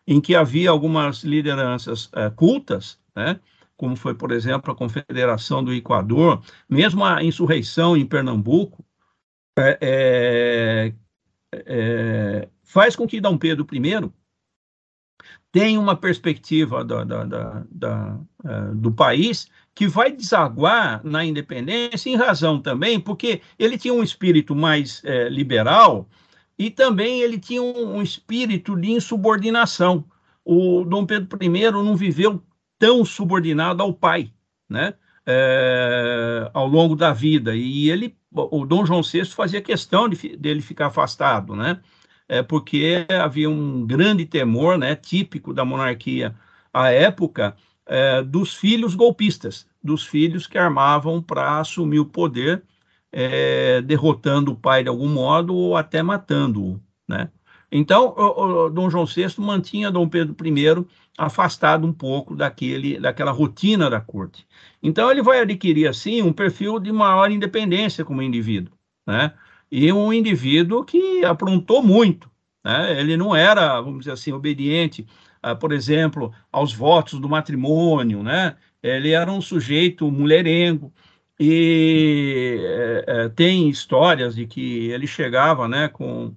em 0.06 0.20
que 0.20 0.36
havia 0.36 0.70
algumas 0.70 1.24
lideranças 1.24 2.10
é, 2.14 2.30
cultas, 2.30 2.99
né, 3.16 3.39
como 3.78 3.95
foi, 3.95 4.14
por 4.16 4.32
exemplo, 4.32 4.72
a 4.72 4.76
Confederação 4.76 5.64
do 5.64 5.74
Equador, 5.74 6.41
mesmo 6.70 7.06
a 7.06 7.24
insurreição 7.24 7.95
em 7.95 8.06
Pernambuco, 8.06 8.84
é, 9.58 10.93
é, 11.54 12.47
faz 12.64 12.95
com 12.95 13.08
que 13.08 13.22
Dom 13.22 13.38
Pedro 13.38 13.68
I 13.72 14.12
tenha 15.52 15.80
uma 15.80 15.95
perspectiva 15.95 16.84
da, 16.84 17.04
da, 17.04 17.64
da, 17.70 18.20
é, 18.45 18.62
do 18.74 18.91
país 18.91 19.49
que 19.76 19.88
vai 19.88 20.12
desaguar 20.12 21.02
na 21.04 21.26
independência 21.26 22.10
em 22.10 22.16
razão 22.16 22.60
também, 22.60 22.99
porque 22.99 23.41
ele 23.60 23.78
tinha 23.78 23.93
um 23.93 24.04
espírito 24.04 24.56
mais 24.56 25.02
é, 25.04 25.28
liberal 25.30 26.08
e 26.58 26.70
também 26.70 27.22
ele 27.22 27.39
tinha 27.39 27.62
um, 27.62 27.97
um, 27.97 28.02
espírito 28.02 28.76
de 28.76 28.91
insubordinação. 28.91 30.06
O 30.43 30.84
Dom 30.84 31.06
Pedro 31.06 31.38
I 31.41 31.72
não 31.72 31.95
viveu 31.95 32.41
tão 32.78 33.04
subordinado 33.04 33.82
ao 33.82 33.93
pai, 33.93 34.32
né? 34.70 34.93
É, 35.26 36.49
ao 36.52 36.68
longo 36.68 36.95
da 36.95 37.14
vida 37.14 37.56
e 37.56 37.89
ele, 37.91 38.18
o 38.34 38.66
Dom 38.66 38.84
João 38.84 39.04
VI 39.04 39.26
fazia 39.26 39.62
questão 39.62 40.10
de, 40.10 40.36
dele 40.36 40.62
ficar 40.62 40.88
afastado, 40.88 41.56
né? 41.56 41.80
É, 42.32 42.42
porque 42.42 43.06
havia 43.10 43.50
um 43.50 43.86
grande 43.86 44.26
temor, 44.26 44.78
né, 44.78 44.96
típico 44.96 45.54
da 45.54 45.66
monarquia 45.66 46.34
à 46.74 46.90
época, 46.90 47.58
é, 47.86 48.24
dos 48.24 48.56
filhos 48.56 48.96
golpistas, 48.96 49.68
dos 49.84 50.06
filhos 50.06 50.48
que 50.48 50.58
armavam 50.58 51.22
para 51.22 51.60
assumir 51.60 52.00
o 52.00 52.06
poder, 52.06 52.64
é, 53.12 53.82
derrotando 53.82 54.54
o 54.54 54.56
pai 54.56 54.82
de 54.82 54.88
algum 54.88 55.10
modo 55.10 55.54
ou 55.54 55.76
até 55.76 56.02
matando-o, 56.02 56.82
né? 57.06 57.30
Então, 57.70 58.16
o, 58.18 58.66
o, 58.68 58.70
Dom 58.70 58.90
João 58.90 59.06
VI 59.06 59.28
mantinha 59.38 59.92
Dom 59.92 60.08
Pedro 60.08 60.34
I 60.48 60.86
afastado 61.18 61.86
um 61.86 61.92
pouco 61.92 62.34
daquele, 62.34 62.98
daquela 62.98 63.32
rotina 63.32 63.90
da 63.90 64.00
corte. 64.00 64.48
Então, 64.82 65.12
ele 65.12 65.22
vai 65.22 65.42
adquirir, 65.42 65.88
assim, 65.88 66.22
um 66.22 66.32
perfil 66.32 66.80
de 66.80 66.94
maior 66.94 67.30
independência 67.30 68.06
como 68.06 68.22
indivíduo, 68.22 68.74
né? 69.06 69.34
E 69.72 69.92
um 69.94 70.12
indivíduo 70.12 70.84
que 70.84 71.24
aprontou 71.26 71.82
muito, 71.82 72.30
né? 72.64 73.00
Ele 73.00 73.16
não 73.18 73.36
era, 73.36 73.80
vamos 73.82 74.00
dizer 74.00 74.12
assim, 74.12 74.32
obediente 74.32 75.08
ah, 75.42 75.56
por 75.56 75.72
exemplo, 75.72 76.34
aos 76.52 76.74
votos 76.74 77.20
do 77.20 77.28
matrimônio, 77.30 78.22
né? 78.24 78.56
Ele 78.84 79.12
era 79.12 79.32
um 79.32 79.42
sujeito 79.42 80.10
mulherengo 80.12 80.94
e 81.40 82.58
é, 83.08 83.26
é, 83.26 83.30
tem 83.30 83.70
histórias 83.70 84.36
de 84.36 84.46
que 84.46 84.90
ele 84.92 85.08
chegava, 85.08 85.68
né, 85.68 85.88
com 85.88 86.36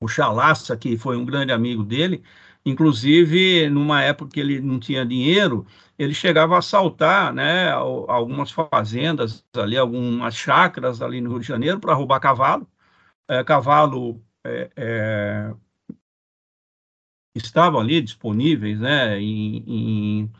o 0.00 0.08
Chalaça, 0.08 0.76
que 0.76 0.98
foi 0.98 1.16
um 1.16 1.24
grande 1.24 1.52
amigo 1.52 1.84
dele, 1.84 2.22
inclusive 2.66 3.68
numa 3.70 4.02
época 4.02 4.32
que 4.32 4.40
ele 4.40 4.60
não 4.60 4.80
tinha 4.80 5.06
dinheiro, 5.06 5.66
ele 5.98 6.14
chegava 6.14 6.56
a 6.56 6.58
assaltar, 6.58 7.32
né, 7.32 7.70
algumas 7.70 8.50
fazendas 8.50 9.44
ali, 9.56 9.76
algumas 9.76 10.34
chácaras 10.34 11.00
ali 11.00 11.20
no 11.20 11.30
Rio 11.30 11.40
de 11.40 11.46
Janeiro 11.46 11.80
para 11.80 11.94
roubar 11.94 12.20
cavalo, 12.20 12.66
é, 13.28 13.44
cavalo 13.44 14.20
é, 14.44 14.70
é, 14.76 15.54
estavam 17.34 17.80
ali 17.80 18.00
disponíveis, 18.00 18.80
né, 18.80 19.20
em, 19.20 19.56
em, 19.66 20.32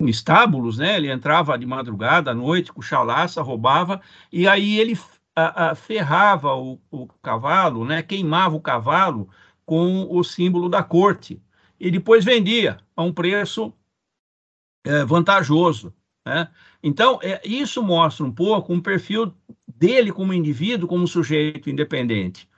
em, 0.00 0.08
estábulos, 0.08 0.78
né, 0.78 0.96
ele 0.96 1.10
entrava 1.10 1.58
de 1.58 1.66
madrugada, 1.66 2.30
à 2.30 2.34
noite, 2.34 2.72
com 2.72 2.82
chalaça, 2.82 3.42
roubava, 3.42 4.00
e 4.30 4.46
aí 4.46 4.78
ele 4.78 4.98
a, 5.34 5.70
a, 5.70 5.74
ferrava 5.74 6.54
o, 6.54 6.78
o, 6.90 7.06
cavalo, 7.22 7.84
né, 7.84 8.02
queimava 8.02 8.54
o 8.54 8.60
cavalo 8.60 9.28
com 9.64 10.06
o 10.10 10.22
símbolo 10.22 10.68
da 10.68 10.82
corte, 10.82 11.40
e 11.80 11.90
depois 11.90 12.24
vendia 12.24 12.78
a 12.94 13.02
um 13.02 13.12
preço 13.12 13.72
é, 14.84 15.04
vantajoso, 15.04 15.92
né? 16.24 16.48
Então, 16.82 17.18
é, 17.22 17.40
isso 17.44 17.82
mostra 17.82 18.24
um 18.24 18.32
pouco 18.32 18.72
um 18.72 18.80
perfil 18.80 19.32
dele 19.66 20.12
como 20.12 20.32
indivíduo, 20.32 20.88
como 20.88 21.06
sujeito 21.06 21.70
independente. 21.70 22.48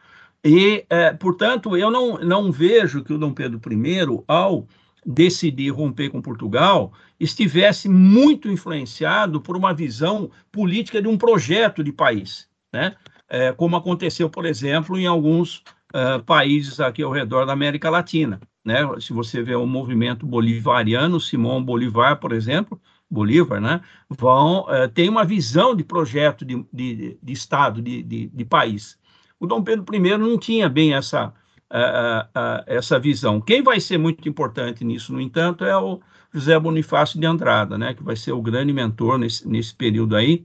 E, 0.44 0.84
é, 0.90 1.12
portanto, 1.12 1.76
eu 1.76 1.90
não, 1.90 2.18
não 2.18 2.52
vejo 2.52 3.02
que 3.02 3.12
o 3.12 3.18
Dom 3.18 3.32
Pedro 3.32 3.60
I, 3.70 4.24
ao 4.28 4.66
decidir 5.06 5.70
romper 5.70 6.10
com 6.10 6.20
Portugal, 6.20 6.92
estivesse 7.18 7.88
muito 7.88 8.48
influenciado 8.48 9.40
por 9.40 9.56
uma 9.56 9.74
visão 9.74 10.30
política 10.50 11.00
de 11.00 11.08
um 11.08 11.16
projeto 11.16 11.82
de 11.84 11.92
país, 11.92 12.48
né? 12.72 12.96
É, 13.28 13.52
como 13.52 13.76
aconteceu, 13.76 14.28
por 14.28 14.44
exemplo, 14.44 14.98
em 14.98 15.06
alguns 15.06 15.62
uh, 15.94 16.22
países 16.24 16.78
aqui 16.78 17.02
ao 17.02 17.10
redor 17.10 17.46
da 17.46 17.52
América 17.52 17.88
Latina. 17.88 18.38
Né? 18.64 18.78
Se 19.00 19.12
você 19.12 19.42
vê 19.42 19.54
o 19.54 19.66
movimento 19.66 20.26
bolivariano, 20.26 21.20
Simão 21.20 21.62
Bolivar, 21.62 22.18
por 22.18 22.32
exemplo, 22.32 22.80
Bolívar, 23.10 23.60
né? 23.60 23.80
vão, 24.08 24.62
uh, 24.62 24.88
tem 24.92 25.08
uma 25.08 25.24
visão 25.24 25.76
de 25.76 25.84
projeto 25.84 26.44
de, 26.44 26.64
de, 26.72 27.18
de 27.22 27.32
Estado, 27.32 27.82
de, 27.82 28.02
de, 28.02 28.26
de 28.28 28.44
país. 28.44 28.98
O 29.38 29.46
Dom 29.46 29.62
Pedro 29.62 29.84
I 29.94 30.16
não 30.16 30.38
tinha 30.38 30.68
bem 30.68 30.94
essa, 30.94 31.28
uh, 31.28 31.28
uh, 31.28 32.64
essa 32.66 32.98
visão. 32.98 33.40
Quem 33.40 33.62
vai 33.62 33.78
ser 33.78 33.98
muito 33.98 34.26
importante 34.28 34.84
nisso, 34.84 35.12
no 35.12 35.20
entanto, 35.20 35.64
é 35.64 35.76
o 35.76 36.00
José 36.32 36.58
Bonifácio 36.58 37.20
de 37.20 37.26
Andrada, 37.26 37.76
né, 37.76 37.94
que 37.94 38.02
vai 38.02 38.16
ser 38.16 38.32
o 38.32 38.42
grande 38.42 38.72
mentor 38.72 39.18
nesse, 39.18 39.46
nesse 39.46 39.74
período 39.74 40.16
aí, 40.16 40.44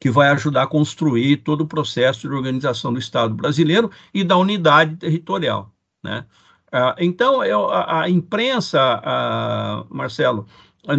que 0.00 0.10
vai 0.10 0.28
ajudar 0.30 0.64
a 0.64 0.66
construir 0.66 1.38
todo 1.38 1.62
o 1.62 1.66
processo 1.66 2.22
de 2.28 2.34
organização 2.34 2.92
do 2.92 2.98
Estado 2.98 3.34
brasileiro 3.34 3.90
e 4.12 4.24
da 4.24 4.36
unidade 4.36 4.96
territorial. 4.96 5.72
Né? 6.02 6.26
Uh, 6.76 6.92
então, 6.98 7.42
eu, 7.42 7.70
a, 7.70 8.02
a, 8.02 8.10
imprensa, 8.10 9.00
uh, 9.00 9.94
Marcelo, 9.94 10.46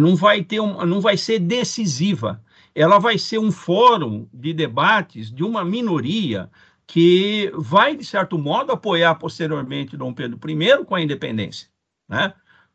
não 0.00 0.16
vai, 0.16 0.42
ter 0.42 0.58
um, 0.58 0.84
não 0.84 1.00
vai 1.00 1.16
ser 1.16 1.38
decisiva. 1.38 2.42
Ela 2.74 2.98
vai 2.98 3.16
ser 3.16 3.38
um 3.38 3.52
fórum 3.52 4.26
de 4.34 4.52
debates 4.52 5.30
de 5.30 5.44
uma 5.44 5.64
minoria 5.64 6.50
que 6.84 7.52
vai, 7.54 7.96
de 7.96 8.04
certo 8.04 8.36
modo, 8.36 8.72
apoiar 8.72 9.14
posteriormente 9.14 9.96
Dom 9.96 10.12
Pedro 10.12 10.40
I 10.50 10.84
com 10.84 10.96
a 10.96 11.00
independência. 11.00 11.68
Né? 12.08 12.32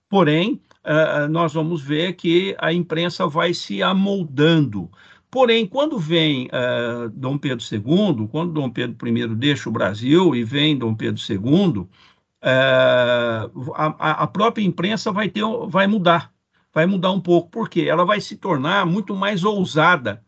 Porém, 0.07 0.61
uh, 0.85 1.27
nós 1.29 1.53
vamos 1.53 1.81
ver 1.81 2.13
que 2.13 2.55
a 2.57 2.71
imprensa 2.71 3.27
vai 3.27 3.53
se 3.53 3.83
amoldando. 3.83 4.89
Porém, 5.29 5.65
quando 5.65 5.97
vem 5.97 6.45
uh, 6.45 7.09
Dom 7.09 7.37
Pedro 7.37 7.65
II, 7.69 8.29
quando 8.31 8.53
Dom 8.53 8.69
Pedro 8.69 9.07
I 9.07 9.27
deixa 9.35 9.67
o 9.67 9.73
Brasil 9.73 10.33
e 10.33 10.43
vem 10.43 10.77
Dom 10.77 10.95
Pedro 10.95 11.21
II, 11.27 11.87
a, 12.45 14.23
a, 14.23 14.27
própria 14.27 14.65
imprensa 14.65 15.11
vai, 15.11 15.29
ter, 15.29 15.43
vai 15.67 15.87
mudar, 15.87 16.33
vai 16.73 16.85
mudar 16.85 17.11
um 17.11 17.21
pouco, 17.21 17.49
porque 17.49 17.81
ela 17.81 18.03
vai 18.05 18.19
se 18.19 18.35
tornar 18.35 18.85
muito 18.85 19.15
mais 19.15 19.43
ousada 19.45 20.23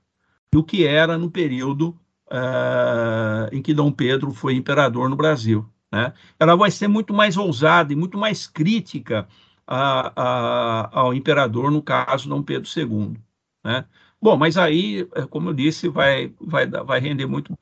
do 0.52 0.64
que 0.64 0.86
era 0.86 1.18
no 1.18 1.30
período 1.30 1.90
uh, 2.28 3.54
em 3.54 3.62
que 3.62 3.74
Dom 3.74 3.92
Pedro 3.92 4.32
foi 4.32 4.56
imperador 4.56 5.10
no 5.10 5.16
Brasil. 5.16 5.68
Né? 5.92 6.14
Ela 6.40 6.56
vai 6.56 6.72
ser 6.72 6.88
muito 6.88 7.14
mais 7.14 7.36
ousada 7.36 7.92
e 7.92 7.96
muito 7.96 8.18
mais 8.18 8.48
crítica 8.48 9.28
a, 9.68 10.14
a, 10.16 11.00
ao 11.00 11.14
imperador, 11.14 11.70
no 11.70 11.82
caso, 11.82 12.30
Dom 12.30 12.42
Pedro 12.42 12.70
II. 12.74 13.18
Né? 13.64 13.86
Bom, 14.22 14.38
mas 14.38 14.58
aí, 14.58 15.08
é, 15.14 15.26
como 15.26 15.50
eu 15.50 15.54
disse, 15.54 15.90
vai, 15.90 16.34
vai, 16.40 16.66
vai 16.66 17.00
render 17.00 17.26
muito, 17.26 17.54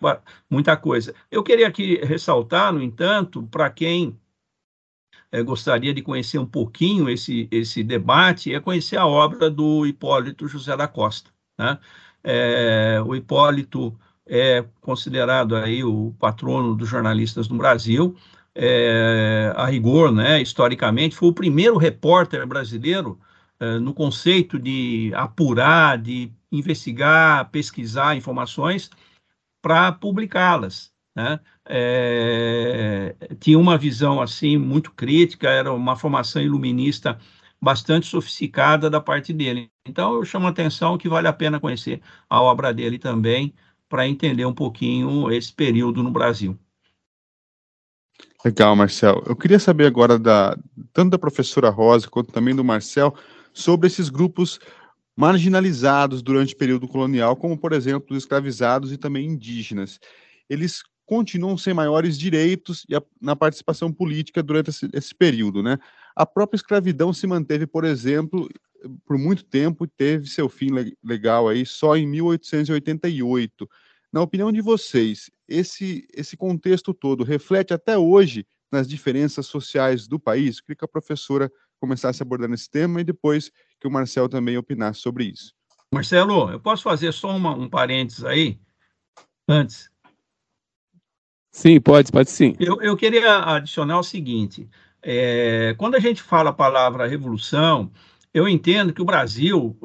muita 0.50 0.78
coisa. 0.78 1.16
Eu 1.32 1.42
queria 1.42 1.68
aqui 1.68 1.96
ressaltar, 2.04 2.72
no 2.72 2.82
entanto, 2.82 3.44
para 3.52 3.70
quem 3.70 4.18
é, 5.34 5.42
gostaria 5.42 5.92
de 5.96 6.04
conhecer 6.04 6.38
um 6.38 6.46
pouquinho 6.46 7.10
esse, 7.10 7.48
esse 7.50 7.84
debate, 7.84 8.54
é 8.54 8.60
conhecer 8.60 8.98
a 8.98 9.08
obra 9.08 9.50
do 9.50 9.84
Hipólito 9.84 10.48
José 10.48 10.78
da 10.78 10.88
Costa. 10.88 11.32
Né? 11.58 11.80
É, 12.24 13.02
o 13.04 13.16
Hipólito 13.16 13.98
é 14.28 14.64
considerado 14.80 15.56
aí 15.56 15.84
o 15.84 16.14
patrono 16.20 16.76
dos 16.76 16.88
jornalistas 16.88 17.50
no 17.50 17.58
Brasil. 17.58 18.16
É, 18.54 19.52
a 19.56 19.66
rigor, 19.66 20.12
né, 20.12 20.40
historicamente, 20.40 21.16
foi 21.16 21.30
o 21.30 21.34
primeiro 21.34 21.78
repórter 21.78 22.46
brasileiro 22.46 23.20
é, 23.60 23.80
no 23.80 23.92
conceito 23.92 24.60
de 24.60 25.12
apurar, 25.16 25.98
de 25.98 26.32
investigar, 26.52 27.50
pesquisar 27.50 28.16
informações 28.16 28.92
para 29.64 29.92
publicá-las. 29.92 30.93
Né? 31.16 31.40
É, 31.66 33.16
tinha 33.40 33.60
uma 33.60 33.78
visão 33.78 34.22
assim 34.22 34.58
muito 34.58 34.92
crítica, 34.92 35.50
era 35.50 35.72
uma 35.72 35.96
formação 35.96 36.42
iluminista 36.42 37.20
bastante 37.62 38.08
sofisticada 38.08 38.90
da 38.90 39.00
parte 39.00 39.32
dele. 39.32 39.72
Então 39.88 40.16
eu 40.16 40.26
chamo 40.26 40.48
a 40.48 40.50
atenção 40.50 40.98
que 40.98 41.08
vale 41.08 41.28
a 41.28 41.34
pena 41.34 41.60
conhecer 41.60 42.02
a 42.30 42.42
obra 42.42 42.74
dele 42.74 43.00
também 43.00 43.54
para 43.88 44.08
entender 44.08 44.46
um 44.46 44.54
pouquinho 44.54 45.32
esse 45.32 45.54
período 45.54 46.02
no 46.04 46.12
Brasil. 46.12 46.58
Legal, 48.44 48.76
Marcel. 48.76 49.24
Eu 49.26 49.36
queria 49.36 49.60
saber 49.60 49.86
agora 49.86 50.20
da 50.20 50.58
tanto 50.92 51.12
da 51.12 51.18
professora 51.18 51.70
Rosa 51.70 52.10
quanto 52.10 52.32
também 52.32 52.54
do 52.54 52.64
Marcel 52.64 53.16
sobre 53.54 53.88
esses 53.88 54.10
grupos 54.10 54.60
marginalizados 55.16 56.22
durante 56.22 56.54
o 56.54 56.58
período 56.58 56.88
colonial, 56.88 57.36
como 57.36 57.58
por 57.58 57.72
exemplo 57.72 58.08
os 58.12 58.24
escravizados 58.24 58.92
e 58.92 58.98
também 58.98 59.28
indígenas. 59.28 60.00
Eles 60.50 60.84
continuam 61.14 61.56
sem 61.56 61.76
maiores 61.76 62.18
direitos 62.18 62.86
e 62.90 62.96
a, 62.96 63.04
na 63.22 63.36
participação 63.36 63.94
política 63.94 64.42
durante 64.42 64.72
esse, 64.72 64.90
esse, 64.92 65.14
período, 65.14 65.62
né? 65.62 65.78
A 66.16 66.26
própria 66.26 66.58
escravidão 66.58 67.14
se 67.14 67.28
manteve, 67.28 67.68
por 67.68 67.86
exemplo, 67.86 68.50
por 69.06 69.16
muito 69.16 69.46
tempo, 69.46 69.86
teve 69.86 70.28
seu 70.28 70.50
fim 70.50 70.70
legal 71.04 71.48
aí 71.48 71.68
só 71.68 71.96
em 71.96 72.08
1888. 72.08 73.70
Na 74.12 74.22
opinião 74.22 74.52
de 74.52 74.60
vocês, 74.60 75.30
esse 75.48 76.08
esse 76.16 76.36
contexto 76.36 76.96
todo 76.96 77.24
reflete 77.24 77.76
até 77.76 77.96
hoje 77.96 78.44
nas 78.72 78.88
diferenças 78.88 79.46
sociais 79.46 80.08
do 80.08 80.20
país? 80.20 80.60
Queria 80.60 80.78
que 80.78 80.86
a 80.86 80.88
professora 80.88 81.52
começasse 81.80 82.24
abordando 82.24 82.56
esse 82.56 82.70
tema 82.70 83.02
e 83.02 83.04
depois 83.04 83.52
que 83.80 83.88
o 83.88 83.92
Marcel 83.92 84.28
também 84.28 84.58
opinasse 84.58 85.00
sobre 85.00 85.26
isso. 85.26 85.54
Marcelo, 85.94 86.50
eu 86.50 86.60
posso 86.60 86.82
fazer 86.82 87.12
só 87.14 87.36
uma, 87.36 87.52
um 87.52 87.70
parênteses 87.70 88.26
aí, 88.26 88.60
antes? 89.48 89.93
Sim, 91.54 91.80
pode, 91.80 92.12
pode 92.12 92.32
sim. 92.32 92.56
Eu, 92.60 92.82
eu 92.82 92.98
queria 92.98 93.56
adicionar 93.56 94.00
o 94.00 94.04
seguinte: 94.04 94.68
é, 95.04 95.76
quando 95.78 95.94
a 95.96 96.00
gente 96.00 96.22
fala 96.22 96.50
a 96.50 96.54
palavra 96.54 97.08
revolução, 97.08 97.92
eu 98.34 98.50
entendo 98.50 98.92
que 98.92 99.02
o 99.02 99.06
Brasil, 99.06 99.78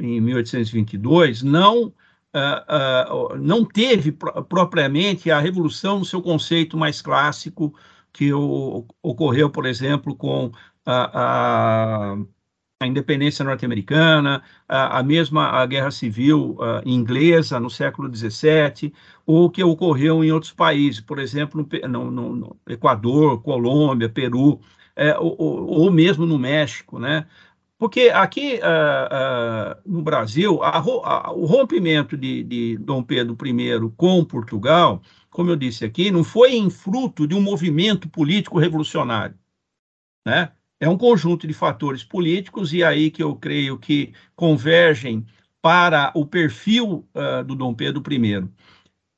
em 0.00 0.20
1822, 0.20 1.42
não, 1.42 1.84
uh, 1.84 3.32
uh, 3.32 3.36
não 3.38 3.64
teve 3.64 4.10
propriamente 4.48 5.30
a 5.30 5.38
revolução 5.38 6.00
no 6.00 6.04
seu 6.04 6.20
conceito 6.20 6.76
mais 6.76 7.00
clássico, 7.00 7.72
que 8.12 8.32
ocorreu, 9.00 9.48
por 9.48 9.66
exemplo, 9.66 10.16
com 10.16 10.50
a, 10.84 12.14
a 12.14 12.16
a 12.80 12.86
independência 12.86 13.44
norte-americana, 13.44 14.42
a, 14.66 14.98
a, 14.98 15.02
mesma 15.02 15.50
a 15.50 15.66
guerra 15.66 15.90
civil 15.90 16.56
uh, 16.58 16.80
inglesa 16.86 17.60
no 17.60 17.68
século 17.68 18.10
XVII, 18.14 18.90
ou 19.26 19.50
que 19.50 19.62
ocorreu 19.62 20.24
em 20.24 20.32
outros 20.32 20.52
países, 20.52 20.98
por 20.98 21.18
exemplo, 21.18 21.68
no, 21.86 22.10
no, 22.10 22.36
no 22.36 22.56
Equador, 22.66 23.42
Colômbia, 23.42 24.08
Peru, 24.08 24.58
é, 24.96 25.16
ou, 25.18 25.36
ou, 25.38 25.90
mesmo 25.92 26.24
no 26.24 26.38
México, 26.38 26.98
né? 26.98 27.26
Porque 27.78 28.10
aqui 28.14 28.54
uh, 28.56 29.76
uh, 29.76 29.80
no 29.86 30.02
Brasil, 30.02 30.62
a, 30.62 31.32
o 31.32 31.44
rompimento 31.44 32.16
de, 32.16 32.42
de 32.44 32.78
Dom 32.78 33.02
Pedro 33.02 33.36
I 33.46 33.90
com 33.96 34.24
Portugal, 34.24 35.02
como 35.30 35.50
eu 35.50 35.56
disse 35.56 35.84
aqui, 35.84 36.10
não 36.10 36.24
foi 36.24 36.54
em 36.54 36.70
fruto 36.70 37.26
de 37.26 37.34
um 37.34 37.42
movimento 37.42 38.08
político 38.08 38.58
revolucionário, 38.58 39.34
né? 40.26 40.52
É 40.80 40.88
um 40.88 40.96
conjunto 40.96 41.46
de 41.46 41.52
fatores 41.52 42.02
políticos, 42.02 42.72
e 42.72 42.82
aí 42.82 43.10
que 43.10 43.22
eu 43.22 43.36
creio 43.36 43.78
que 43.78 44.14
convergem 44.34 45.24
para 45.60 46.10
o 46.14 46.24
perfil 46.24 47.06
uh, 47.14 47.44
do 47.44 47.54
Dom 47.54 47.74
Pedro 47.74 48.02
I. 48.10 48.48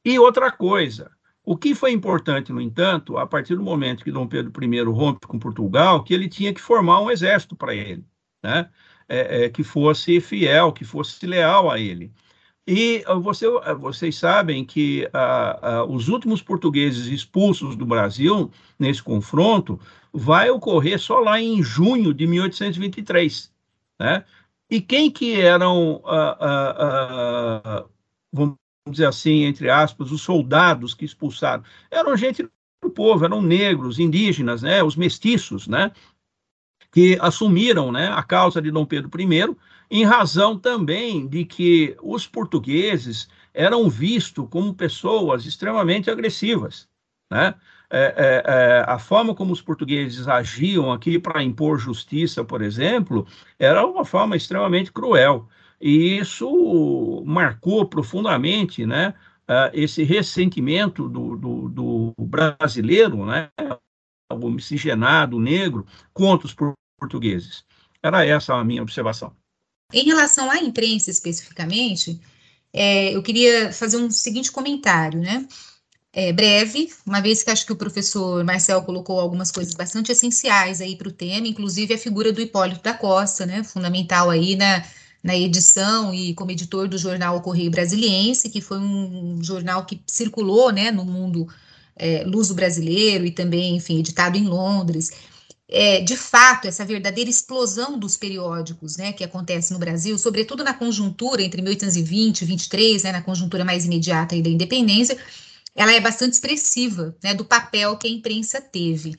E 0.04 0.18
outra 0.18 0.50
coisa, 0.50 1.12
o 1.44 1.56
que 1.56 1.74
foi 1.74 1.92
importante, 1.92 2.52
no 2.52 2.60
entanto, 2.60 3.16
a 3.16 3.26
partir 3.26 3.54
do 3.54 3.62
momento 3.62 4.02
que 4.02 4.10
Dom 4.10 4.26
Pedro 4.26 4.52
I 4.64 4.80
rompe 4.82 5.26
com 5.26 5.38
Portugal, 5.38 6.02
que 6.02 6.12
ele 6.12 6.28
tinha 6.28 6.52
que 6.52 6.60
formar 6.60 7.00
um 7.00 7.10
exército 7.10 7.54
para 7.54 7.74
ele, 7.74 8.04
né? 8.42 8.68
É, 9.08 9.44
é, 9.44 9.48
que 9.48 9.62
fosse 9.62 10.20
fiel, 10.20 10.72
que 10.72 10.84
fosse 10.84 11.26
leal 11.26 11.70
a 11.70 11.78
ele. 11.78 12.12
E 12.66 13.04
uh, 13.08 13.20
você, 13.20 13.46
uh, 13.46 13.78
vocês 13.78 14.16
sabem 14.16 14.64
que 14.64 15.08
uh, 15.08 15.84
os 15.92 16.08
últimos 16.08 16.40
portugueses 16.40 17.06
expulsos 17.06 17.74
do 17.74 17.84
Brasil 17.84 18.50
nesse 18.78 19.02
confronto 19.02 19.80
vai 20.12 20.48
ocorrer 20.50 20.98
só 20.98 21.18
lá 21.18 21.40
em 21.40 21.62
junho 21.62 22.14
de 22.14 22.26
1823, 22.26 23.52
né? 23.98 24.24
E 24.70 24.80
quem 24.80 25.10
que 25.10 25.38
eram, 25.38 26.02
vamos 28.32 28.56
dizer 28.88 29.04
assim, 29.04 29.44
entre 29.44 29.68
aspas, 29.68 30.10
os 30.10 30.22
soldados 30.22 30.94
que 30.94 31.04
expulsaram? 31.04 31.62
Eram 31.90 32.16
gente 32.16 32.48
do 32.82 32.90
povo, 32.90 33.22
eram 33.22 33.42
negros, 33.42 33.98
indígenas, 33.98 34.62
né? 34.62 34.82
Os 34.82 34.96
mestiços, 34.96 35.68
né? 35.68 35.92
Que 36.90 37.18
assumiram, 37.20 37.92
né? 37.92 38.08
A 38.08 38.22
causa 38.22 38.62
de 38.62 38.70
Dom 38.70 38.86
Pedro 38.86 39.10
I 39.20 39.56
em 39.92 40.04
razão 40.04 40.58
também 40.58 41.28
de 41.28 41.44
que 41.44 41.94
os 42.02 42.26
portugueses 42.26 43.28
eram 43.52 43.90
vistos 43.90 44.46
como 44.48 44.72
pessoas 44.72 45.44
extremamente 45.44 46.10
agressivas. 46.10 46.88
Né? 47.30 47.54
É, 47.90 48.14
é, 48.16 48.42
é, 48.46 48.84
a 48.88 48.98
forma 48.98 49.34
como 49.34 49.52
os 49.52 49.60
portugueses 49.60 50.26
agiam 50.26 50.90
aqui 50.90 51.18
para 51.18 51.42
impor 51.42 51.78
justiça, 51.78 52.42
por 52.42 52.62
exemplo, 52.62 53.26
era 53.58 53.86
uma 53.86 54.02
forma 54.02 54.34
extremamente 54.34 54.90
cruel. 54.90 55.46
E 55.78 56.16
isso 56.16 57.22
marcou 57.26 57.84
profundamente 57.84 58.86
né, 58.86 59.12
esse 59.74 60.04
ressentimento 60.04 61.06
do, 61.06 61.36
do, 61.36 61.68
do 61.68 62.14
brasileiro, 62.18 63.26
né, 63.26 63.50
o 64.30 64.48
miscigenado 64.48 65.38
negro, 65.38 65.84
contra 66.14 66.46
os 66.46 66.56
portugueses. 66.98 67.62
Era 68.02 68.24
essa 68.24 68.54
a 68.54 68.64
minha 68.64 68.80
observação. 68.80 69.36
Em 69.92 70.04
relação 70.04 70.50
à 70.50 70.58
imprensa 70.58 71.10
especificamente, 71.10 72.20
é, 72.72 73.14
eu 73.14 73.22
queria 73.22 73.72
fazer 73.72 73.98
um 73.98 74.10
seguinte 74.10 74.50
comentário, 74.50 75.20
né? 75.20 75.46
É, 76.14 76.32
breve, 76.32 76.90
uma 77.06 77.20
vez 77.22 77.42
que 77.42 77.50
acho 77.50 77.64
que 77.64 77.72
o 77.72 77.76
professor 77.76 78.44
Marcel 78.44 78.82
colocou 78.82 79.18
algumas 79.18 79.50
coisas 79.50 79.74
bastante 79.74 80.12
essenciais 80.12 80.80
aí 80.80 80.94
para 80.94 81.08
o 81.08 81.12
tema, 81.12 81.48
inclusive 81.48 81.94
a 81.94 81.98
figura 81.98 82.32
do 82.32 82.40
Hipólito 82.40 82.82
da 82.82 82.92
Costa, 82.92 83.46
né? 83.46 83.64
Fundamental 83.64 84.28
aí 84.28 84.54
na, 84.54 84.84
na 85.22 85.36
edição 85.36 86.12
e 86.12 86.34
como 86.34 86.50
editor 86.50 86.88
do 86.88 86.98
jornal 86.98 87.40
Correio 87.40 87.70
Brasiliense, 87.70 88.50
que 88.50 88.60
foi 88.60 88.78
um 88.78 89.42
jornal 89.42 89.86
que 89.86 90.02
circulou, 90.06 90.70
né, 90.70 90.90
no 90.90 91.04
mundo 91.04 91.48
é, 91.96 92.24
luso 92.24 92.54
brasileiro 92.54 93.24
e 93.24 93.30
também, 93.30 93.76
enfim, 93.76 93.98
editado 94.00 94.36
em 94.36 94.44
Londres 94.44 95.10
é, 95.74 96.00
de 96.02 96.18
fato, 96.18 96.68
essa 96.68 96.84
verdadeira 96.84 97.30
explosão 97.30 97.98
dos 97.98 98.18
periódicos, 98.18 98.98
né, 98.98 99.10
que 99.14 99.24
acontece 99.24 99.72
no 99.72 99.78
Brasil, 99.78 100.18
sobretudo 100.18 100.62
na 100.62 100.74
conjuntura 100.74 101.42
entre 101.42 101.62
1820 101.62 102.42
e 102.42 102.44
23, 102.44 103.02
né, 103.04 103.12
na 103.12 103.22
conjuntura 103.22 103.64
mais 103.64 103.86
imediata 103.86 104.40
da 104.42 104.50
independência, 104.50 105.16
ela 105.74 105.92
é 105.94 105.98
bastante 106.00 106.34
expressiva, 106.34 107.16
né, 107.22 107.32
do 107.32 107.46
papel 107.46 107.96
que 107.96 108.06
a 108.06 108.10
imprensa 108.10 108.60
teve. 108.60 109.16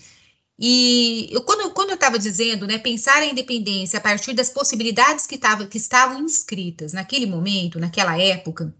E 0.59 1.27
eu, 1.31 1.41
quando, 1.41 1.71
quando 1.71 1.89
eu 1.89 1.95
estava 1.95 2.19
dizendo, 2.19 2.67
né, 2.67 2.77
pensar 2.77 3.17
a 3.17 3.25
independência 3.25 3.97
a 3.97 4.01
partir 4.01 4.33
das 4.33 4.51
possibilidades 4.51 5.25
que, 5.25 5.39
tava, 5.39 5.65
que 5.65 5.79
estavam 5.79 6.21
inscritas 6.21 6.93
naquele 6.93 7.25
momento, 7.25 7.79
naquela 7.79 8.15
época, 8.15 8.71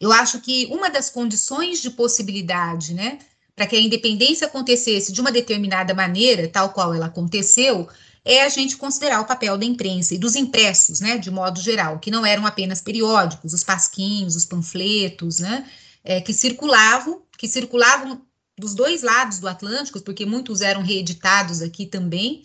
eu 0.00 0.10
acho 0.10 0.40
que 0.40 0.66
uma 0.66 0.90
das 0.90 1.08
condições 1.08 1.80
de 1.80 1.90
possibilidade, 1.90 2.92
né, 2.92 3.20
para 3.54 3.66
que 3.66 3.76
a 3.76 3.80
independência 3.80 4.46
acontecesse 4.46 5.12
de 5.12 5.20
uma 5.20 5.30
determinada 5.30 5.94
maneira, 5.94 6.48
tal 6.48 6.70
qual 6.70 6.94
ela 6.94 7.06
aconteceu, 7.06 7.88
é 8.24 8.42
a 8.42 8.48
gente 8.48 8.76
considerar 8.76 9.20
o 9.20 9.26
papel 9.26 9.58
da 9.58 9.64
imprensa 9.64 10.14
e 10.14 10.18
dos 10.18 10.36
impressos, 10.36 11.00
né, 11.00 11.18
de 11.18 11.30
modo 11.30 11.60
geral, 11.60 11.98
que 11.98 12.10
não 12.10 12.24
eram 12.24 12.46
apenas 12.46 12.80
periódicos, 12.80 13.52
os 13.52 13.64
pasquins, 13.64 14.36
os 14.36 14.44
panfletos, 14.44 15.40
né, 15.40 15.68
é, 16.04 16.20
que 16.20 16.32
circulavam, 16.32 17.22
que 17.36 17.48
circulavam 17.48 18.22
dos 18.56 18.74
dois 18.74 19.02
lados 19.02 19.38
do 19.40 19.48
Atlântico, 19.48 20.00
porque 20.00 20.24
muitos 20.24 20.60
eram 20.60 20.82
reeditados 20.82 21.60
aqui 21.60 21.84
também, 21.84 22.44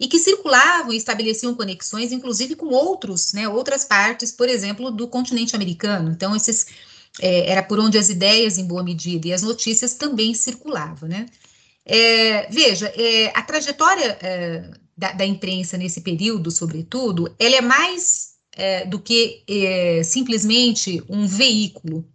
e 0.00 0.06
que 0.06 0.18
circulavam 0.18 0.92
e 0.92 0.96
estabeleciam 0.96 1.54
conexões, 1.54 2.12
inclusive 2.12 2.54
com 2.54 2.66
outros, 2.66 3.32
né, 3.32 3.48
outras 3.48 3.84
partes, 3.84 4.30
por 4.30 4.48
exemplo, 4.48 4.90
do 4.90 5.08
continente 5.08 5.56
americano. 5.56 6.10
Então, 6.12 6.34
esses 6.34 6.66
é, 7.20 7.50
era 7.50 7.62
por 7.62 7.78
onde 7.78 7.98
as 7.98 8.08
ideias, 8.08 8.58
em 8.58 8.66
boa 8.66 8.82
medida, 8.82 9.28
e 9.28 9.32
as 9.32 9.42
notícias 9.42 9.94
também 9.94 10.34
circulavam, 10.34 11.08
né? 11.08 11.26
É, 11.84 12.50
veja, 12.50 12.92
é, 12.96 13.32
a 13.34 13.42
trajetória 13.42 14.18
é, 14.20 14.70
da, 14.96 15.12
da, 15.12 15.24
imprensa 15.24 15.78
nesse 15.78 16.02
período, 16.02 16.50
sobretudo, 16.50 17.34
ela 17.38 17.56
é 17.56 17.60
mais 17.62 18.34
é, 18.52 18.84
do 18.84 18.98
que 19.00 19.42
é, 19.48 20.02
simplesmente 20.02 21.02
um 21.08 21.26
veículo. 21.26 22.06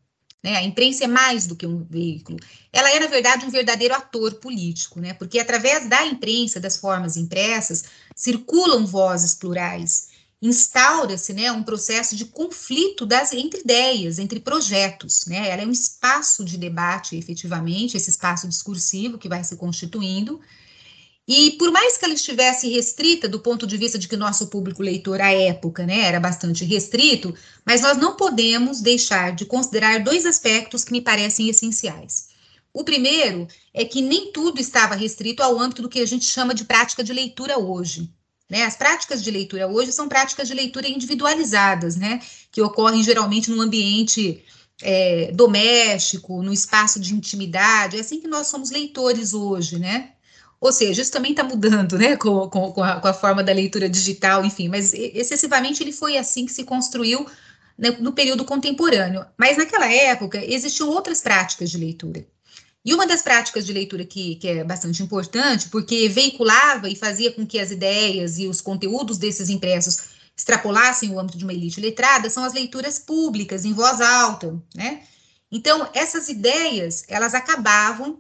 Né? 0.44 0.58
A 0.58 0.64
imprensa 0.64 1.06
é 1.06 1.08
mais 1.08 1.48
do 1.48 1.56
que 1.56 1.66
um 1.66 1.84
veículo. 1.86 2.38
Ela 2.72 2.92
é, 2.92 3.00
na 3.00 3.08
verdade, 3.08 3.46
um 3.46 3.50
verdadeiro 3.50 3.96
ator 3.96 4.36
político, 4.36 5.00
né? 5.00 5.14
porque 5.14 5.40
através 5.40 5.90
da 5.90 6.06
imprensa, 6.06 6.60
das 6.60 6.78
formas 6.78 7.18
impressas, 7.18 7.86
circulam 8.16 8.86
vozes 8.86 9.34
plurais 9.34 10.10
instaura-se 10.44 11.32
né, 11.32 11.50
um 11.54 11.64
processo 11.64 12.18
de 12.18 12.26
conflito 12.26 13.06
das, 13.06 13.32
entre 13.32 13.62
ideias, 13.62 14.20
entre 14.20 14.42
projetos. 14.42 15.26
Né? 15.26 15.50
Ela 15.50 15.62
é 15.62 15.66
um 15.66 15.72
espaço 15.72 16.44
de 16.44 16.58
debate, 16.58 17.16
efetivamente, 17.16 17.96
esse 17.96 18.10
espaço 18.10 18.46
discursivo 18.46 19.18
que 19.18 19.30
vai 19.30 19.42
se 19.42 19.56
constituindo. 19.56 20.42
E 21.26 21.52
por 21.52 21.72
mais 21.72 21.98
que 21.98 22.04
ela 22.04 22.14
estivesse 22.14 22.68
restrita 22.68 23.30
do 23.30 23.40
ponto 23.40 23.66
de 23.66 23.78
vista 23.78 23.98
de 23.98 24.10
que 24.10 24.18
nosso 24.18 24.48
público 24.48 24.84
leitor 24.84 25.22
à 25.22 25.32
época 25.32 25.86
né, 25.86 26.02
era 26.02 26.20
bastante 26.20 26.66
restrito, 26.66 27.34
mas 27.66 27.80
nós 27.80 27.98
não 27.98 28.18
podemos 28.18 28.82
deixar 28.82 29.34
de 29.34 29.46
considerar 29.46 30.04
dois 30.04 30.26
aspectos 30.26 30.84
que 30.84 30.92
me 30.92 31.00
parecem 31.00 31.48
essenciais. 31.48 32.28
O 32.74 32.84
primeiro 32.84 33.48
é 33.74 33.86
que 33.86 34.02
nem 34.02 34.34
tudo 34.34 34.60
estava 34.60 34.94
restrito 34.94 35.42
ao 35.42 35.58
âmbito 35.58 35.82
do 35.82 35.88
que 35.88 36.02
a 36.02 36.06
gente 36.06 36.26
chama 36.26 36.54
de 36.54 36.66
prática 36.66 37.02
de 37.02 37.14
leitura 37.14 37.58
hoje. 37.58 38.12
Né? 38.54 38.66
As 38.66 38.76
práticas 38.76 39.24
de 39.24 39.32
leitura 39.32 39.68
hoje 39.68 39.92
são 39.92 40.08
práticas 40.08 40.48
de 40.48 40.54
leitura 40.54 40.88
individualizadas, 40.88 41.96
né? 41.96 42.20
que 42.52 42.62
ocorrem 42.62 43.02
geralmente 43.02 43.50
num 43.50 43.60
ambiente 43.60 44.44
é, 44.80 45.32
doméstico, 45.34 46.44
no 46.44 46.54
espaço 46.54 47.00
de 47.00 47.16
intimidade. 47.16 47.98
É 47.98 48.02
assim 48.02 48.22
que 48.22 48.28
nós 48.28 48.46
somos 48.46 48.70
leitores 48.70 49.34
hoje, 49.34 49.80
né? 49.80 50.12
Ou 50.62 50.72
seja, 50.72 51.02
isso 51.02 51.12
também 51.12 51.32
está 51.32 51.44
mudando, 51.44 51.98
né, 51.98 52.16
com, 52.16 52.48
com, 52.48 52.72
com, 52.72 52.84
a, 52.84 53.00
com, 53.02 53.08
a, 53.08 53.14
forma 53.14 53.44
da 53.44 53.52
leitura 53.52 53.90
digital, 53.90 54.46
enfim, 54.46 54.70
mas 54.70 54.94
excessivamente 54.94 55.84
ele 55.84 55.92
foi 55.92 56.16
assim 56.16 56.46
que 56.46 56.54
se 56.54 56.64
construiu 56.64 57.28
né, 57.78 57.90
no 58.00 58.14
período 58.14 58.46
contemporâneo. 58.46 59.26
Mas 59.36 59.58
naquela 59.58 59.92
época 59.92 60.42
existiam 60.46 60.90
outras 60.90 61.22
práticas 61.22 61.72
de 61.72 61.78
leitura. 61.78 62.26
E 62.86 62.94
uma 62.94 63.08
das 63.08 63.22
práticas 63.22 63.66
de 63.66 63.72
leitura 63.72 64.04
que, 64.06 64.36
que 64.36 64.48
é 64.48 64.64
bastante 64.64 65.02
importante, 65.02 65.70
porque 65.70 66.10
veiculava 66.10 66.90
e 66.90 66.96
fazia 66.96 67.32
com 67.32 67.46
que 67.46 67.60
as 67.60 67.72
ideias 67.72 68.38
e 68.38 68.48
os 68.48 68.60
conteúdos 68.60 69.18
desses 69.18 69.50
impressos 69.50 70.14
extrapolassem 70.36 71.12
o 71.12 71.20
âmbito 71.20 71.38
de 71.38 71.46
uma 71.46 71.54
elite 71.54 71.80
letrada, 71.80 72.30
são 72.30 72.44
as 72.44 72.54
leituras 72.54 73.00
públicas, 73.00 73.64
em 73.64 73.74
voz 73.74 74.02
alta, 74.02 74.60
né? 74.76 75.04
Então, 75.52 75.88
essas 75.94 76.28
ideias, 76.30 77.06
elas 77.08 77.34
acabavam 77.36 78.20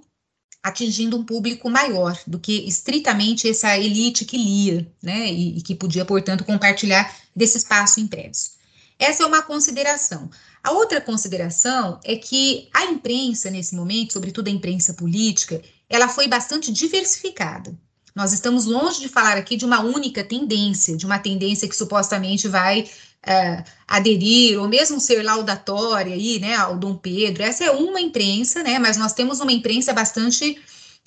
atingindo 0.61 1.17
um 1.17 1.25
público 1.25 1.69
maior 1.69 2.17
do 2.25 2.39
que 2.39 2.65
estritamente 2.67 3.49
essa 3.49 3.77
elite 3.77 4.23
que 4.23 4.37
lia, 4.37 4.87
né? 5.01 5.29
E, 5.29 5.57
e 5.57 5.61
que 5.61 5.75
podia, 5.75 6.05
portanto, 6.05 6.45
compartilhar 6.45 7.13
desse 7.35 7.57
espaço 7.57 7.99
impresso. 7.99 8.51
Essa 8.97 9.23
é 9.23 9.25
uma 9.25 9.41
consideração. 9.41 10.29
A 10.63 10.71
outra 10.71 11.01
consideração 11.01 11.99
é 12.05 12.15
que 12.15 12.69
a 12.73 12.85
imprensa, 12.85 13.49
nesse 13.49 13.75
momento, 13.75 14.13
sobretudo 14.13 14.47
a 14.47 14.51
imprensa 14.51 14.93
política, 14.93 15.61
ela 15.89 16.07
foi 16.07 16.27
bastante 16.27 16.71
diversificada. 16.71 17.77
Nós 18.15 18.31
estamos 18.31 18.65
longe 18.65 19.01
de 19.01 19.09
falar 19.09 19.37
aqui 19.37 19.57
de 19.57 19.65
uma 19.65 19.81
única 19.81 20.23
tendência, 20.23 20.95
de 20.95 21.05
uma 21.05 21.19
tendência 21.19 21.67
que 21.67 21.75
supostamente 21.75 22.47
vai 22.47 22.87
é, 23.25 23.63
aderir 23.87 24.57
ou 24.59 24.67
mesmo 24.67 24.99
ser 25.01 25.21
laudatória 25.21 26.13
aí, 26.13 26.39
né, 26.39 26.55
ao 26.55 26.77
Dom 26.77 26.95
Pedro. 26.95 27.43
Essa 27.43 27.65
é 27.65 27.71
uma 27.71 27.99
imprensa, 27.99 28.63
né, 28.63 28.79
mas 28.79 28.97
nós 28.97 29.13
temos 29.13 29.41
uma 29.41 29.51
imprensa 29.51 29.91
bastante 29.91 30.57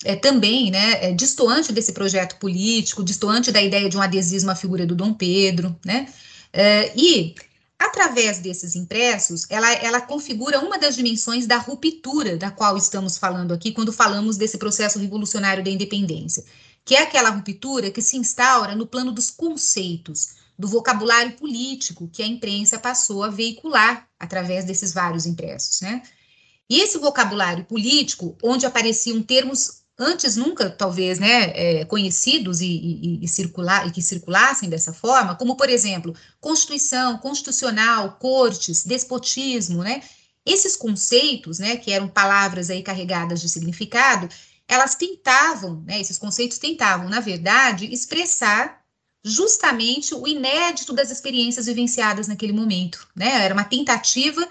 é, 0.03 0.15
também, 0.15 0.69
né, 0.69 1.05
é, 1.05 1.13
distoante 1.13 1.71
desse 1.71 1.93
projeto 1.93 2.35
político, 2.37 3.03
distoante 3.03 3.51
da 3.51 3.61
ideia 3.61 3.89
de 3.89 3.97
um 3.97 4.01
adesismo 4.01 4.51
à 4.51 4.55
figura 4.55 4.85
do 4.85 4.95
Dom 4.95 5.13
Pedro, 5.13 5.75
né, 5.83 6.07
e 6.95 7.35
Através 7.79 8.39
desses 8.39 8.75
impressos, 8.75 9.45
ela, 9.49 9.71
ela 9.73 10.01
configura 10.01 10.59
uma 10.59 10.79
das 10.79 10.95
dimensões 10.95 11.45
da 11.45 11.57
ruptura 11.57 12.35
da 12.35 12.49
qual 12.49 12.75
estamos 12.75 13.17
falando 13.17 13.53
aqui 13.53 13.71
quando 13.71 13.93
falamos 13.93 14.35
desse 14.35 14.57
processo 14.57 14.97
revolucionário 14.97 15.63
da 15.63 15.69
independência, 15.69 16.43
que 16.83 16.95
é 16.95 17.03
aquela 17.03 17.29
ruptura 17.29 17.91
que 17.91 18.01
se 18.01 18.17
instaura 18.17 18.75
no 18.75 18.87
plano 18.87 19.11
dos 19.11 19.29
conceitos, 19.29 20.37
do 20.57 20.67
vocabulário 20.67 21.33
político 21.33 22.09
que 22.11 22.23
a 22.23 22.27
imprensa 22.27 22.79
passou 22.79 23.23
a 23.23 23.29
veicular 23.29 24.07
através 24.19 24.65
desses 24.65 24.91
vários 24.91 25.27
impressos, 25.27 25.81
né? 25.81 26.01
E 26.69 26.79
esse 26.81 26.97
vocabulário 26.97 27.63
político, 27.63 28.35
onde 28.43 28.65
apareciam 28.65 29.21
termos 29.21 29.83
antes 29.97 30.35
nunca, 30.35 30.69
talvez, 30.69 31.17
né, 31.17 31.51
é, 31.55 31.85
conhecidos 31.85 32.61
e, 32.61 32.67
e, 32.67 33.19
e, 33.23 33.27
circular, 33.27 33.87
e 33.87 33.91
que 33.91 34.01
circulassem 34.01 34.69
dessa 34.69 34.93
forma, 34.93 35.35
como, 35.35 35.55
por 35.55 35.69
exemplo, 35.69 36.15
Constituição, 36.39 37.17
Constitucional, 37.17 38.17
Cortes, 38.19 38.85
Despotismo, 38.85 39.83
né, 39.83 40.03
esses 40.45 40.75
conceitos, 40.75 41.57
né, 41.59 41.77
que 41.77 41.91
eram 41.91 42.07
palavras 42.07 42.69
aí 42.69 42.83
carregadas 42.83 43.41
de 43.41 43.49
significado, 43.49 44.29
elas 44.67 44.95
tentavam, 44.95 45.83
né, 45.85 45.99
esses 45.99 46.17
conceitos 46.17 46.59
tentavam, 46.59 47.09
na 47.09 47.19
verdade, 47.19 47.91
expressar 47.91 48.81
justamente 49.23 50.13
o 50.13 50.27
inédito 50.27 50.93
das 50.93 51.09
experiências 51.09 51.65
vivenciadas 51.65 52.27
naquele 52.27 52.53
momento, 52.53 53.07
né, 53.15 53.43
era 53.43 53.53
uma 53.53 53.63
tentativa 53.63 54.47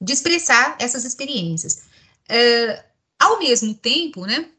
de 0.00 0.12
expressar 0.12 0.76
essas 0.78 1.04
experiências. 1.04 1.82
Uh, 2.28 2.84
ao 3.18 3.38
mesmo 3.38 3.74
tempo, 3.74 4.26
né, 4.26 4.50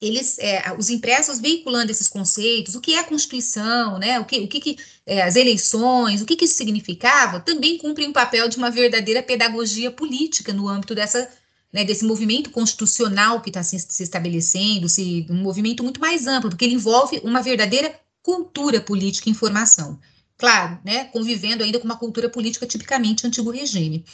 eles, 0.00 0.38
é, 0.38 0.72
os 0.78 0.90
impressos 0.90 1.40
veiculando 1.40 1.90
esses 1.90 2.08
conceitos, 2.08 2.74
o 2.74 2.80
que 2.80 2.94
é 2.94 3.00
a 3.00 3.04
Constituição, 3.04 3.98
né, 3.98 4.20
o 4.20 4.24
que, 4.24 4.38
o 4.40 4.48
que, 4.48 4.60
que 4.60 4.76
é, 5.04 5.22
as 5.22 5.34
eleições, 5.34 6.22
o 6.22 6.26
que, 6.26 6.36
que 6.36 6.44
isso 6.44 6.54
significava, 6.54 7.40
também 7.40 7.78
cumprem 7.78 8.08
um 8.08 8.12
papel 8.12 8.48
de 8.48 8.56
uma 8.56 8.70
verdadeira 8.70 9.22
pedagogia 9.22 9.90
política 9.90 10.52
no 10.52 10.68
âmbito 10.68 10.94
dessa, 10.94 11.28
né, 11.72 11.84
desse 11.84 12.04
movimento 12.04 12.50
constitucional 12.50 13.40
que 13.40 13.50
está 13.50 13.62
se, 13.62 13.78
se, 13.78 14.02
estabelecendo, 14.02 14.88
se, 14.88 15.26
um 15.28 15.42
movimento 15.42 15.82
muito 15.82 16.00
mais 16.00 16.26
amplo, 16.26 16.50
porque 16.50 16.64
ele 16.64 16.74
envolve 16.74 17.20
uma 17.24 17.42
verdadeira 17.42 17.98
cultura 18.22 18.80
política 18.80 19.28
e 19.28 19.32
informação. 19.32 19.98
Claro, 20.36 20.78
né, 20.84 21.06
convivendo 21.06 21.64
ainda 21.64 21.80
com 21.80 21.84
uma 21.84 21.96
cultura 21.96 22.30
política 22.30 22.64
tipicamente 22.64 23.26
antigo 23.26 23.50
regime. 23.50 24.04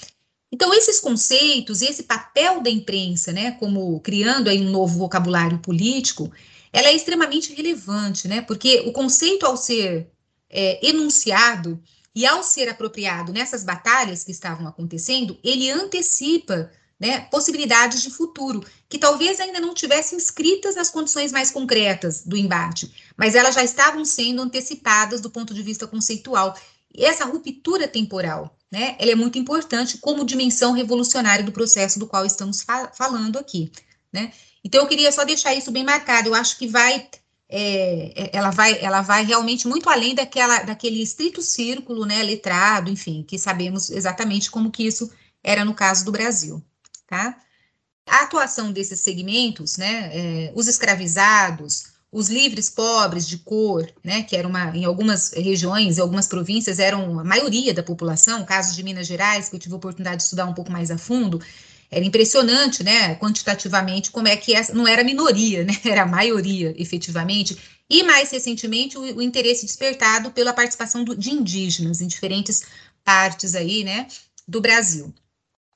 Então, 0.54 0.72
esses 0.72 1.00
conceitos, 1.00 1.82
esse 1.82 2.04
papel 2.04 2.62
da 2.62 2.70
imprensa, 2.70 3.32
né, 3.32 3.50
como 3.58 3.98
criando 3.98 4.48
aí 4.48 4.60
um 4.60 4.70
novo 4.70 4.96
vocabulário 4.96 5.58
político, 5.58 6.30
ela 6.72 6.86
é 6.86 6.94
extremamente 6.94 7.52
relevante, 7.52 8.28
né, 8.28 8.40
porque 8.40 8.84
o 8.86 8.92
conceito, 8.92 9.44
ao 9.44 9.56
ser 9.56 10.08
é, 10.48 10.88
enunciado 10.88 11.82
e 12.14 12.24
ao 12.24 12.44
ser 12.44 12.68
apropriado 12.68 13.32
nessas 13.32 13.64
batalhas 13.64 14.22
que 14.22 14.30
estavam 14.30 14.68
acontecendo, 14.68 15.36
ele 15.42 15.68
antecipa 15.72 16.70
né, 17.00 17.22
possibilidades 17.32 18.00
de 18.00 18.10
futuro, 18.10 18.64
que 18.88 18.96
talvez 18.96 19.40
ainda 19.40 19.58
não 19.58 19.74
tivessem 19.74 20.16
escritas 20.16 20.76
nas 20.76 20.88
condições 20.88 21.32
mais 21.32 21.50
concretas 21.50 22.22
do 22.24 22.36
embate, 22.36 22.94
mas 23.16 23.34
elas 23.34 23.56
já 23.56 23.64
estavam 23.64 24.04
sendo 24.04 24.40
antecipadas 24.40 25.20
do 25.20 25.30
ponto 25.30 25.52
de 25.52 25.64
vista 25.64 25.84
conceitual. 25.88 26.56
E 26.96 27.04
essa 27.04 27.24
ruptura 27.24 27.88
temporal 27.88 28.56
né, 28.74 28.96
ela 28.98 29.12
é 29.12 29.14
muito 29.14 29.38
importante 29.38 29.98
como 29.98 30.24
dimensão 30.24 30.72
revolucionária 30.72 31.44
do 31.44 31.52
processo 31.52 31.96
do 31.96 32.08
qual 32.08 32.26
estamos 32.26 32.60
fa 32.60 32.90
falando 32.92 33.38
aqui, 33.38 33.70
né? 34.12 34.32
Então 34.64 34.80
eu 34.82 34.88
queria 34.88 35.12
só 35.12 35.24
deixar 35.24 35.54
isso 35.54 35.70
bem 35.70 35.84
marcado. 35.84 36.28
Eu 36.28 36.34
acho 36.34 36.58
que 36.58 36.66
vai, 36.66 37.08
é, 37.48 38.12
é, 38.16 38.30
ela 38.32 38.50
vai, 38.50 38.76
ela 38.80 39.00
vai 39.00 39.24
realmente 39.24 39.68
muito 39.68 39.88
além 39.88 40.12
daquela, 40.12 40.64
daquele 40.64 41.00
estrito 41.00 41.40
círculo, 41.40 42.04
né, 42.04 42.20
letrado, 42.24 42.90
enfim, 42.90 43.22
que 43.22 43.38
sabemos 43.38 43.90
exatamente 43.90 44.50
como 44.50 44.72
que 44.72 44.84
isso 44.84 45.08
era 45.40 45.64
no 45.64 45.72
caso 45.72 46.04
do 46.04 46.10
Brasil, 46.10 46.60
tá? 47.06 47.38
A 48.06 48.24
atuação 48.24 48.72
desses 48.72 48.98
segmentos, 48.98 49.76
né, 49.76 50.10
é, 50.12 50.52
os 50.56 50.66
escravizados, 50.66 51.93
os 52.14 52.28
livres 52.28 52.70
pobres 52.70 53.26
de 53.26 53.38
cor, 53.38 53.92
né, 54.04 54.22
que 54.22 54.36
era 54.36 54.46
uma, 54.46 54.70
em 54.70 54.84
algumas 54.84 55.32
regiões, 55.32 55.98
em 55.98 56.00
algumas 56.00 56.28
províncias, 56.28 56.78
eram 56.78 57.18
a 57.18 57.24
maioria 57.24 57.74
da 57.74 57.82
população, 57.82 58.44
casos 58.44 58.76
de 58.76 58.84
Minas 58.84 59.08
Gerais, 59.08 59.48
que 59.48 59.56
eu 59.56 59.58
tive 59.58 59.74
a 59.74 59.78
oportunidade 59.78 60.18
de 60.18 60.22
estudar 60.22 60.44
um 60.44 60.54
pouco 60.54 60.70
mais 60.70 60.92
a 60.92 60.96
fundo, 60.96 61.42
era 61.90 62.04
impressionante, 62.04 62.84
né, 62.84 63.16
quantitativamente, 63.16 64.12
como 64.12 64.28
é 64.28 64.36
que 64.36 64.54
essa, 64.54 64.72
não 64.72 64.86
era 64.86 65.02
minoria, 65.02 65.64
né, 65.64 65.76
era 65.84 66.02
a 66.02 66.06
maioria, 66.06 66.72
efetivamente, 66.78 67.58
e 67.90 68.04
mais 68.04 68.30
recentemente 68.30 68.96
o, 68.96 69.00
o 69.00 69.20
interesse 69.20 69.66
despertado 69.66 70.30
pela 70.30 70.52
participação 70.52 71.02
do, 71.02 71.16
de 71.16 71.32
indígenas 71.32 72.00
em 72.00 72.06
diferentes 72.06 72.62
partes 73.02 73.56
aí, 73.56 73.82
né, 73.82 74.06
do 74.46 74.60
Brasil. 74.60 75.12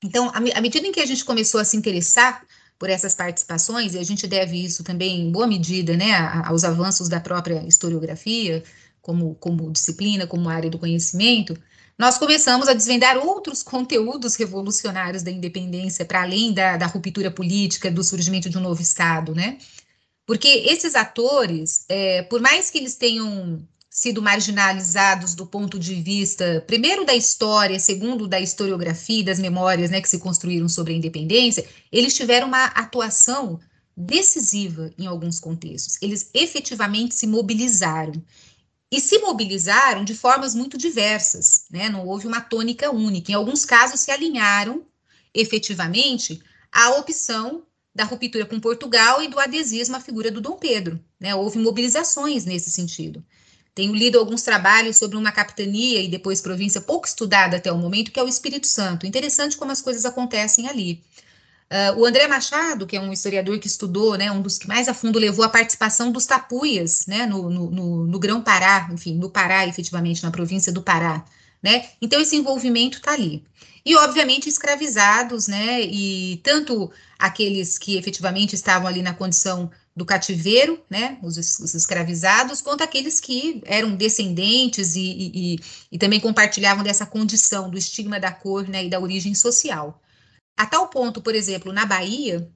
Então, 0.05 0.30
à 0.32 0.61
medida 0.61 0.86
em 0.86 0.93
que 0.93 1.01
a 1.01 1.07
gente 1.07 1.24
começou 1.24 1.61
a 1.61 1.64
se 1.64 1.76
interessar 1.76 2.47
por 2.78 2.88
essas 2.88 3.14
participações, 3.14 3.94
e 3.94 3.98
a 3.98 4.04
gente 4.04 4.26
deve 4.26 4.62
isso 4.62 4.84
também, 4.84 5.22
em 5.22 5.32
boa 5.32 5.46
medida, 5.46 5.96
né, 5.96 6.12
aos 6.44 6.62
avanços 6.64 7.08
da 7.08 7.20
própria 7.20 7.66
historiografia, 7.66 8.62
como, 9.02 9.34
como 9.36 9.70
disciplina, 9.72 10.26
como 10.26 10.48
área 10.48 10.70
do 10.70 10.78
conhecimento, 10.78 11.56
nós 11.98 12.16
começamos 12.16 12.68
a 12.68 12.74
desvendar 12.74 13.18
outros 13.18 13.62
conteúdos 13.62 14.36
revolucionários 14.36 15.24
da 15.24 15.32
independência, 15.32 16.04
para 16.04 16.22
além 16.22 16.52
da, 16.52 16.76
da 16.76 16.86
ruptura 16.86 17.30
política, 17.30 17.90
do 17.90 18.04
surgimento 18.04 18.48
de 18.48 18.56
um 18.56 18.60
novo 18.60 18.80
Estado, 18.80 19.34
né? 19.34 19.58
Porque 20.24 20.46
esses 20.46 20.94
atores, 20.94 21.84
é, 21.88 22.22
por 22.22 22.40
mais 22.40 22.70
que 22.70 22.78
eles 22.78 22.94
tenham 22.94 23.66
sido 23.99 24.22
marginalizados 24.22 25.34
do 25.34 25.44
ponto 25.44 25.78
de 25.78 25.96
vista, 25.96 26.62
primeiro 26.66 27.05
da 27.05 27.16
história, 27.16 27.78
segundo 27.80 28.28
da 28.28 28.40
historiografia, 28.40 29.24
das 29.24 29.40
memórias 29.40 29.90
né, 29.90 30.01
que 30.01 30.09
se 30.09 30.18
construíram 30.18 30.68
sobre 30.68 30.92
a 30.92 30.96
independência, 30.96 31.66
eles 31.90 32.14
tiveram 32.14 32.46
uma 32.46 32.66
atuação 32.66 33.59
decisiva 33.96 34.92
em 34.96 35.07
alguns 35.07 35.40
contextos. 35.40 35.99
Eles 36.01 36.30
efetivamente 36.32 37.14
se 37.14 37.26
mobilizaram. 37.26 38.12
E 38.90 39.01
se 39.01 39.18
mobilizaram 39.18 40.05
de 40.05 40.14
formas 40.14 40.55
muito 40.55 40.78
diversas, 40.78 41.64
né? 41.70 41.90
não 41.90 42.07
houve 42.07 42.26
uma 42.26 42.40
tônica 42.40 42.90
única. 42.90 43.32
Em 43.32 43.34
alguns 43.34 43.64
casos, 43.64 44.01
se 44.01 44.11
alinharam 44.11 44.86
efetivamente 45.34 46.40
à 46.72 46.90
opção 46.90 47.64
da 47.94 48.05
ruptura 48.05 48.46
com 48.46 48.61
Portugal 48.61 49.20
e 49.22 49.28
do 49.28 49.40
adesismo 49.40 49.96
à 49.96 50.01
figura 50.01 50.30
do 50.30 50.40
Dom 50.40 50.57
Pedro. 50.57 50.99
Né? 51.20 51.34
Houve 51.34 51.59
mobilizações 51.59 52.44
nesse 52.46 52.70
sentido. 52.70 53.22
Tenho 53.78 53.94
lido 53.94 54.18
alguns 54.18 54.42
trabalhos 54.42 54.96
sobre 54.96 55.16
uma 55.16 55.30
capitania 55.30 56.02
e 56.02 56.08
depois 56.08 56.40
província 56.40 56.80
pouco 56.80 57.06
estudada 57.06 57.58
até 57.58 57.70
o 57.70 57.78
momento, 57.78 58.10
que 58.10 58.18
é 58.18 58.22
o 58.24 58.26
Espírito 58.26 58.66
Santo. 58.66 59.06
Interessante 59.06 59.56
como 59.56 59.70
as 59.70 59.80
coisas 59.80 60.04
acontecem 60.04 60.68
ali. 60.68 61.00
Uh, 61.70 62.00
o 62.00 62.04
André 62.04 62.26
Machado, 62.26 62.88
que 62.88 62.96
é 62.96 63.00
um 63.00 63.12
historiador 63.12 63.56
que 63.60 63.68
estudou, 63.68 64.18
né, 64.18 64.32
um 64.32 64.42
dos 64.42 64.58
que 64.58 64.66
mais 64.66 64.88
a 64.88 64.94
fundo 64.94 65.16
levou 65.16 65.44
a 65.44 65.48
participação 65.48 66.10
dos 66.10 66.26
tapuias, 66.26 67.06
né, 67.06 67.24
no, 67.24 67.48
no, 67.48 67.70
no, 67.70 68.04
no 68.04 68.18
Grão-Pará, 68.18 68.88
enfim, 68.92 69.14
no 69.14 69.30
Pará, 69.30 69.64
efetivamente, 69.64 70.24
na 70.24 70.32
província 70.32 70.72
do 70.72 70.82
Pará, 70.82 71.24
né, 71.62 71.84
então 72.02 72.20
esse 72.20 72.34
envolvimento 72.34 72.98
está 72.98 73.12
ali. 73.12 73.44
E, 73.86 73.94
obviamente, 73.94 74.48
escravizados, 74.48 75.46
né, 75.46 75.82
e 75.82 76.40
tanto 76.42 76.90
aqueles 77.16 77.78
que 77.78 77.96
efetivamente 77.96 78.56
estavam 78.56 78.88
ali 78.88 79.02
na 79.02 79.14
condição 79.14 79.70
do 79.99 80.07
cativeiro, 80.07 80.80
né, 80.88 81.18
os, 81.22 81.36
os 81.36 81.74
escravizados, 81.74 82.62
quanto 82.62 82.84
aqueles 82.84 83.18
que 83.18 83.61
eram 83.66 83.96
descendentes 83.96 84.94
e, 84.94 85.01
e, 85.01 85.30
e, 85.34 85.61
e 85.92 85.99
também 85.99 86.20
compartilhavam 86.20 86.84
dessa 86.84 87.05
condição, 87.05 87.68
do 87.68 87.76
estigma 87.76 88.20
da 88.20 88.30
cor, 88.30 88.68
né, 88.68 88.84
e 88.84 88.88
da 88.88 89.01
origem 89.01 89.34
social. 89.34 90.01
A 90.57 90.64
tal 90.64 90.88
ponto, 90.88 91.20
por 91.20 91.34
exemplo, 91.34 91.72
na 91.72 91.84
Bahia, 91.84 92.49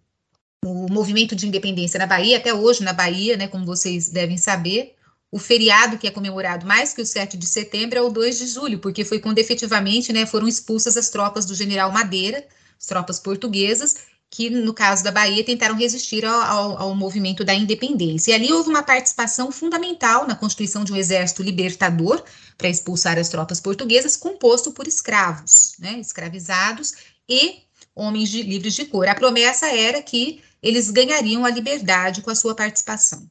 o 0.65 0.87
movimento 0.91 1.35
de 1.35 1.47
independência 1.47 1.99
na 1.99 2.07
Bahia, 2.07 2.39
até 2.39 2.55
hoje 2.55 2.85
na 2.85 2.93
Bahia, 2.93 3.37
né, 3.37 3.49
como 3.49 3.67
vocês 3.67 4.09
devem 4.09 4.39
saber, 4.39 4.95
o 5.31 5.39
feriado 5.39 5.99
que 5.99 6.07
é 6.07 6.11
comemorado 6.11 6.65
mais 6.65 6.93
que 6.93 7.03
o 7.03 7.07
7 7.07 7.37
de 7.37 7.47
setembro 7.47 7.99
é 7.99 8.03
o 8.03 8.11
2 8.11 8.39
de 8.39 8.47
julho, 8.47 8.79
porque 8.79 9.05
foi 9.05 9.19
quando 9.19 9.39
efetivamente 9.39 10.13
né, 10.13 10.27
foram 10.27 10.47
expulsas 10.47 10.97
as 10.97 11.11
tropas 11.11 11.45
do 11.45 11.57
general 11.57 11.91
Madeira, 11.91 12.47
as 12.79 12.87
tropas 12.87 13.19
portuguesas, 13.19 14.12
que 14.33 14.49
no 14.49 14.73
caso 14.73 15.05
da 15.05 15.11
Bahia 15.11 15.45
tentaram 15.45 15.77
resistir 15.77 16.25
ao, 16.25 16.41
ao, 16.41 16.79
ao, 16.79 16.95
movimento 16.95 17.45
da 17.45 17.53
independência. 17.53 18.31
E 18.31 18.35
ali 18.35 18.51
houve 18.51 18.71
uma 18.71 18.83
participação 18.83 19.53
fundamental 19.53 20.27
na 20.27 20.35
constituição 20.35 20.85
de 20.85 20.91
um 20.91 20.97
exército 20.97 21.43
libertador 21.43 22.25
para 22.57 22.71
expulsar 22.71 23.19
as 23.19 23.29
tropas 23.29 23.61
portuguesas, 23.61 24.17
composto 24.17 24.73
por 24.73 24.89
escravos, 24.89 25.75
né, 25.79 25.99
escravizados 26.01 26.95
e 27.29 27.59
homens 27.95 28.31
de, 28.31 28.43
livres 28.43 28.73
de 28.73 28.87
cor. 28.87 29.07
A 29.07 29.15
promessa 29.15 29.67
era 29.67 30.01
que 30.01 30.43
eles 30.63 30.91
ganhariam 30.91 31.45
a 31.45 31.51
liberdade 31.51 32.23
com 32.23 32.31
a 32.31 32.35
sua 32.35 32.55
participação. 32.55 33.31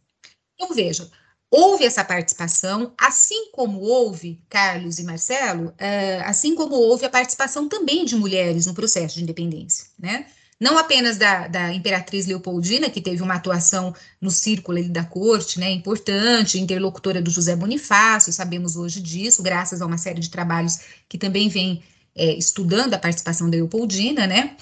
Então, 0.54 0.72
veja, 0.76 1.10
houve 1.50 1.84
essa 1.84 2.06
participação, 2.06 2.94
assim 2.96 3.50
como 3.54 3.80
houve, 3.80 4.40
Carlos 4.48 5.00
e 5.00 5.04
Marcelo, 5.04 5.70
uh, 5.70 6.22
assim 6.26 6.54
como 6.54 6.76
houve 6.76 7.08
a 7.08 7.10
participação 7.10 7.68
também 7.68 8.06
de 8.06 8.16
mulheres 8.16 8.68
no 8.68 8.76
processo 8.76 9.16
de 9.16 9.24
independência, 9.24 9.88
né? 9.98 10.28
Não 10.62 10.78
apenas 10.78 11.18
da, 11.18 11.48
da 11.48 11.74
Imperatriz 11.74 12.28
Leopoldina, 12.28 12.88
que 12.88 13.02
teve 13.02 13.24
uma 13.24 13.34
atuação 13.34 13.96
no 14.22 14.30
círculo 14.30 14.88
da 14.90 15.04
corte, 15.04 15.60
né, 15.60 15.72
importante, 15.72 16.60
interlocutora 16.60 17.20
do 17.20 17.32
José 17.32 17.56
Bonifácio, 17.56 18.32
sabemos 18.32 18.76
hoje 18.76 19.02
disso, 19.02 19.42
graças 19.42 19.82
a 19.82 19.88
uma 19.88 19.98
série 19.98 20.20
de 20.20 20.30
trabalhos 20.30 20.78
que 21.10 21.18
também 21.18 21.50
vem 21.50 21.82
é, 22.16 22.36
estudando 22.36 22.94
a 22.94 23.00
participação 23.00 23.50
da 23.50 23.58
Leopoldina, 23.58 24.28
né? 24.28 24.56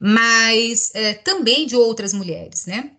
Mas 0.00 0.90
é, 0.94 1.14
também 1.14 1.64
de 1.64 1.76
outras 1.76 2.12
mulheres, 2.12 2.66
né? 2.66 2.90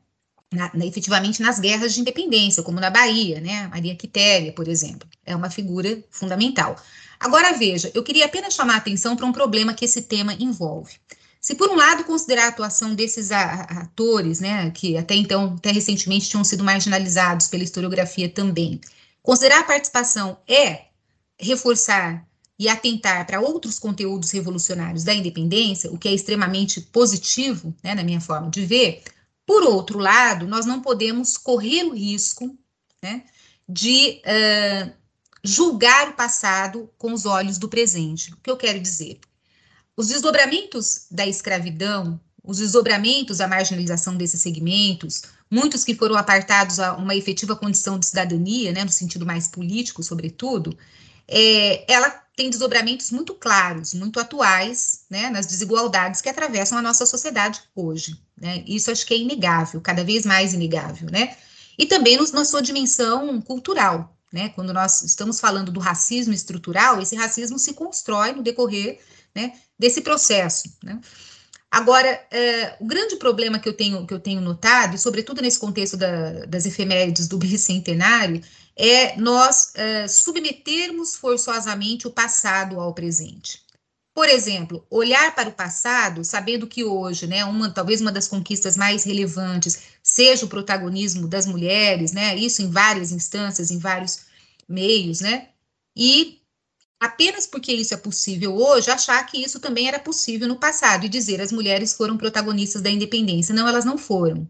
Na, 0.49 0.71
na, 0.73 0.85
efetivamente 0.85 1.41
nas 1.41 1.59
guerras 1.59 1.93
de 1.93 1.99
independência, 1.99 2.63
como 2.63 2.79
na 2.79 2.89
Bahia, 2.89 3.41
né? 3.41 3.67
Maria 3.67 3.93
Quitéria, 3.93 4.53
por 4.53 4.69
exemplo, 4.69 5.05
é 5.25 5.35
uma 5.35 5.49
figura 5.49 6.01
fundamental. 6.09 6.77
Agora 7.19 7.51
veja, 7.51 7.91
eu 7.93 8.03
queria 8.03 8.25
apenas 8.25 8.53
chamar 8.53 8.75
a 8.75 8.77
atenção 8.77 9.17
para 9.17 9.25
um 9.25 9.33
problema 9.33 9.73
que 9.73 9.83
esse 9.83 10.03
tema 10.03 10.33
envolve. 10.33 10.93
Se 11.47 11.55
por 11.55 11.69
um 11.69 11.75
lado 11.75 12.03
considerar 12.03 12.43
a 12.43 12.47
atuação 12.49 12.93
desses 12.93 13.31
atores, 13.31 14.41
né, 14.41 14.69
que 14.71 14.97
até 14.97 15.15
então, 15.15 15.55
até 15.57 15.71
recentemente 15.71 16.29
tinham 16.29 16.43
sido 16.43 16.61
marginalizados 16.61 17.47
pela 17.47 17.63
historiografia 17.63 18.27
também, 18.27 18.81
considerar 19.23 19.61
a 19.61 19.63
participação 19.63 20.37
é 20.45 20.87
reforçar 21.39 22.27
e 22.59 22.67
atentar 22.67 23.25
para 23.25 23.39
outros 23.39 23.79
conteúdos 23.79 24.29
revolucionários 24.31 25.05
da 25.05 25.13
independência, 25.13 25.89
o 25.89 25.97
que 25.97 26.09
é 26.09 26.13
extremamente 26.13 26.81
positivo, 26.81 27.73
né, 27.81 27.95
na 27.95 28.03
minha 28.03 28.19
forma 28.19 28.49
de 28.49 28.65
ver. 28.65 29.03
Por 29.45 29.63
outro 29.63 29.99
lado, 29.99 30.45
nós 30.45 30.65
não 30.65 30.81
podemos 30.81 31.37
correr 31.37 31.85
o 31.85 31.93
risco 31.93 32.57
né, 33.01 33.23
de 33.69 34.21
uh, 34.25 34.91
julgar 35.41 36.09
o 36.09 36.13
passado 36.13 36.91
com 36.97 37.13
os 37.13 37.25
olhos 37.25 37.57
do 37.57 37.69
presente. 37.69 38.33
O 38.33 38.37
que 38.43 38.51
eu 38.51 38.57
quero 38.57 38.81
dizer? 38.81 39.21
Os 39.97 40.09
desdobramentos 40.09 41.07
da 41.09 41.25
escravidão, 41.25 42.21
os 42.43 42.59
desdobramentos, 42.59 43.41
a 43.41 43.47
marginalização 43.47 44.15
desses 44.15 44.39
segmentos, 44.39 45.23
muitos 45.49 45.83
que 45.83 45.95
foram 45.95 46.15
apartados 46.15 46.79
a 46.79 46.93
uma 46.95 47.15
efetiva 47.15 47.55
condição 47.55 47.97
de 47.97 48.05
cidadania, 48.05 48.71
né, 48.71 48.85
no 48.85 48.91
sentido 48.91 49.25
mais 49.25 49.47
político, 49.47 50.03
sobretudo, 50.03 50.77
é, 51.27 51.91
ela 51.91 52.11
tem 52.35 52.47
desdobramentos 52.47 53.09
muito 53.09 53.33
claros, 53.33 53.95
muito 53.95 54.19
atuais, 54.19 55.01
né, 55.09 55.31
nas 55.31 55.47
desigualdades 55.47 56.21
que 56.21 56.29
atravessam 56.29 56.77
a 56.77 56.81
nossa 56.81 57.03
sociedade 57.07 57.59
hoje. 57.75 58.21
Né? 58.39 58.63
Isso 58.67 58.91
acho 58.91 59.03
que 59.03 59.15
é 59.15 59.17
inegável, 59.17 59.81
cada 59.81 60.03
vez 60.03 60.27
mais 60.27 60.53
inegável, 60.53 61.09
né? 61.09 61.35
E 61.75 61.87
também 61.87 62.17
nos, 62.17 62.31
na 62.31 62.45
sua 62.45 62.61
dimensão 62.61 63.41
cultural, 63.41 64.15
né? 64.31 64.49
Quando 64.49 64.73
nós 64.73 65.01
estamos 65.01 65.39
falando 65.39 65.71
do 65.71 65.79
racismo 65.79 66.33
estrutural, 66.33 67.01
esse 67.01 67.15
racismo 67.15 67.57
se 67.57 67.73
constrói 67.73 68.33
no 68.33 68.43
decorrer 68.43 68.99
né, 69.37 69.53
desse 69.77 70.01
processo, 70.01 70.71
né? 70.83 70.99
Agora, 71.69 72.25
é, 72.31 72.77
o 72.79 72.85
grande 72.85 73.17
problema 73.17 73.59
que 73.59 73.67
eu 73.67 73.73
tenho, 73.73 74.05
que 74.07 74.13
eu 74.13 74.19
tenho 74.19 74.39
notado, 74.39 74.95
e 74.95 74.99
sobretudo 74.99 75.41
nesse 75.41 75.59
contexto 75.59 75.97
da, 75.97 76.45
das 76.45 76.65
efemérides 76.65 77.27
do 77.27 77.37
bicentenário, 77.37 78.41
é 78.75 79.17
nós 79.17 79.73
é, 79.75 80.07
submetermos 80.07 81.15
forçosamente 81.15 82.07
o 82.07 82.11
passado 82.11 82.79
ao 82.79 82.93
presente. 82.93 83.61
Por 84.13 84.29
exemplo, 84.29 84.83
olhar 84.89 85.35
para 85.35 85.49
o 85.49 85.53
passado, 85.53 86.23
sabendo 86.23 86.65
que 86.65 86.83
hoje, 86.83 87.27
né, 87.27 87.45
uma, 87.45 87.69
talvez 87.69 88.01
uma 88.01 88.11
das 88.11 88.27
conquistas 88.27 88.75
mais 88.75 89.03
relevantes 89.03 89.79
seja 90.01 90.45
o 90.45 90.49
protagonismo 90.49 91.27
das 91.27 91.45
mulheres, 91.45 92.13
né, 92.13 92.35
isso 92.35 92.63
em 92.63 92.71
várias 92.71 93.11
instâncias, 93.11 93.69
em 93.69 93.77
vários 93.77 94.21
meios, 94.67 95.21
né, 95.21 95.49
e 95.95 96.41
apenas 96.99 97.45
porque 97.45 97.71
isso 97.71 97.93
é 97.93 97.97
possível 97.97 98.55
hoje, 98.55 98.89
achar 98.89 99.23
que 99.25 99.43
isso 99.43 99.59
também 99.59 99.87
era 99.87 99.99
possível 99.99 100.47
no 100.47 100.57
passado 100.57 101.05
e 101.05 101.09
dizer 101.09 101.41
as 101.41 101.51
mulheres 101.51 101.93
foram 101.93 102.17
protagonistas 102.17 102.81
da 102.81 102.89
independência. 102.89 103.53
Não, 103.53 103.67
elas 103.67 103.85
não 103.85 103.97
foram. 103.97 104.49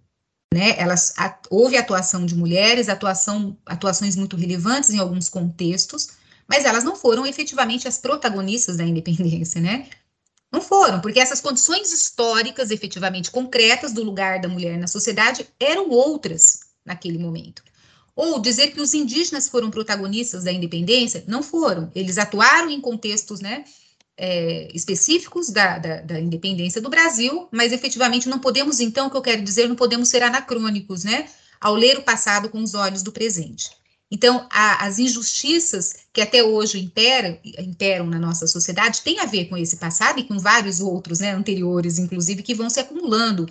Né? 0.54 0.76
Elas, 0.78 1.14
a, 1.18 1.38
houve 1.50 1.78
atuação 1.78 2.26
de 2.26 2.36
mulheres, 2.36 2.88
atuação, 2.88 3.58
atuações 3.66 4.16
muito 4.16 4.38
relevantes 4.38 4.90
em 4.90 5.00
alguns 5.00 5.28
contextos, 5.28 6.10
mas 6.48 6.64
elas 6.64 6.84
não 6.84 6.96
foram 6.96 7.26
efetivamente 7.26 7.88
as 7.88 7.98
protagonistas 7.98 8.78
da 8.78 8.84
independência, 8.84 9.60
né? 9.60 9.90
Não 10.50 10.62
foram, 10.62 11.02
porque 11.02 11.20
essas 11.20 11.42
condições 11.42 11.92
históricas, 11.92 12.72
efetivamente 12.72 13.30
concretas 13.30 13.92
do 13.92 14.02
lugar 14.02 14.40
da 14.40 14.48
mulher 14.48 14.78
na 14.80 14.88
sociedade, 14.88 15.46
eram 15.60 15.90
outras 15.90 16.62
naquele 16.86 17.18
momento. 17.18 17.62
Ou 18.18 18.40
dizer 18.40 18.72
que 18.72 18.82
os 18.82 18.96
indígenas 18.96 19.48
foram 19.48 19.70
protagonistas 19.70 20.44
da 20.44 20.52
independência, 20.52 21.24
não 21.28 21.44
foram. 21.44 21.92
Eles 21.94 22.18
atuaram 22.18 22.68
em 22.68 22.82
contextos 22.82 23.42
né, 23.42 23.64
é, 24.18 24.68
específicos 24.74 25.52
da, 25.52 25.78
da, 25.78 26.02
da, 26.02 26.20
independência 26.20 26.82
do 26.82 26.90
Brasil, 26.90 27.48
mas 27.52 27.72
efetivamente 27.72 28.28
não 28.28 28.40
podemos, 28.40 28.80
então, 28.80 29.06
o 29.06 29.12
que 29.12 29.18
eu 29.18 29.22
quero 29.22 29.44
dizer, 29.44 29.70
não 29.70 29.76
podemos 29.76 30.10
ser 30.10 30.24
anacrônicos, 30.24 31.04
né? 31.04 31.28
Ao 31.62 31.76
ler 31.76 32.00
o 32.00 32.02
passado 32.02 32.50
com 32.50 32.60
os 32.64 32.74
olhos 32.74 33.04
do 33.04 33.12
presente. 33.12 33.70
Então, 34.10 34.48
a, 34.50 34.86
as 34.88 34.98
injustiças 34.98 35.94
que 36.12 36.22
até 36.22 36.44
hoje 36.44 36.80
imperam, 36.80 37.38
imperam 37.60 38.08
na 38.08 38.18
nossa 38.18 38.48
sociedade 38.48 39.02
têm 39.02 39.20
a 39.20 39.26
ver 39.26 39.46
com 39.46 39.56
esse 39.56 39.78
passado 39.78 40.20
e 40.20 40.24
com 40.24 40.40
vários 40.40 40.80
outros, 40.80 41.20
né, 41.20 41.34
anteriores, 41.34 42.00
inclusive, 42.00 42.42
que 42.42 42.56
vão 42.56 42.68
se 42.68 42.80
acumulando 42.80 43.46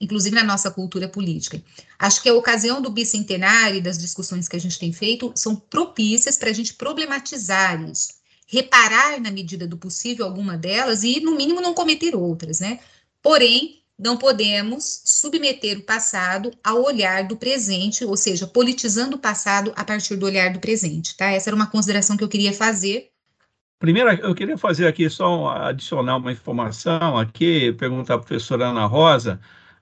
inclusive 0.00 0.34
na 0.34 0.44
nossa 0.44 0.70
cultura 0.70 1.08
política. 1.08 1.62
Acho 1.98 2.22
que 2.22 2.28
a 2.28 2.34
ocasião 2.34 2.80
do 2.80 2.90
bicentenário 2.90 3.78
e 3.78 3.82
das 3.82 3.98
discussões 3.98 4.48
que 4.48 4.56
a 4.56 4.60
gente 4.60 4.78
tem 4.78 4.92
feito 4.92 5.32
são 5.34 5.54
propícias 5.54 6.36
para 6.36 6.50
a 6.50 6.52
gente 6.52 6.74
problematizar 6.74 7.82
isso, 7.88 8.14
reparar 8.46 9.20
na 9.20 9.30
medida 9.30 9.66
do 9.66 9.76
possível 9.76 10.24
alguma 10.24 10.56
delas 10.56 11.02
e, 11.04 11.20
no 11.20 11.36
mínimo, 11.36 11.60
não 11.60 11.74
cometer 11.74 12.14
outras, 12.14 12.60
né? 12.60 12.80
Porém, 13.22 13.82
não 13.98 14.16
podemos 14.16 15.02
submeter 15.04 15.78
o 15.78 15.82
passado 15.82 16.50
ao 16.64 16.82
olhar 16.82 17.24
do 17.24 17.36
presente, 17.36 18.04
ou 18.04 18.16
seja, 18.16 18.46
politizando 18.46 19.16
o 19.16 19.18
passado 19.18 19.72
a 19.76 19.84
partir 19.84 20.16
do 20.16 20.26
olhar 20.26 20.52
do 20.52 20.58
presente, 20.58 21.16
tá? 21.16 21.30
Essa 21.30 21.50
era 21.50 21.56
uma 21.56 21.68
consideração 21.68 22.16
que 22.16 22.24
eu 22.24 22.28
queria 22.28 22.52
fazer. 22.52 23.10
Primeiro, 23.78 24.10
eu 24.10 24.34
queria 24.34 24.58
fazer 24.58 24.86
aqui 24.86 25.08
só 25.08 25.48
adicionar 25.48 26.16
uma 26.16 26.32
informação 26.32 27.16
aqui, 27.16 27.72
perguntar 27.72 28.14
à 28.14 28.18
professora 28.18 28.68
Ana 28.68 28.86
Rosa, 28.86 29.40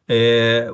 é, 0.09 0.69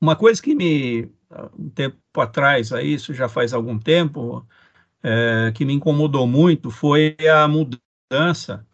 uma 0.00 0.16
coisa 0.16 0.42
que 0.42 0.54
me, 0.54 1.10
um 1.58 1.70
tempo 1.70 1.96
atrás, 2.16 2.72
aí, 2.72 2.94
isso 2.94 3.14
já 3.14 3.28
faz 3.28 3.52
algum 3.52 3.78
tempo, 3.78 4.46
é, 5.02 5.52
que 5.54 5.64
me 5.64 5.72
incomodou 5.74 6.26
muito 6.26 6.70
foi 6.70 7.16
a 7.32 7.46
mudança 7.48 8.66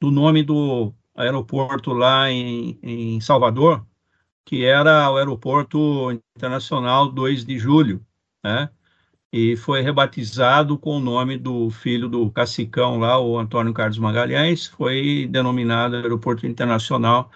do 0.00 0.10
nome 0.10 0.42
do 0.42 0.94
aeroporto 1.14 1.92
lá 1.92 2.30
em, 2.30 2.78
em 2.82 3.20
Salvador, 3.20 3.86
que 4.44 4.64
era 4.64 5.10
o 5.10 5.16
Aeroporto 5.16 6.10
Internacional 6.36 7.10
2 7.10 7.44
de 7.44 7.58
Julho, 7.58 8.04
né? 8.44 8.70
E 9.32 9.56
foi 9.56 9.80
rebatizado 9.80 10.76
com 10.76 10.96
o 10.96 11.00
nome 11.00 11.36
do 11.38 11.70
filho 11.70 12.08
do 12.08 12.30
cacicão 12.32 12.98
lá, 12.98 13.18
o 13.20 13.38
Antônio 13.38 13.72
Carlos 13.72 13.98
Magalhães, 13.98 14.66
foi 14.66 15.28
denominado 15.30 15.96
Aeroporto 15.96 16.46
Internacional 16.46 17.30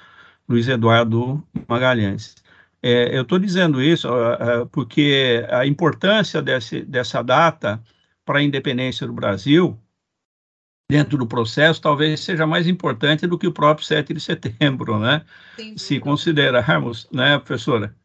Luiz 0.48 0.68
Eduardo 0.68 1.42
Magalhães. 1.68 2.36
É, 2.82 3.16
eu 3.16 3.22
estou 3.22 3.38
dizendo 3.38 3.82
isso 3.82 4.08
uh, 4.08 4.66
porque 4.70 5.46
a 5.48 5.66
importância 5.66 6.42
desse, 6.42 6.82
dessa 6.82 7.22
data 7.22 7.82
para 8.24 8.40
a 8.40 8.42
independência 8.42 9.06
do 9.06 9.12
Brasil 9.12 9.78
dentro 10.90 11.16
do 11.16 11.26
processo 11.26 11.80
talvez 11.80 12.20
seja 12.20 12.46
mais 12.46 12.66
importante 12.66 13.26
do 13.26 13.38
que 13.38 13.46
o 13.46 13.52
próprio 13.52 13.86
7 13.86 14.12
de 14.12 14.20
setembro, 14.20 14.98
né? 14.98 15.24
Se 15.76 15.98
considerarmos, 15.98 17.08
né, 17.10 17.38
professora? 17.38 17.96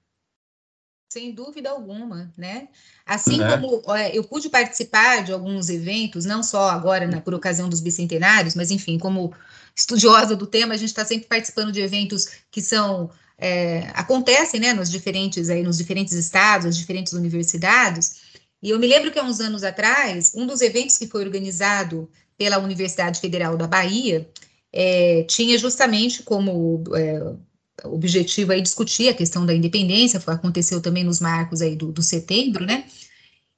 Sem 1.12 1.34
dúvida 1.34 1.72
alguma, 1.72 2.32
né? 2.38 2.68
Assim 3.06 3.44
é. 3.44 3.58
como 3.58 3.82
eu 4.14 4.24
pude 4.24 4.48
participar 4.48 5.24
de 5.24 5.32
alguns 5.32 5.70
eventos, 5.70 6.24
não 6.24 6.44
só 6.44 6.70
agora 6.70 7.08
na, 7.08 7.20
por 7.20 7.34
ocasião 7.34 7.68
dos 7.68 7.80
bicentenários, 7.80 8.56
mas 8.56 8.70
enfim, 8.70 8.98
como 8.98 9.34
estudiosa 9.80 10.36
do 10.36 10.46
tema, 10.46 10.74
a 10.74 10.78
gente 10.78 10.90
está 10.90 11.06
sempre 11.06 11.28
participando 11.28 11.72
de 11.72 11.82
eventos 11.82 12.28
que 12.52 12.62
são 12.62 13.10
é, 13.38 13.90
acontecem, 13.94 14.60
né, 14.60 14.74
nos 14.74 14.92
diferentes 14.92 15.50
aí 15.50 15.64
nos 15.64 15.78
diferentes 15.78 16.14
estados, 16.14 16.68
as 16.68 16.78
diferentes 16.78 17.14
universidades. 17.14 18.30
E 18.62 18.70
eu 18.70 18.80
me 18.80 18.88
lembro 18.88 19.12
que 19.12 19.18
há 19.18 19.24
uns 19.24 19.40
anos 19.40 19.64
atrás, 19.64 20.34
um 20.36 20.46
dos 20.46 20.62
eventos 20.62 20.98
que 20.98 21.08
foi 21.08 21.24
organizado 21.24 22.10
pela 22.38 22.58
Universidade 22.58 23.22
Federal 23.22 23.56
da 23.56 23.68
Bahia, 23.68 24.30
é, 24.72 25.24
tinha 25.24 25.58
justamente 25.58 26.24
como 26.24 26.84
é, 26.94 27.34
objetivo 27.86 28.52
aí 28.52 28.62
discutir 28.62 29.08
a 29.08 29.14
questão 29.14 29.46
da 29.46 29.54
independência, 29.54 30.20
foi, 30.20 30.34
aconteceu 30.34 30.82
também 30.82 31.04
nos 31.04 31.22
marcos 31.22 31.62
aí 31.62 31.76
do, 31.76 31.92
do 31.92 32.04
setembro, 32.04 32.66
né? 32.66 32.86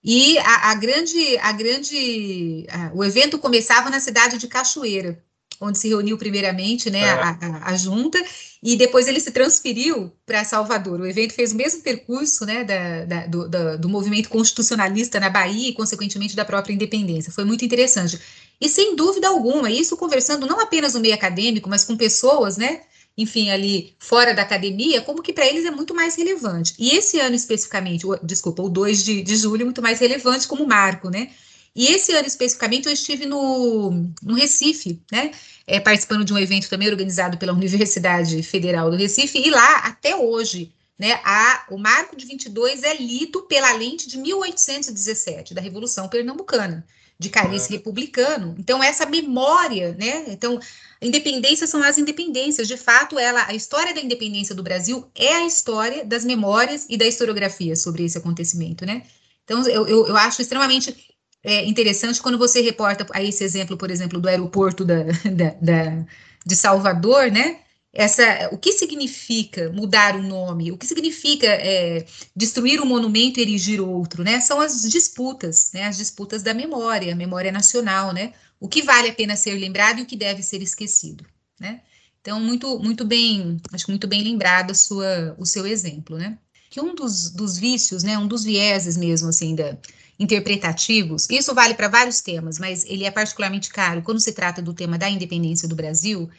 E 0.04 0.38
a, 0.40 0.72
a 0.72 0.76
grande, 0.76 1.38
a 1.40 1.52
grande, 1.52 2.66
a, 2.70 2.92
o 2.94 3.04
evento 3.04 3.40
começava 3.40 3.90
na 3.90 4.00
cidade 4.00 4.38
de 4.38 4.48
Cachoeira, 4.48 5.24
onde 5.62 5.78
se 5.78 5.88
reuniu 5.88 6.18
primeiramente, 6.18 6.90
né, 6.90 7.02
é. 7.02 7.12
a, 7.12 7.38
a, 7.40 7.72
a, 7.72 7.78
junta, 7.78 8.22
e 8.62 8.76
depois 8.76 9.08
ele 9.08 9.20
se 9.20 9.32
transferiu 9.32 10.12
para 10.26 10.44
Salvador. 10.44 11.00
O 11.00 11.06
evento 11.06 11.34
fez 11.34 11.52
o 11.52 11.56
mesmo 11.56 11.82
percurso, 11.82 12.46
né, 12.46 12.64
da, 12.64 13.06
da, 13.06 13.28
do, 13.28 13.48
da, 13.48 13.76
do 13.76 13.88
movimento 13.88 14.28
constitucionalista 14.30 15.20
na 15.20 15.30
Bahia 15.30 15.70
e, 15.70 15.74
consequentemente, 15.74 16.36
da 16.36 16.44
própria 16.44 16.74
independência. 16.74 17.32
Foi 17.32 17.46
muito 17.46 17.64
interessante. 17.64 18.20
E 18.60 18.68
sem 18.68 18.96
dúvida 18.96 19.28
alguma, 19.28 19.70
isso 19.70 19.96
conversando 19.96 20.48
não 20.48 20.60
apenas 20.60 20.94
no 20.96 21.00
meio 21.00 21.14
acadêmico, 21.14 21.70
mas 21.70 21.84
com 21.84 21.96
pessoas, 21.96 22.58
né? 22.58 22.82
Enfim, 23.18 23.50
ali 23.52 23.94
fora 24.00 24.34
da 24.34 24.42
academia, 24.42 25.02
como 25.02 25.22
que 25.22 25.34
para 25.34 25.46
eles 25.46 25.66
é 25.66 25.72
muito 25.72 25.94
mais 25.94 26.16
relevante. 26.16 26.74
E 26.80 26.96
esse 26.96 27.20
ano 27.20 27.36
especificamente, 27.36 28.08
o, 28.08 28.16
desculpa, 28.24 28.64
o 28.64 28.70
2 28.70 29.04
de, 29.04 29.22
de 29.22 29.36
julho, 29.36 29.62
é 29.62 29.66
muito 29.66 29.82
mais 29.82 30.00
relevante 30.00 30.48
como 30.48 30.66
marco, 30.66 31.10
né? 31.10 31.30
E 31.76 31.88
esse 31.88 32.12
ano 32.14 32.28
especificamente 32.28 32.88
eu 32.88 32.94
estive 32.94 33.26
no, 33.26 33.92
no 34.22 34.34
Recife, 34.34 35.02
né? 35.12 35.32
É, 35.66 35.80
participando 35.80 36.26
de 36.26 36.34
um 36.34 36.38
evento 36.38 36.70
também 36.70 36.90
organizado 36.90 37.38
pela 37.38 37.54
Universidade 37.54 38.44
Federal 38.44 38.90
do 38.92 38.98
Recife, 38.98 39.40
e 39.40 39.50
lá, 39.50 39.78
até 39.80 40.16
hoje, 40.16 40.74
né, 41.00 41.20
a, 41.24 41.66
o 41.70 41.78
Marco 41.78 42.16
de 42.16 42.26
22 42.26 42.84
é 42.84 42.96
lido 42.96 43.44
pela 43.44 43.72
lente 43.74 44.08
de 44.08 44.18
1817, 44.18 45.54
da 45.54 45.62
Revolução 45.62 46.10
Pernambucana 46.10 46.86
de 47.22 47.30
cariz 47.30 47.70
é. 47.70 47.74
republicano. 47.74 48.56
Então, 48.58 48.84
essa 48.84 49.06
memória, 49.06 49.96
né? 49.98 50.26
Então, 50.28 50.60
independência 51.00 51.68
são 51.68 51.82
as 51.84 52.00
independências. 52.00 52.68
De 52.68 52.76
fato, 52.76 53.20
ela, 53.20 53.46
a 53.46 53.54
história 53.54 53.94
da 53.94 54.02
independência 54.02 54.56
do 54.56 54.64
Brasil 54.64 55.08
é 55.14 55.36
a 55.36 55.46
história 55.46 56.04
das 56.04 56.26
memórias 56.26 56.88
e 56.90 56.98
da 56.98 57.06
historiografia 57.06 57.76
sobre 57.76 58.04
esse 58.04 58.18
acontecimento, 58.18 58.88
né? 58.88 59.04
Então, 59.44 59.62
eu, 59.68 59.88
eu, 59.88 60.08
eu 60.08 60.18
acho 60.18 60.42
extremamente 60.42 60.96
é, 61.44 61.66
interessante 61.66 62.22
quando 62.22 62.38
você 62.38 62.62
reporta 62.62 63.06
a 63.14 63.24
esse 63.24 63.44
exemplo, 63.44 63.78
por 63.78 63.90
exemplo, 63.92 64.20
do 64.20 64.28
aeroporto 64.28 64.86
da, 64.86 65.04
da, 65.32 65.56
da 65.62 66.06
de 66.46 66.56
Salvador, 66.56 67.32
né? 67.32 67.60
essa, 67.94 68.50
o 68.52 68.58
que 68.58 68.72
significa 68.72 69.70
mudar 69.72 70.16
o 70.16 70.24
nome, 70.24 70.72
o 70.72 70.78
que 70.78 70.88
significa 70.88 71.48
é, 71.48 72.06
destruir 72.36 72.80
um 72.82 72.86
monumento 72.86 73.40
e 73.40 73.44
erigir 73.44 73.82
outro, 73.82 74.24
né? 74.24 74.40
São 74.40 74.62
as 74.62 74.84
disputas, 74.90 75.72
né? 75.74 75.84
As 75.86 75.98
disputas 75.98 76.42
da 76.42 76.54
memória, 76.54 77.12
a 77.12 77.16
memória 77.16 77.52
nacional, 77.52 78.14
né? 78.14 78.34
O 78.60 78.70
que 78.70 78.82
vale 78.82 79.10
a 79.10 79.14
pena 79.14 79.36
ser 79.36 79.56
lembrado 79.56 80.00
e 80.00 80.04
o 80.04 80.06
que 80.06 80.16
deve 80.16 80.42
ser 80.42 80.62
esquecido, 80.62 81.26
né? 81.60 81.82
Então, 82.22 82.40
muito, 82.40 82.80
muito 82.80 83.04
bem, 83.04 83.58
acho 83.74 83.90
muito 83.90 84.08
bem 84.08 84.24
lembrado 84.24 84.74
sua, 84.76 85.36
o 85.38 85.46
seu 85.46 85.66
exemplo, 85.68 86.18
né? 86.18 86.38
Que 86.70 86.80
um 86.80 86.96
dos, 86.96 87.30
dos 87.32 87.58
vícios, 87.58 88.04
né? 88.04 88.18
Um 88.18 88.28
dos 88.28 88.44
vieses 88.46 88.96
mesmo, 88.96 89.28
assim, 89.30 89.54
da, 89.54 89.78
interpretativos, 90.22 91.28
isso 91.30 91.54
vale 91.56 91.74
para 91.74 91.88
vários 91.88 92.22
temas, 92.22 92.60
mas 92.60 92.86
ele 92.86 93.04
é 93.04 93.12
particularmente 93.12 93.70
caro 93.70 94.02
quando 94.02 94.20
se 94.20 94.32
trata 94.34 94.62
do 94.62 94.74
tema 94.74 94.98
da 94.98 95.10
independência 95.10 95.68
do 95.68 95.76
Brasil, 95.76 96.30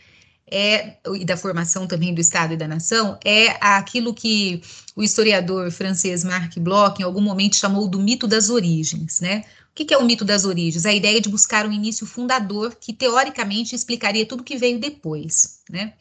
é, 0.53 0.97
e 1.15 1.25
da 1.25 1.35
formação 1.35 1.87
também 1.87 2.13
do 2.13 2.21
Estado 2.21 2.53
e 2.53 2.57
da 2.59 2.69
nação, 2.69 3.19
é 3.25 3.57
aquilo 3.59 4.13
que 4.13 4.61
o 4.95 5.03
historiador 5.03 5.71
francês 5.71 6.23
Marc 6.23 6.59
Bloch, 6.59 7.01
em 7.01 7.05
algum 7.05 7.23
momento, 7.23 7.57
chamou 7.57 7.89
do 7.89 7.99
mito 7.99 8.27
das 8.27 8.51
origens, 8.51 9.21
né? 9.21 9.45
O 9.71 9.75
que 9.75 9.95
é 9.95 9.97
o 9.97 10.05
mito 10.05 10.27
das 10.27 10.45
origens? 10.45 10.85
A 10.85 10.93
ideia 10.93 11.19
de 11.23 11.31
buscar 11.31 11.67
um 11.67 11.73
início 11.73 12.07
fundador 12.07 12.77
que, 12.79 12.93
teoricamente, 12.93 13.75
explicaria 13.75 14.27
tudo 14.27 14.45
que 14.45 14.59
veio 14.59 14.79
depois, 14.79 15.61
né? 15.71 15.95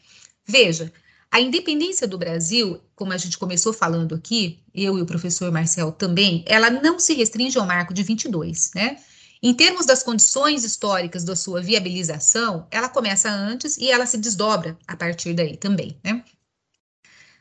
Veja, 0.46 0.92
a 1.32 1.40
independência 1.40 2.06
do 2.06 2.18
Brasil, 2.18 2.82
como 2.94 3.14
a 3.14 3.18
gente 3.18 3.38
começou 3.38 3.72
falando 3.72 4.14
aqui, 4.14 4.60
eu 4.76 4.98
e 4.98 5.02
o 5.02 5.06
professor 5.06 5.50
Marcel 5.50 5.92
também, 5.94 6.44
ela 6.46 6.70
não 6.70 7.00
se 7.00 7.14
restringe 7.14 7.58
ao 7.58 7.66
marco 7.66 7.94
de 7.94 8.04
22, 8.04 8.72
né? 8.76 8.98
Em 9.42 9.54
termos 9.54 9.86
das 9.86 10.04
condições 10.04 10.66
históricas 10.66 11.24
da 11.24 11.36
sua 11.36 11.62
viabilização, 11.62 12.68
ela 12.70 12.90
começa 12.90 13.32
antes 13.32 13.78
e 13.78 13.90
ela 13.90 14.06
se 14.06 14.18
desdobra 14.18 14.78
a 14.86 14.96
partir 14.96 15.34
daí 15.34 15.56
também, 15.56 15.98
né? 16.04 16.24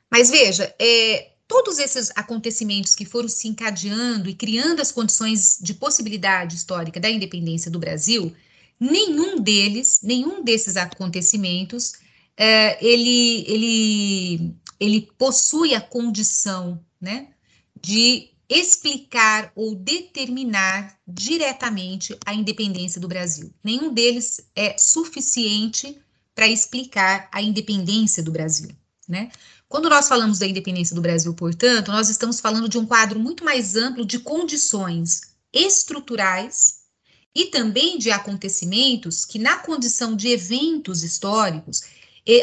Mas 0.08 0.30
veja, 0.30 0.72
é, 0.80 1.32
todos 1.48 1.80
esses 1.80 2.12
acontecimentos 2.14 2.94
que 2.94 3.04
foram 3.04 3.28
se 3.28 3.48
encadeando 3.48 4.30
e 4.30 4.34
criando 4.34 4.80
as 4.80 4.92
condições 4.92 5.58
de 5.60 5.74
possibilidade 5.74 6.54
histórica 6.54 7.00
da 7.00 7.10
independência 7.10 7.70
do 7.70 7.78
Brasil, 7.78 8.34
nenhum 8.78 9.40
deles, 9.40 10.00
nenhum 10.02 10.44
desses 10.44 10.76
acontecimentos, 10.76 11.94
é, 12.42 12.82
ele, 12.82 13.44
ele, 13.46 14.56
ele 14.80 15.08
possui 15.18 15.74
a 15.74 15.80
condição, 15.80 16.82
né, 16.98 17.28
de 17.78 18.30
explicar 18.48 19.52
ou 19.54 19.74
determinar 19.74 20.98
diretamente 21.06 22.18
a 22.24 22.32
independência 22.32 22.98
do 22.98 23.06
Brasil. 23.06 23.52
Nenhum 23.62 23.92
deles 23.92 24.40
é 24.56 24.78
suficiente 24.78 26.00
para 26.34 26.48
explicar 26.48 27.28
a 27.30 27.42
independência 27.42 28.22
do 28.22 28.32
Brasil, 28.32 28.70
né? 29.06 29.30
Quando 29.68 29.90
nós 29.90 30.08
falamos 30.08 30.38
da 30.38 30.46
independência 30.46 30.96
do 30.96 31.02
Brasil, 31.02 31.34
portanto, 31.34 31.92
nós 31.92 32.08
estamos 32.08 32.40
falando 32.40 32.68
de 32.68 32.78
um 32.78 32.86
quadro 32.86 33.20
muito 33.20 33.44
mais 33.44 33.76
amplo 33.76 34.04
de 34.04 34.18
condições 34.18 35.20
estruturais 35.52 36.80
e 37.34 37.46
também 37.46 37.98
de 37.98 38.10
acontecimentos 38.10 39.24
que, 39.24 39.38
na 39.38 39.58
condição 39.58 40.16
de 40.16 40.28
eventos 40.28 41.04
históricos, 41.04 41.82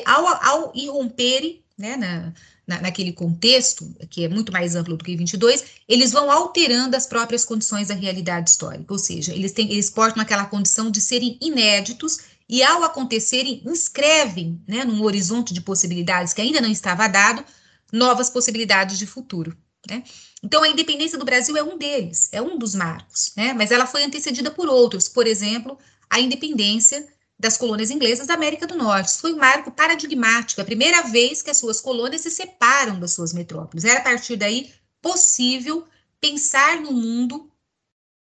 ao, 0.06 0.28
ao 0.28 0.72
irromperem 0.76 1.64
né, 1.78 1.96
na, 1.96 2.34
na, 2.66 2.82
naquele 2.82 3.14
contexto, 3.14 3.88
que 4.10 4.26
é 4.26 4.30
muito 4.30 4.52
mais 4.52 4.76
amplo 4.76 4.98
do 4.98 5.04
que 5.04 5.16
22, 5.16 5.64
eles 5.88 6.12
vão 6.12 6.32
alterando 6.32 6.98
as 6.98 7.06
próprias 7.06 7.46
condições 7.46 7.88
da 7.88 7.94
realidade 7.94 8.50
histórica, 8.50 8.92
ou 8.92 9.00
seja, 9.00 9.34
eles, 9.34 9.52
têm, 9.52 9.72
eles 9.72 9.90
portam 9.90 10.22
aquela 10.22 10.46
condição 10.46 10.90
de 10.90 11.00
serem 11.00 11.38
inéditos 11.40 12.20
e, 12.50 12.64
ao 12.64 12.84
acontecerem, 12.84 13.62
inscrevem, 13.66 14.62
né, 14.68 14.84
num 14.84 15.04
horizonte 15.04 15.54
de 15.54 15.62
possibilidades 15.62 16.34
que 16.34 16.42
ainda 16.42 16.60
não 16.60 16.72
estava 16.72 17.08
dado, 17.08 17.44
novas 17.92 18.30
possibilidades 18.30 18.98
de 18.98 19.06
futuro. 19.06 19.56
Né? 19.90 20.04
Então, 20.44 20.64
a 20.64 20.68
independência 20.68 21.18
do 21.18 21.26
Brasil 21.26 21.56
é 21.56 21.64
um 21.64 21.78
deles, 21.78 22.30
é 22.32 22.42
um 22.42 22.58
dos 22.58 22.76
marcos, 22.76 23.32
né? 23.36 23.54
mas 23.54 23.72
ela 23.72 23.86
foi 23.86 24.04
antecedida 24.04 24.52
por 24.52 24.68
outros, 24.68 25.08
por 25.08 25.28
exemplo, 25.28 25.78
a 26.10 26.20
independência 26.20 27.08
das 27.40 27.58
colônias 27.58 27.92
inglesas 27.92 28.28
da 28.28 28.34
América 28.34 28.66
do 28.66 28.76
Norte. 28.76 29.10
Isso 29.10 29.22
foi 29.22 29.34
um 29.34 29.38
marco 29.38 29.72
paradigmático, 29.72 30.62
a 30.62 30.66
primeira 30.66 31.04
vez 31.04 31.42
que 31.42 31.50
as 31.50 31.58
suas 31.58 31.80
colônias 31.80 32.22
se 32.22 32.32
separam 32.32 33.00
das 33.00 33.14
suas 33.14 33.34
metrópoles. 33.34 33.86
Era 33.86 34.00
a 34.00 34.04
partir 34.04 34.36
daí 34.36 34.74
possível 35.02 35.86
pensar 36.20 36.80
no 36.82 36.92
mundo, 36.92 37.52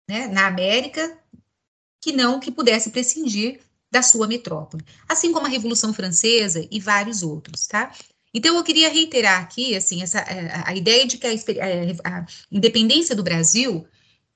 né, 0.07 0.28
na 0.28 0.45
América, 0.45 1.18
que 1.99 2.11
não 2.11 2.39
que 2.39 2.51
pudesse 2.51 2.91
prescindir 2.91 3.59
da 3.89 4.01
sua 4.01 4.28
metrópole, 4.28 4.86
assim 5.07 5.32
como 5.32 5.45
a 5.45 5.49
Revolução 5.49 5.93
Francesa 5.93 6.68
e 6.70 6.80
vários 6.80 7.24
outros, 7.24 7.65
tá? 7.68 7.91
Então 8.34 8.55
eu 8.55 8.63
queria 8.63 8.89
reiterar 8.89 9.41
aqui, 9.41 9.76
assim, 9.76 10.03
essa 10.03 10.20
a, 10.20 10.70
a 10.70 10.76
ideia 10.76 11.07
de 11.07 11.18
que 11.18 11.26
a, 11.26 11.32
a, 11.32 12.20
a 12.20 12.26
independência 12.51 13.15
do 13.15 13.24
Brasil 13.24 13.88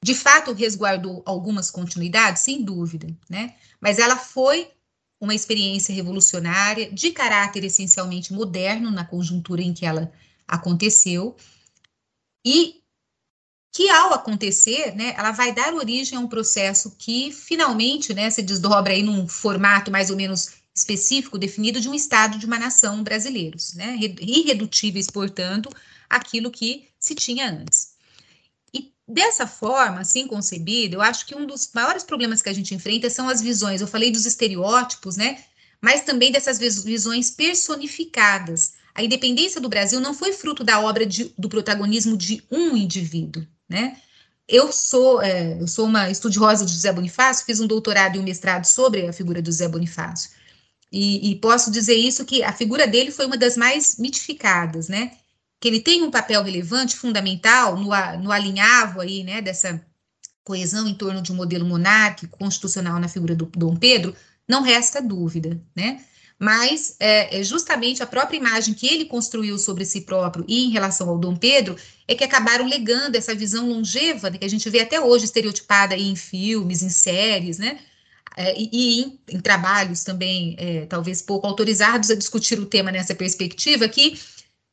de 0.04 0.16
fato 0.16 0.54
resguardou 0.54 1.22
algumas 1.26 1.70
continuidades, 1.70 2.42
sem 2.42 2.64
dúvida, 2.64 3.08
né? 3.30 3.56
Mas 3.80 4.00
ela 4.00 4.18
foi 4.18 4.72
uma 5.20 5.36
experiência 5.36 5.94
revolucionária 5.94 6.92
de 6.92 7.12
caráter 7.12 7.64
essencialmente 7.64 8.34
moderno 8.34 8.90
na 8.90 9.06
conjuntura 9.06 9.62
em 9.62 9.74
que 9.74 9.86
ela 9.86 10.12
aconteceu 10.48 11.36
e 12.44 12.82
que 13.74 13.90
ao 13.90 14.14
acontecer, 14.14 14.94
né, 14.96 15.14
ela 15.18 15.32
vai 15.32 15.54
dar 15.54 15.74
origem 15.74 16.18
a 16.18 16.22
um 16.22 16.28
processo 16.28 16.92
que 16.98 17.32
finalmente, 17.32 18.14
né, 18.14 18.30
se 18.30 18.42
desdobra 18.42 18.92
aí 18.92 19.02
num 19.02 19.28
formato 19.28 19.90
mais 19.90 20.10
ou 20.10 20.18
menos 20.18 20.56
específico 20.76 21.38
definido 21.38 21.80
de 21.80 21.88
um 21.88 21.94
estado 21.94 22.38
de 22.38 22.46
uma 22.46 22.60
nação 22.60 23.04
brasileiros, 23.04 23.74
né, 23.74 23.98
irredutíveis, 24.20 25.08
portanto, 25.08 25.70
aquilo 26.10 26.52
que 26.52 26.90
se 27.00 27.16
tinha 27.16 27.50
antes. 27.50 27.91
Dessa 29.12 29.46
forma, 29.46 30.00
assim 30.00 30.26
concebida, 30.26 30.96
eu 30.96 31.02
acho 31.02 31.26
que 31.26 31.36
um 31.36 31.46
dos 31.46 31.70
maiores 31.74 32.02
problemas 32.02 32.42
que 32.42 32.48
a 32.48 32.54
gente 32.54 32.74
enfrenta 32.74 33.10
são 33.10 33.28
as 33.28 33.42
visões. 33.42 33.82
Eu 33.82 33.88
falei 33.88 34.10
dos 34.10 34.26
estereótipos, 34.26 35.18
né? 35.18 35.44
Mas 35.82 36.02
também 36.06 36.32
dessas 36.32 36.58
visões 36.58 37.30
personificadas. 37.30 38.74
A 38.96 39.04
independência 39.04 39.60
do 39.60 39.68
Brasil 39.68 40.00
não 40.00 40.14
foi 40.14 40.32
fruto 40.32 40.64
da 40.64 40.80
obra 40.80 41.06
de, 41.06 41.34
do 41.38 41.50
protagonismo 41.50 42.16
de 42.16 42.42
um 42.50 42.78
indivíduo, 42.78 43.46
né? 43.68 43.98
Eu 44.48 44.72
sou, 44.72 45.22
é, 45.22 45.60
eu 45.60 45.68
sou 45.68 45.88
uma 45.88 46.10
estudiosa 46.10 46.66
de 46.66 46.72
José 46.72 46.94
Bonifácio, 46.94 47.46
fiz 47.46 47.60
um 47.60 47.68
doutorado 47.68 48.16
e 48.16 48.20
um 48.20 48.24
mestrado 48.24 48.64
sobre 48.64 49.08
a 49.08 49.14
figura 49.14 49.42
do 49.42 49.52
José 49.52 49.68
Bonifácio. 49.68 50.32
E, 50.90 51.32
e 51.32 51.36
posso 51.36 51.70
dizer 51.70 51.96
isso 51.96 52.24
que 52.24 52.44
a 52.44 52.54
figura 52.54 52.88
dele 52.88 53.12
foi 53.12 53.26
uma 53.26 53.38
das 53.38 53.58
mais 53.58 53.98
mitificadas, 53.98 54.88
né? 54.88 55.12
Que 55.62 55.68
ele 55.68 55.80
tem 55.80 56.02
um 56.02 56.10
papel 56.10 56.42
relevante, 56.42 56.98
fundamental, 56.98 57.78
no, 57.78 57.92
no 58.20 58.32
alinhavo 58.32 59.00
aí, 59.00 59.24
né, 59.24 59.44
dessa 59.44 59.80
coesão 60.44 60.88
em 60.88 60.96
torno 60.96 61.22
de 61.22 61.32
um 61.32 61.36
modelo 61.36 61.64
monárquico, 61.64 62.36
constitucional 62.36 63.00
na 63.00 63.08
figura 63.08 63.36
do 63.36 63.46
Dom 63.46 63.76
Pedro, 63.76 64.16
não 64.48 64.64
resta 64.64 65.00
dúvida, 65.00 65.62
né? 65.76 66.04
Mas 66.40 66.96
é, 67.00 67.40
é, 67.40 67.44
justamente 67.44 68.02
a 68.02 68.08
própria 68.08 68.38
imagem 68.38 68.74
que 68.74 68.88
ele 68.88 69.06
construiu 69.06 69.60
sobre 69.60 69.86
si 69.86 70.02
próprio 70.02 70.44
e 70.48 70.66
em 70.66 70.72
relação 70.72 71.08
ao 71.08 71.20
Dom 71.20 71.36
Pedro 71.36 71.76
é 72.08 72.16
que 72.16 72.24
acabaram 72.24 72.66
legando 72.66 73.16
essa 73.16 73.36
visão 73.36 73.70
longeva 73.70 74.32
né, 74.32 74.40
que 74.40 74.46
a 74.46 74.50
gente 74.50 74.68
vê 74.68 74.80
até 74.80 75.00
hoje 75.00 75.26
estereotipada 75.26 75.96
em 75.96 76.16
filmes, 76.16 76.82
em 76.82 76.90
séries, 76.90 77.60
né? 77.60 77.78
É, 78.36 78.60
e, 78.60 78.70
e 78.74 79.02
em, 79.02 79.20
em, 79.30 79.40
trabalhos 79.40 80.04
também, 80.04 80.56
é, 80.58 80.88
talvez 80.88 81.22
pouco 81.22 81.46
autorizados 81.46 82.10
a 82.10 82.16
discutir 82.16 82.58
o 82.58 82.66
tema 82.66 82.92
nessa 82.92 83.14
perspectiva, 83.14 83.88
que 83.88 84.18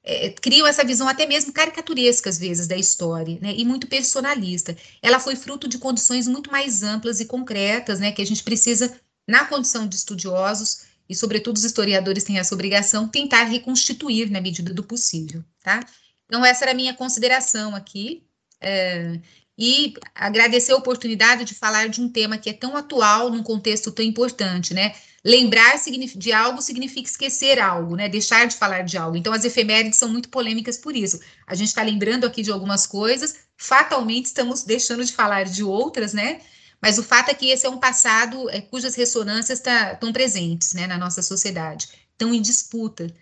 é, 0.08 0.30
criam 0.30 0.66
essa 0.66 0.82
visão 0.82 1.06
até 1.06 1.26
mesmo 1.26 1.52
caricaturesca, 1.52 2.30
às 2.30 2.38
vezes, 2.38 2.66
da 2.66 2.76
história, 2.76 3.38
né, 3.42 3.54
e 3.54 3.62
muito 3.62 3.86
personalista. 3.86 4.74
Ela 5.02 5.20
foi 5.20 5.36
fruto 5.36 5.68
de 5.68 5.76
condições 5.76 6.26
muito 6.26 6.50
mais 6.50 6.82
amplas 6.82 7.20
e 7.20 7.26
concretas, 7.26 8.00
né, 8.00 8.10
que 8.10 8.22
a 8.22 8.26
gente 8.26 8.42
precisa, 8.42 8.98
na 9.28 9.44
condição 9.44 9.86
de 9.86 9.94
estudiosos, 9.94 10.88
e 11.06 11.14
sobretudo 11.14 11.56
os 11.56 11.64
historiadores 11.64 12.24
têm 12.24 12.38
essa 12.38 12.54
obrigação, 12.54 13.06
tentar 13.06 13.44
reconstituir 13.44 14.30
na 14.30 14.40
medida 14.40 14.72
do 14.72 14.82
possível, 14.82 15.44
tá? 15.62 15.80
Então, 16.26 16.44
essa 16.44 16.64
era 16.64 16.72
a 16.72 16.74
minha 16.74 16.94
consideração 16.94 17.74
aqui, 17.74 18.22
é, 18.60 19.20
e 19.58 19.94
agradecer 20.14 20.72
a 20.72 20.76
oportunidade 20.76 21.44
de 21.44 21.54
falar 21.54 21.88
de 21.88 22.00
um 22.00 22.08
tema 22.08 22.38
que 22.38 22.48
é 22.48 22.52
tão 22.52 22.76
atual, 22.76 23.30
num 23.30 23.42
contexto 23.42 23.90
tão 23.90 24.04
importante, 24.04 24.72
né? 24.72 24.94
Lembrar 25.28 25.76
de 26.16 26.32
algo 26.32 26.62
significa 26.62 27.06
esquecer 27.06 27.60
algo, 27.60 27.96
né? 27.96 28.08
Deixar 28.08 28.46
de 28.46 28.56
falar 28.56 28.80
de 28.80 28.96
algo. 28.96 29.14
Então, 29.14 29.30
as 29.30 29.44
efemérides 29.44 29.98
são 29.98 30.08
muito 30.08 30.30
polêmicas 30.30 30.78
por 30.78 30.96
isso. 30.96 31.20
A 31.46 31.54
gente 31.54 31.68
está 31.68 31.82
lembrando 31.82 32.24
aqui 32.24 32.42
de 32.42 32.50
algumas 32.50 32.86
coisas, 32.86 33.36
fatalmente 33.54 34.24
estamos 34.24 34.62
deixando 34.62 35.04
de 35.04 35.12
falar 35.12 35.44
de 35.44 35.62
outras, 35.62 36.14
né? 36.14 36.40
Mas 36.80 36.96
o 36.96 37.02
fato 37.02 37.28
é 37.28 37.34
que 37.34 37.50
esse 37.50 37.66
é 37.66 37.68
um 37.68 37.76
passado 37.76 38.48
é, 38.48 38.62
cujas 38.62 38.94
ressonâncias 38.94 39.60
tá, 39.60 39.92
estão 39.92 40.14
presentes 40.14 40.72
né, 40.72 40.86
na 40.86 40.96
nossa 40.96 41.20
sociedade, 41.20 41.88
estão 42.10 42.32
em 42.32 42.40
disputa. 42.40 43.12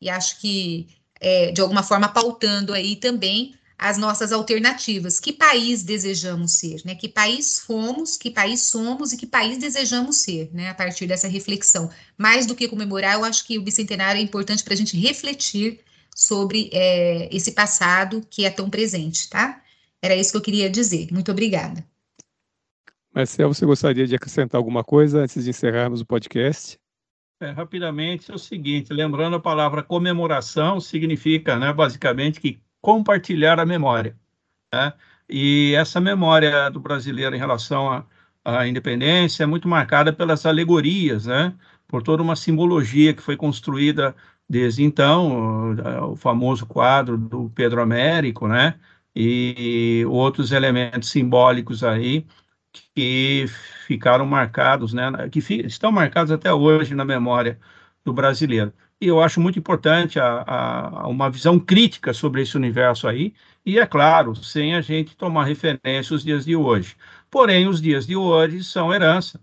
E 0.00 0.08
acho 0.08 0.40
que, 0.40 0.88
é, 1.20 1.52
de 1.52 1.60
alguma 1.60 1.82
forma, 1.82 2.08
pautando 2.08 2.72
aí 2.72 2.96
também 2.96 3.54
as 3.80 3.96
nossas 3.96 4.30
alternativas. 4.30 5.18
Que 5.18 5.32
país 5.32 5.82
desejamos 5.82 6.52
ser, 6.52 6.82
né? 6.84 6.94
Que 6.94 7.08
país 7.08 7.58
fomos, 7.60 8.14
que 8.14 8.30
país 8.30 8.60
somos 8.60 9.10
e 9.10 9.16
que 9.16 9.26
país 9.26 9.56
desejamos 9.56 10.18
ser, 10.18 10.50
né? 10.52 10.68
A 10.68 10.74
partir 10.74 11.06
dessa 11.06 11.26
reflexão. 11.26 11.90
Mais 12.18 12.44
do 12.44 12.54
que 12.54 12.68
comemorar, 12.68 13.14
eu 13.14 13.24
acho 13.24 13.46
que 13.46 13.56
o 13.56 13.62
bicentenário 13.62 14.20
é 14.20 14.22
importante 14.22 14.62
para 14.62 14.74
a 14.74 14.76
gente 14.76 14.98
refletir 14.98 15.80
sobre 16.14 16.68
é, 16.74 17.34
esse 17.34 17.52
passado 17.52 18.22
que 18.28 18.44
é 18.44 18.50
tão 18.50 18.68
presente, 18.68 19.30
tá? 19.30 19.62
Era 20.02 20.14
isso 20.14 20.32
que 20.32 20.36
eu 20.36 20.42
queria 20.42 20.68
dizer. 20.68 21.08
Muito 21.10 21.30
obrigada. 21.32 21.82
Marcel, 23.14 23.48
você 23.48 23.64
gostaria 23.64 24.06
de 24.06 24.14
acrescentar 24.14 24.58
alguma 24.58 24.84
coisa 24.84 25.20
antes 25.20 25.42
de 25.42 25.48
encerrarmos 25.48 26.02
o 26.02 26.06
podcast? 26.06 26.78
É, 27.40 27.50
rapidamente, 27.50 28.30
é 28.30 28.34
o 28.34 28.38
seguinte, 28.38 28.92
lembrando 28.92 29.36
a 29.36 29.40
palavra 29.40 29.82
comemoração, 29.82 30.78
significa, 30.78 31.58
né, 31.58 31.72
basicamente, 31.72 32.38
que 32.38 32.60
compartilhar 32.80 33.60
a 33.60 33.66
memória. 33.66 34.16
Né? 34.72 34.92
E 35.28 35.74
essa 35.74 36.00
memória 36.00 36.70
do 36.70 36.80
brasileiro 36.80 37.34
em 37.34 37.38
relação 37.38 37.90
à, 37.90 38.04
à 38.44 38.66
independência 38.66 39.44
é 39.44 39.46
muito 39.46 39.68
marcada 39.68 40.12
pelas 40.12 40.46
alegorias, 40.46 41.26
né? 41.26 41.54
por 41.86 42.02
toda 42.02 42.22
uma 42.22 42.36
simbologia 42.36 43.14
que 43.14 43.22
foi 43.22 43.36
construída 43.36 44.14
desde 44.48 44.82
então, 44.82 45.74
o, 46.06 46.12
o 46.12 46.16
famoso 46.16 46.66
quadro 46.66 47.16
do 47.16 47.50
Pedro 47.54 47.80
Américo, 47.82 48.48
né? 48.48 48.78
e 49.14 50.04
outros 50.08 50.52
elementos 50.52 51.10
simbólicos 51.10 51.82
aí 51.84 52.26
que 52.94 53.46
ficaram 53.86 54.26
marcados, 54.26 54.92
né? 54.92 55.10
que 55.30 55.40
estão 55.66 55.92
marcados 55.92 56.32
até 56.32 56.52
hoje 56.52 56.94
na 56.94 57.04
memória 57.04 57.58
do 58.04 58.12
brasileiro. 58.12 58.72
E 59.00 59.06
eu 59.06 59.22
acho 59.22 59.40
muito 59.40 59.58
importante 59.58 60.20
a, 60.20 60.44
a, 60.46 61.08
uma 61.08 61.30
visão 61.30 61.58
crítica 61.58 62.12
sobre 62.12 62.42
esse 62.42 62.56
universo 62.56 63.08
aí, 63.08 63.32
e 63.64 63.78
é 63.78 63.86
claro, 63.86 64.34
sem 64.36 64.74
a 64.74 64.80
gente 64.80 65.16
tomar 65.16 65.44
referência 65.44 66.14
os 66.14 66.22
dias 66.22 66.44
de 66.44 66.54
hoje. 66.54 66.96
Porém, 67.30 67.66
os 67.66 67.80
dias 67.80 68.06
de 68.06 68.14
hoje 68.14 68.62
são 68.62 68.92
herança 68.92 69.40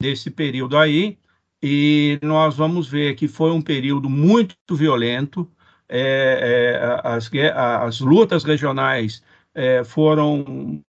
desse 0.00 0.30
período 0.30 0.76
aí, 0.76 1.18
e 1.62 2.18
nós 2.22 2.56
vamos 2.56 2.88
ver 2.88 3.14
que 3.14 3.28
foi 3.28 3.52
um 3.52 3.62
período 3.62 4.10
muito 4.10 4.56
violento, 4.72 5.48
é, 5.88 6.74
é, 6.74 7.08
as, 7.08 7.30
as, 7.54 8.00
lutas 8.00 8.42
regionais 8.42 9.22
é, 9.54 9.84
foram 9.84 10.82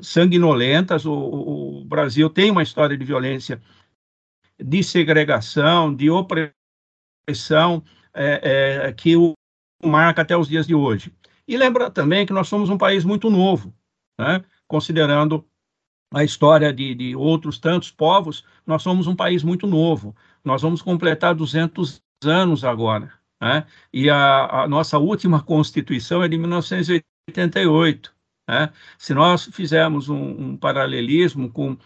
sanguinolentas, 0.00 1.06
o, 1.06 1.12
o 1.12 1.84
Brasil 1.86 2.28
tem 2.28 2.50
uma 2.50 2.62
história 2.62 2.96
de 2.96 3.04
violência 3.04 3.60
de 4.58 4.82
segregação, 4.82 5.94
de 5.94 6.10
opressão, 6.10 6.59
expressão 7.30 7.82
é, 8.12 8.86
é, 8.88 8.92
que 8.92 9.16
o 9.16 9.34
marca 9.84 10.22
até 10.22 10.36
os 10.36 10.48
dias 10.48 10.66
de 10.66 10.74
hoje. 10.74 11.12
E 11.46 11.56
lembra 11.56 11.90
também 11.90 12.26
que 12.26 12.32
nós 12.32 12.48
somos 12.48 12.68
um 12.68 12.78
país 12.78 13.04
muito 13.04 13.30
novo, 13.30 13.74
né? 14.18 14.44
considerando 14.68 15.44
a 16.12 16.22
história 16.24 16.72
de, 16.72 16.94
de, 16.94 17.16
outros 17.16 17.58
tantos 17.58 17.90
povos, 17.90 18.44
nós 18.66 18.82
somos 18.82 19.06
um 19.06 19.16
país 19.16 19.42
muito 19.42 19.66
novo. 19.66 20.14
Nós 20.44 20.62
vamos 20.62 20.82
completar 20.82 21.34
200 21.34 22.02
anos 22.24 22.64
agora. 22.64 23.12
Né? 23.40 23.64
E 23.92 24.10
a, 24.10 24.62
a 24.62 24.68
nossa 24.68 24.98
última 24.98 25.42
Constituição 25.42 26.22
é 26.22 26.28
de 26.28 26.36
1988. 26.36 28.12
Né? 28.48 28.72
Se 28.98 29.14
nós 29.14 29.46
fizermos 29.46 30.08
um, 30.08 30.50
um 30.50 30.56
paralelismo 30.56 31.50
com 31.50 31.76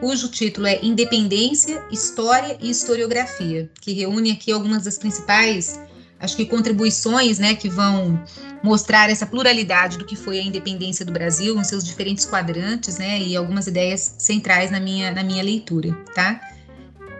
cujo 0.00 0.28
título 0.28 0.66
é 0.66 0.78
Independência, 0.82 1.82
História 1.90 2.58
e 2.60 2.68
Historiografia, 2.68 3.70
que 3.80 3.94
reúne 3.94 4.30
aqui 4.30 4.52
algumas 4.52 4.84
das 4.84 4.98
principais 4.98 5.80
acho 6.20 6.36
que 6.36 6.46
contribuições 6.46 7.38
né, 7.38 7.54
que 7.54 7.68
vão 7.68 8.22
mostrar 8.62 9.10
essa 9.10 9.26
pluralidade 9.26 9.98
do 9.98 10.04
que 10.04 10.16
foi 10.16 10.38
a 10.38 10.42
independência 10.42 11.04
do 11.04 11.12
Brasil 11.12 11.58
em 11.58 11.64
seus 11.64 11.84
diferentes 11.84 12.24
quadrantes, 12.24 12.98
né, 12.98 13.20
e 13.20 13.36
algumas 13.36 13.66
ideias 13.66 14.14
centrais 14.18 14.70
na 14.70 14.80
minha, 14.80 15.10
na 15.12 15.22
minha 15.22 15.42
leitura, 15.42 15.92
tá? 16.14 16.40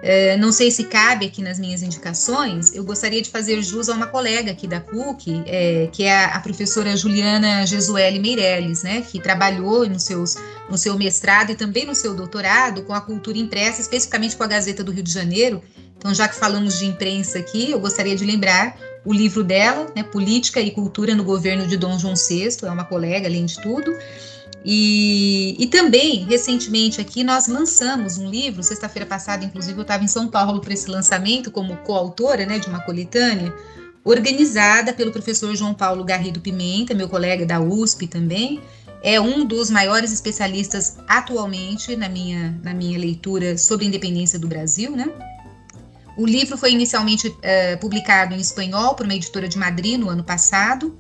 É, 0.07 0.37
não 0.37 0.53
sei 0.53 0.71
se 0.71 0.85
cabe 0.85 1.25
aqui 1.25 1.41
nas 1.41 1.59
minhas 1.59 1.83
indicações, 1.83 2.75
eu 2.75 2.85
gostaria 2.85 3.23
de 3.23 3.31
fazer 3.31 3.63
jus 3.63 3.89
a 3.89 3.95
uma 3.95 4.07
colega 4.07 4.51
aqui 4.51 4.67
da 4.67 4.79
PUC, 4.79 5.43
é, 5.47 5.89
que 5.91 6.05
é 6.05 6.15
a, 6.15 6.27
a, 6.35 6.41
professora 6.41 6.95
Juliana 6.95 7.65
Gesueli 7.65 8.19
Meirelles, 8.19 8.83
né, 8.83 9.01
que 9.01 9.19
trabalhou 9.19 9.89
no, 9.89 9.99
seus, 9.99 10.37
no 10.69 10.77
seu 10.77 10.99
mestrado 10.99 11.53
e 11.53 11.55
também 11.55 11.87
no 11.87 11.95
seu 11.95 12.15
doutorado 12.15 12.83
com 12.83 12.93
a 12.93 13.01
cultura 13.01 13.39
impressa, 13.39 13.81
especificamente 13.81 14.37
com 14.37 14.45
a 14.45 14.47
Gazeta 14.47 14.85
do 14.85 14.93
Rio 14.93 15.03
de 15.03 15.11
Janeiro. 15.11 15.63
Então, 15.97 16.13
já 16.13 16.29
que 16.29 16.35
falamos 16.35 16.79
de 16.79 16.85
imprensa 16.85 17.39
aqui, 17.39 17.71
eu 17.71 17.81
gostaria 17.81 18.15
de 18.15 18.27
lembrar 18.27 18.77
o 19.07 19.13
livro 19.13 19.43
dela, 19.43 19.91
né, 19.97 20.03
Política 20.03 20.61
e 20.61 20.71
Cultura 20.71 21.15
no 21.15 21.25
Governo 21.25 21.67
de 21.67 21.79
Dom 21.79 21.99
João 21.99 22.13
VI, 22.15 22.49
é 22.63 22.71
uma 22.71 22.85
colega, 22.85 23.27
além 23.27 23.47
de 23.47 23.59
tudo. 23.59 23.91
E, 24.65 25.57
e 25.59 25.67
também, 25.67 26.25
recentemente 26.25 27.01
aqui, 27.01 27.23
nós 27.23 27.47
lançamos 27.49 28.17
um 28.17 28.31
livro, 28.31 28.63
sexta-feira 28.63 29.05
passada, 29.05 29.45
inclusive, 29.45 29.79
eu 29.79 29.83
estava 29.83 30.03
em 30.03 30.09
São 30.09 30.27
Paulo 30.27 30.61
para 30.61 30.73
esse 30.73 30.89
lançamento, 30.91 31.51
como 31.51 31.77
coautora 31.79 32.47
né, 32.47 32.59
de 32.59 32.69
uma 32.69 32.81
coletânea, 32.81 33.55
organizada 34.03 34.93
pelo 34.93 35.13
professor 35.13 35.55
João 35.55 35.75
Paulo 35.75 36.03
Garrido 36.03 36.41
Pimenta, 36.41 36.95
meu 36.95 37.09
colega 37.09 37.45
da 37.45 37.61
USP 37.61 38.07
também, 38.07 38.61
é 39.03 39.21
um 39.21 39.45
dos 39.45 39.69
maiores 39.69 40.11
especialistas 40.13 40.97
atualmente 41.07 41.95
na 41.95 42.09
minha, 42.09 42.59
na 42.63 42.73
minha 42.73 42.99
leitura 42.99 43.59
sobre 43.59 43.85
a 43.85 43.89
independência 43.89 44.39
do 44.39 44.49
Brasil, 44.49 44.93
né? 44.93 45.11
O 46.17 46.25
livro 46.25 46.57
foi 46.57 46.73
inicialmente 46.73 47.29
uh, 47.29 47.79
publicado 47.81 48.35
em 48.35 48.39
espanhol 48.39 48.95
por 48.95 49.05
uma 49.05 49.15
editora 49.15 49.49
de 49.49 49.59
Madrid 49.59 49.99
no 49.99 50.09
ano 50.09 50.25
passado, 50.25 50.97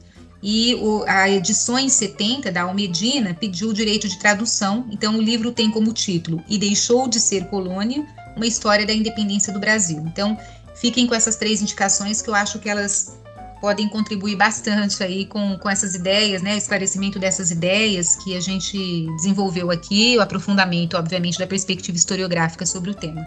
e 0.46 0.74
o, 0.74 1.02
a 1.08 1.26
Edições 1.30 1.94
70 1.94 2.52
da 2.52 2.64
Almedina 2.64 3.32
pediu 3.32 3.70
o 3.70 3.72
direito 3.72 4.06
de 4.06 4.18
tradução, 4.18 4.86
então 4.90 5.16
o 5.16 5.22
livro 5.22 5.50
tem 5.50 5.70
como 5.70 5.90
título 5.90 6.44
E 6.46 6.58
Deixou 6.58 7.08
de 7.08 7.18
Ser 7.18 7.46
Colônia, 7.46 8.06
uma 8.36 8.46
história 8.46 8.84
da 8.84 8.92
independência 8.92 9.54
do 9.54 9.58
Brasil. 9.58 10.04
Então, 10.06 10.38
fiquem 10.74 11.06
com 11.06 11.14
essas 11.14 11.36
três 11.36 11.62
indicações 11.62 12.20
que 12.20 12.28
eu 12.28 12.34
acho 12.34 12.58
que 12.58 12.68
elas 12.68 13.18
podem 13.58 13.88
contribuir 13.88 14.36
bastante 14.36 15.02
aí 15.02 15.24
com, 15.24 15.56
com 15.56 15.70
essas 15.70 15.94
ideias, 15.94 16.42
né, 16.42 16.58
esclarecimento 16.58 17.18
dessas 17.18 17.50
ideias 17.50 18.14
que 18.16 18.36
a 18.36 18.40
gente 18.40 19.06
desenvolveu 19.16 19.70
aqui, 19.70 20.14
o 20.18 20.20
aprofundamento, 20.20 20.98
obviamente, 20.98 21.38
da 21.38 21.46
perspectiva 21.46 21.96
historiográfica 21.96 22.66
sobre 22.66 22.90
o 22.90 22.94
tema. 22.94 23.26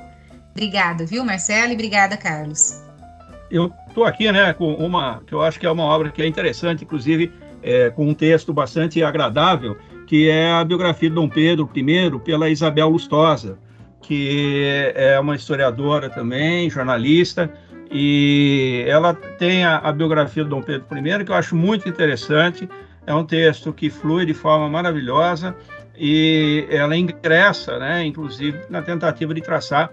Obrigada, 0.52 1.04
viu, 1.04 1.26
Marcelo? 1.26 1.72
E 1.72 1.74
obrigada, 1.74 2.16
Carlos. 2.16 2.87
Eu 3.50 3.72
estou 3.88 4.04
aqui, 4.04 4.32
né, 4.32 4.54
com 4.54 4.74
uma 4.74 5.22
que 5.26 5.34
eu 5.34 5.42
acho 5.42 5.60
que 5.60 5.66
é 5.66 5.72
uma 5.72 5.84
obra 5.84 6.10
que 6.10 6.22
é 6.22 6.28
interessante, 6.28 6.84
inclusive 6.84 7.32
é, 7.64 7.90
com 7.90 8.08
um 8.08 8.14
texto 8.14 8.54
bastante 8.54 9.02
agradável, 9.04 9.78
que 10.06 10.30
é 10.30 10.52
a 10.52 10.64
biografia 10.64 11.10
de 11.10 11.16
Dom 11.16 11.30
Pedro 11.30 11.70
I 11.76 12.20
pela 12.20 12.50
Isabel 12.50 12.90
Lustosa, 12.90 13.58
que 14.02 14.92
é 14.96 15.20
uma 15.20 15.36
historiadora 15.36 16.10
também, 16.10 16.70
jornalista, 16.70 17.52
e 17.92 18.84
ela 18.88 19.14
tem 19.14 19.64
a, 19.64 19.78
a 19.78 19.92
biografia 19.92 20.44
de 20.44 20.50
Dom 20.50 20.62
Pedro 20.62 20.86
I, 20.98 21.26
que 21.26 21.32
eu 21.32 21.36
acho 21.36 21.56
muito 21.56 21.88
interessante. 21.88 22.70
É 23.06 23.14
um 23.14 23.24
texto 23.24 23.72
que 23.72 23.90
flui 23.90 24.26
de 24.26 24.34
forma 24.34 24.68
maravilhosa 24.70 25.56
e 25.98 26.68
ela 26.70 26.96
ingressa, 26.96 27.80
né, 27.80 28.06
inclusive, 28.06 28.60
na 28.70 28.82
tentativa 28.82 29.34
de 29.34 29.42
traçar 29.42 29.90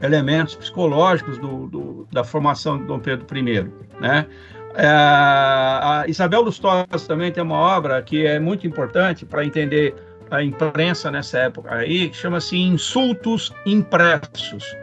elementos 0.00 0.54
psicológicos 0.54 1.38
do, 1.38 1.66
do, 1.66 2.08
da 2.12 2.24
formação 2.24 2.78
de 2.78 2.84
Dom 2.84 2.98
Pedro 2.98 3.26
I, 3.36 3.70
né? 4.00 4.26
É, 4.74 4.86
a 4.86 6.04
Isabel 6.06 6.42
Lustosa 6.42 6.86
também 7.06 7.32
tem 7.32 7.42
uma 7.42 7.56
obra 7.56 8.00
que 8.02 8.26
é 8.26 8.38
muito 8.38 8.66
importante 8.66 9.26
para 9.26 9.44
entender 9.44 9.94
a 10.30 10.42
imprensa 10.42 11.10
nessa 11.10 11.38
época 11.38 11.74
aí, 11.74 12.10
que 12.10 12.16
chama-se 12.16 12.56
Insultos 12.56 13.52
Impressos. 13.66 14.76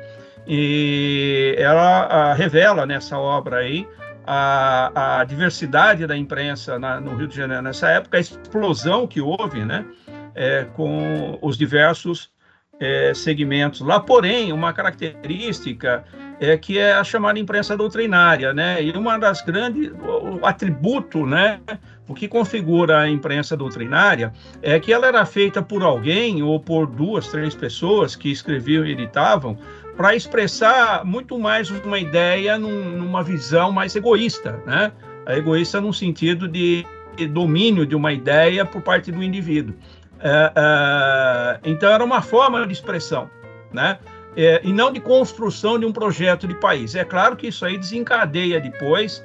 E 0.48 1.56
ela 1.58 2.04
a, 2.04 2.34
revela 2.34 2.86
nessa 2.86 3.18
obra 3.18 3.58
aí 3.58 3.88
a, 4.26 5.20
a 5.20 5.24
diversidade 5.24 6.06
da 6.06 6.18
imprensa 6.18 6.78
na, 6.80 7.00
no 7.00 7.16
Rio 7.16 7.28
de 7.28 7.36
Janeiro 7.36 7.64
nessa 7.64 7.90
época, 7.90 8.18
a 8.18 8.20
explosão 8.20 9.08
que 9.08 9.22
houve, 9.22 9.64
né, 9.64 9.86
é, 10.34 10.66
com 10.76 11.38
os 11.42 11.58
diversos 11.58 12.32
é, 12.80 13.14
segmentos 13.14 13.82
lá, 13.82 14.00
porém, 14.00 14.52
uma 14.52 14.74
característica 14.74 16.04
é 16.40 16.58
que 16.58 16.78
é 16.78 16.94
a 16.94 17.04
chamada 17.04 17.40
imprensa 17.40 17.78
doutrinária, 17.78 18.54
né? 18.54 18.84
E 18.84 18.92
uma 18.92 19.18
das 19.18 19.42
grandes, 19.42 19.92
o 19.92 20.46
atributo, 20.46 21.26
né? 21.26 21.60
O 22.08 22.14
que 22.14 22.28
configura 22.28 23.00
a 23.00 23.10
imprensa 23.10 23.56
doutrinária 23.56 24.32
é 24.62 24.80
que 24.80 24.94
ela 24.94 25.08
era 25.08 25.26
feita 25.26 25.62
por 25.62 25.82
alguém 25.82 26.44
ou 26.44 26.60
por 26.60 26.86
duas, 26.86 27.30
três 27.30 27.56
pessoas 27.56 28.16
que 28.16 28.30
escreviam 28.30 28.86
e 28.86 28.92
editavam 28.92 29.58
para 29.96 30.14
expressar 30.14 31.06
muito 31.06 31.40
mais 31.40 31.72
uma 31.72 31.98
ideia 31.98 32.58
num, 32.58 32.98
numa 32.98 33.24
visão 33.24 33.72
mais 33.72 33.96
egoísta, 33.96 34.62
né? 34.66 34.92
A 35.26 35.38
egoísta 35.38 35.80
no 35.80 35.94
sentido 35.94 36.48
de 36.48 36.86
domínio 37.32 37.86
de 37.86 37.96
uma 37.96 38.12
ideia 38.12 38.66
por 38.66 38.82
parte 38.82 39.10
do 39.12 39.24
indivíduo. 39.24 39.74
É, 40.20 40.52
é, 40.56 41.60
então, 41.64 41.92
era 41.92 42.04
uma 42.04 42.22
forma 42.22 42.66
de 42.66 42.74
expressão, 42.74 43.30
né? 43.72 44.00
É, 44.38 44.60
e 44.64 44.74
não 44.74 44.92
de 44.92 45.00
construção 45.00 45.80
de 45.80 45.86
um 45.86 45.94
projeto 45.94 46.48
de 46.48 46.56
país. 46.56 46.94
É 46.96 47.06
claro 47.06 47.36
que 47.36 47.48
isso 47.48 47.66
aí 47.66 47.78
desencadeia 47.78 48.60
depois 48.60 49.24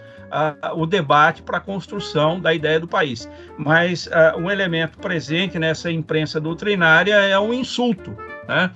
o 0.77 0.87
debate 0.87 1.43
para 1.43 1.59
a 1.59 1.61
construção 1.61 2.39
da 2.41 2.55
ideia 2.55 2.79
do 2.79 2.87
país. 2.87 3.29
Mas 3.59 4.09
um 4.39 4.49
elemento 4.49 4.97
presente 4.99 5.59
nessa 5.59 5.91
imprensa 5.91 6.41
doutrinária 6.41 7.15
é 7.15 7.37
um 7.37 7.53
insulto. 7.53 8.17
Né? 8.47 8.71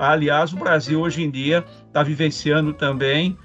Aliás, 0.00 0.52
o 0.52 0.56
Brasil 0.56 1.00
hoje 1.00 1.22
em 1.22 1.30
dia 1.30 1.64
está 1.86 2.02
vivenciando 2.02 2.72
também, 2.72 3.38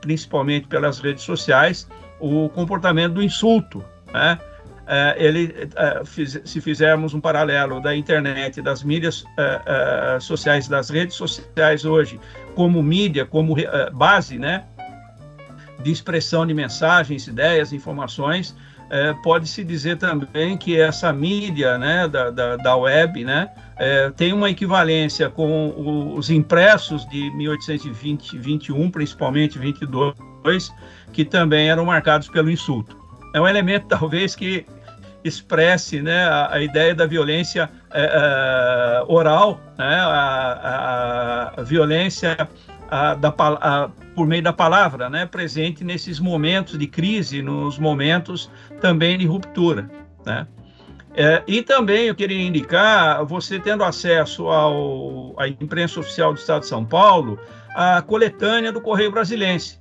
principalmente 0.00 0.68
pelas 0.68 1.00
redes 1.00 1.24
sociais, 1.24 1.88
o 2.20 2.48
comportamento 2.50 3.14
do 3.14 3.22
insulto. 3.24 3.84
Né? 4.14 4.38
É, 4.92 5.14
ele, 5.24 5.54
é, 5.76 6.04
fiz, 6.04 6.40
se 6.44 6.60
fizermos 6.60 7.14
um 7.14 7.20
paralelo 7.20 7.80
da 7.80 7.94
internet, 7.94 8.60
das 8.60 8.82
mídias 8.82 9.24
é, 9.38 10.18
sociais, 10.18 10.66
das 10.66 10.90
redes 10.90 11.14
sociais 11.14 11.84
hoje, 11.84 12.18
como 12.56 12.82
mídia, 12.82 13.24
como 13.24 13.54
base, 13.92 14.36
né, 14.36 14.64
de 15.80 15.92
expressão 15.92 16.44
de 16.44 16.52
mensagens, 16.52 17.28
ideias, 17.28 17.72
informações, 17.72 18.56
pode-se 19.22 19.62
dizer 19.62 19.96
também 19.96 20.58
que 20.58 20.78
essa 20.78 21.12
mídia 21.12 21.78
né, 21.78 22.08
da, 22.08 22.30
da, 22.30 22.56
da 22.56 22.76
web 22.76 23.24
né, 23.24 23.48
tem 24.16 24.32
uma 24.32 24.50
equivalência 24.50 25.30
com 25.30 26.14
os 26.16 26.28
impressos 26.28 27.08
de 27.08 27.30
1820, 27.36 28.36
21, 28.36 28.90
principalmente 28.90 29.58
22, 29.58 30.74
que 31.12 31.24
também 31.24 31.70
eram 31.70 31.84
marcados 31.84 32.28
pelo 32.28 32.50
insulto. 32.50 32.98
é 33.32 33.40
um 33.40 33.46
elemento 33.46 33.86
talvez 33.96 34.34
que 34.34 34.66
expresse 35.22 36.00
né, 36.00 36.24
a, 36.24 36.54
a 36.54 36.62
ideia 36.62 36.94
da 36.94 37.06
violência 37.06 37.70
é, 37.92 38.04
é, 38.04 39.04
oral, 39.06 39.60
né, 39.78 39.94
a, 40.00 41.52
a, 41.56 41.60
a 41.60 41.62
violência 41.62 42.36
da, 43.20 43.90
por 44.14 44.26
meio 44.26 44.42
da 44.42 44.52
palavra, 44.52 45.08
né, 45.08 45.26
presente 45.26 45.84
nesses 45.84 46.18
momentos 46.18 46.78
de 46.78 46.86
crise, 46.86 47.42
nos 47.42 47.78
momentos 47.78 48.50
também 48.80 49.16
de 49.16 49.26
ruptura. 49.26 49.88
Né. 50.26 50.46
É, 51.14 51.42
e 51.46 51.62
também 51.62 52.06
eu 52.06 52.14
queria 52.14 52.40
indicar, 52.40 53.24
você 53.24 53.58
tendo 53.58 53.82
acesso 53.82 54.46
ao, 54.48 55.34
à 55.38 55.48
imprensa 55.48 56.00
oficial 56.00 56.32
do 56.32 56.38
Estado 56.38 56.60
de 56.60 56.68
São 56.68 56.84
Paulo, 56.84 57.38
a 57.74 58.00
coletânea 58.02 58.72
do 58.72 58.80
Correio 58.80 59.10
Brasilense. 59.10 59.78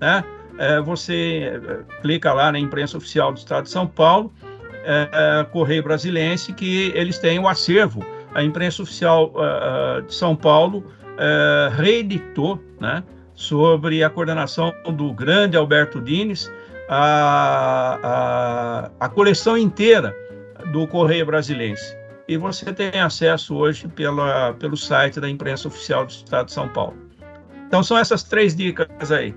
Né? 0.00 0.22
É, 0.58 0.80
você 0.80 1.60
é, 1.64 2.00
clica 2.02 2.32
lá 2.32 2.52
na 2.52 2.58
imprensa 2.58 2.98
oficial 2.98 3.32
do 3.32 3.38
Estado 3.38 3.64
de 3.64 3.70
São 3.70 3.86
Paulo, 3.86 4.32
é 4.84 5.44
Correio 5.52 5.82
Brasilense, 5.82 6.52
que 6.52 6.92
eles 6.94 7.18
têm 7.18 7.38
o 7.38 7.48
acervo. 7.48 8.04
A 8.34 8.42
imprensa 8.42 8.82
oficial 8.82 9.32
é, 9.36 10.00
de 10.02 10.14
São 10.14 10.34
Paulo 10.34 10.84
reeditou, 11.76 12.60
né, 12.80 13.04
sobre 13.34 14.02
a 14.02 14.10
coordenação 14.10 14.72
do 14.96 15.12
grande 15.12 15.56
Alberto 15.56 16.00
Dines, 16.00 16.50
a, 16.88 17.98
a, 18.02 19.06
a 19.06 19.08
coleção 19.08 19.56
inteira 19.56 20.16
do 20.72 20.86
Correio 20.86 21.26
Brasilense. 21.26 21.96
E 22.28 22.36
você 22.36 22.72
tem 22.72 23.00
acesso 23.00 23.54
hoje 23.56 23.88
pela, 23.88 24.54
pelo 24.54 24.76
site 24.76 25.20
da 25.20 25.28
imprensa 25.28 25.68
oficial 25.68 26.06
do 26.06 26.10
Estado 26.10 26.46
de 26.46 26.52
São 26.52 26.68
Paulo. 26.68 26.96
Então 27.66 27.82
são 27.82 27.98
essas 27.98 28.22
três 28.22 28.54
dicas 28.54 29.10
aí. 29.10 29.34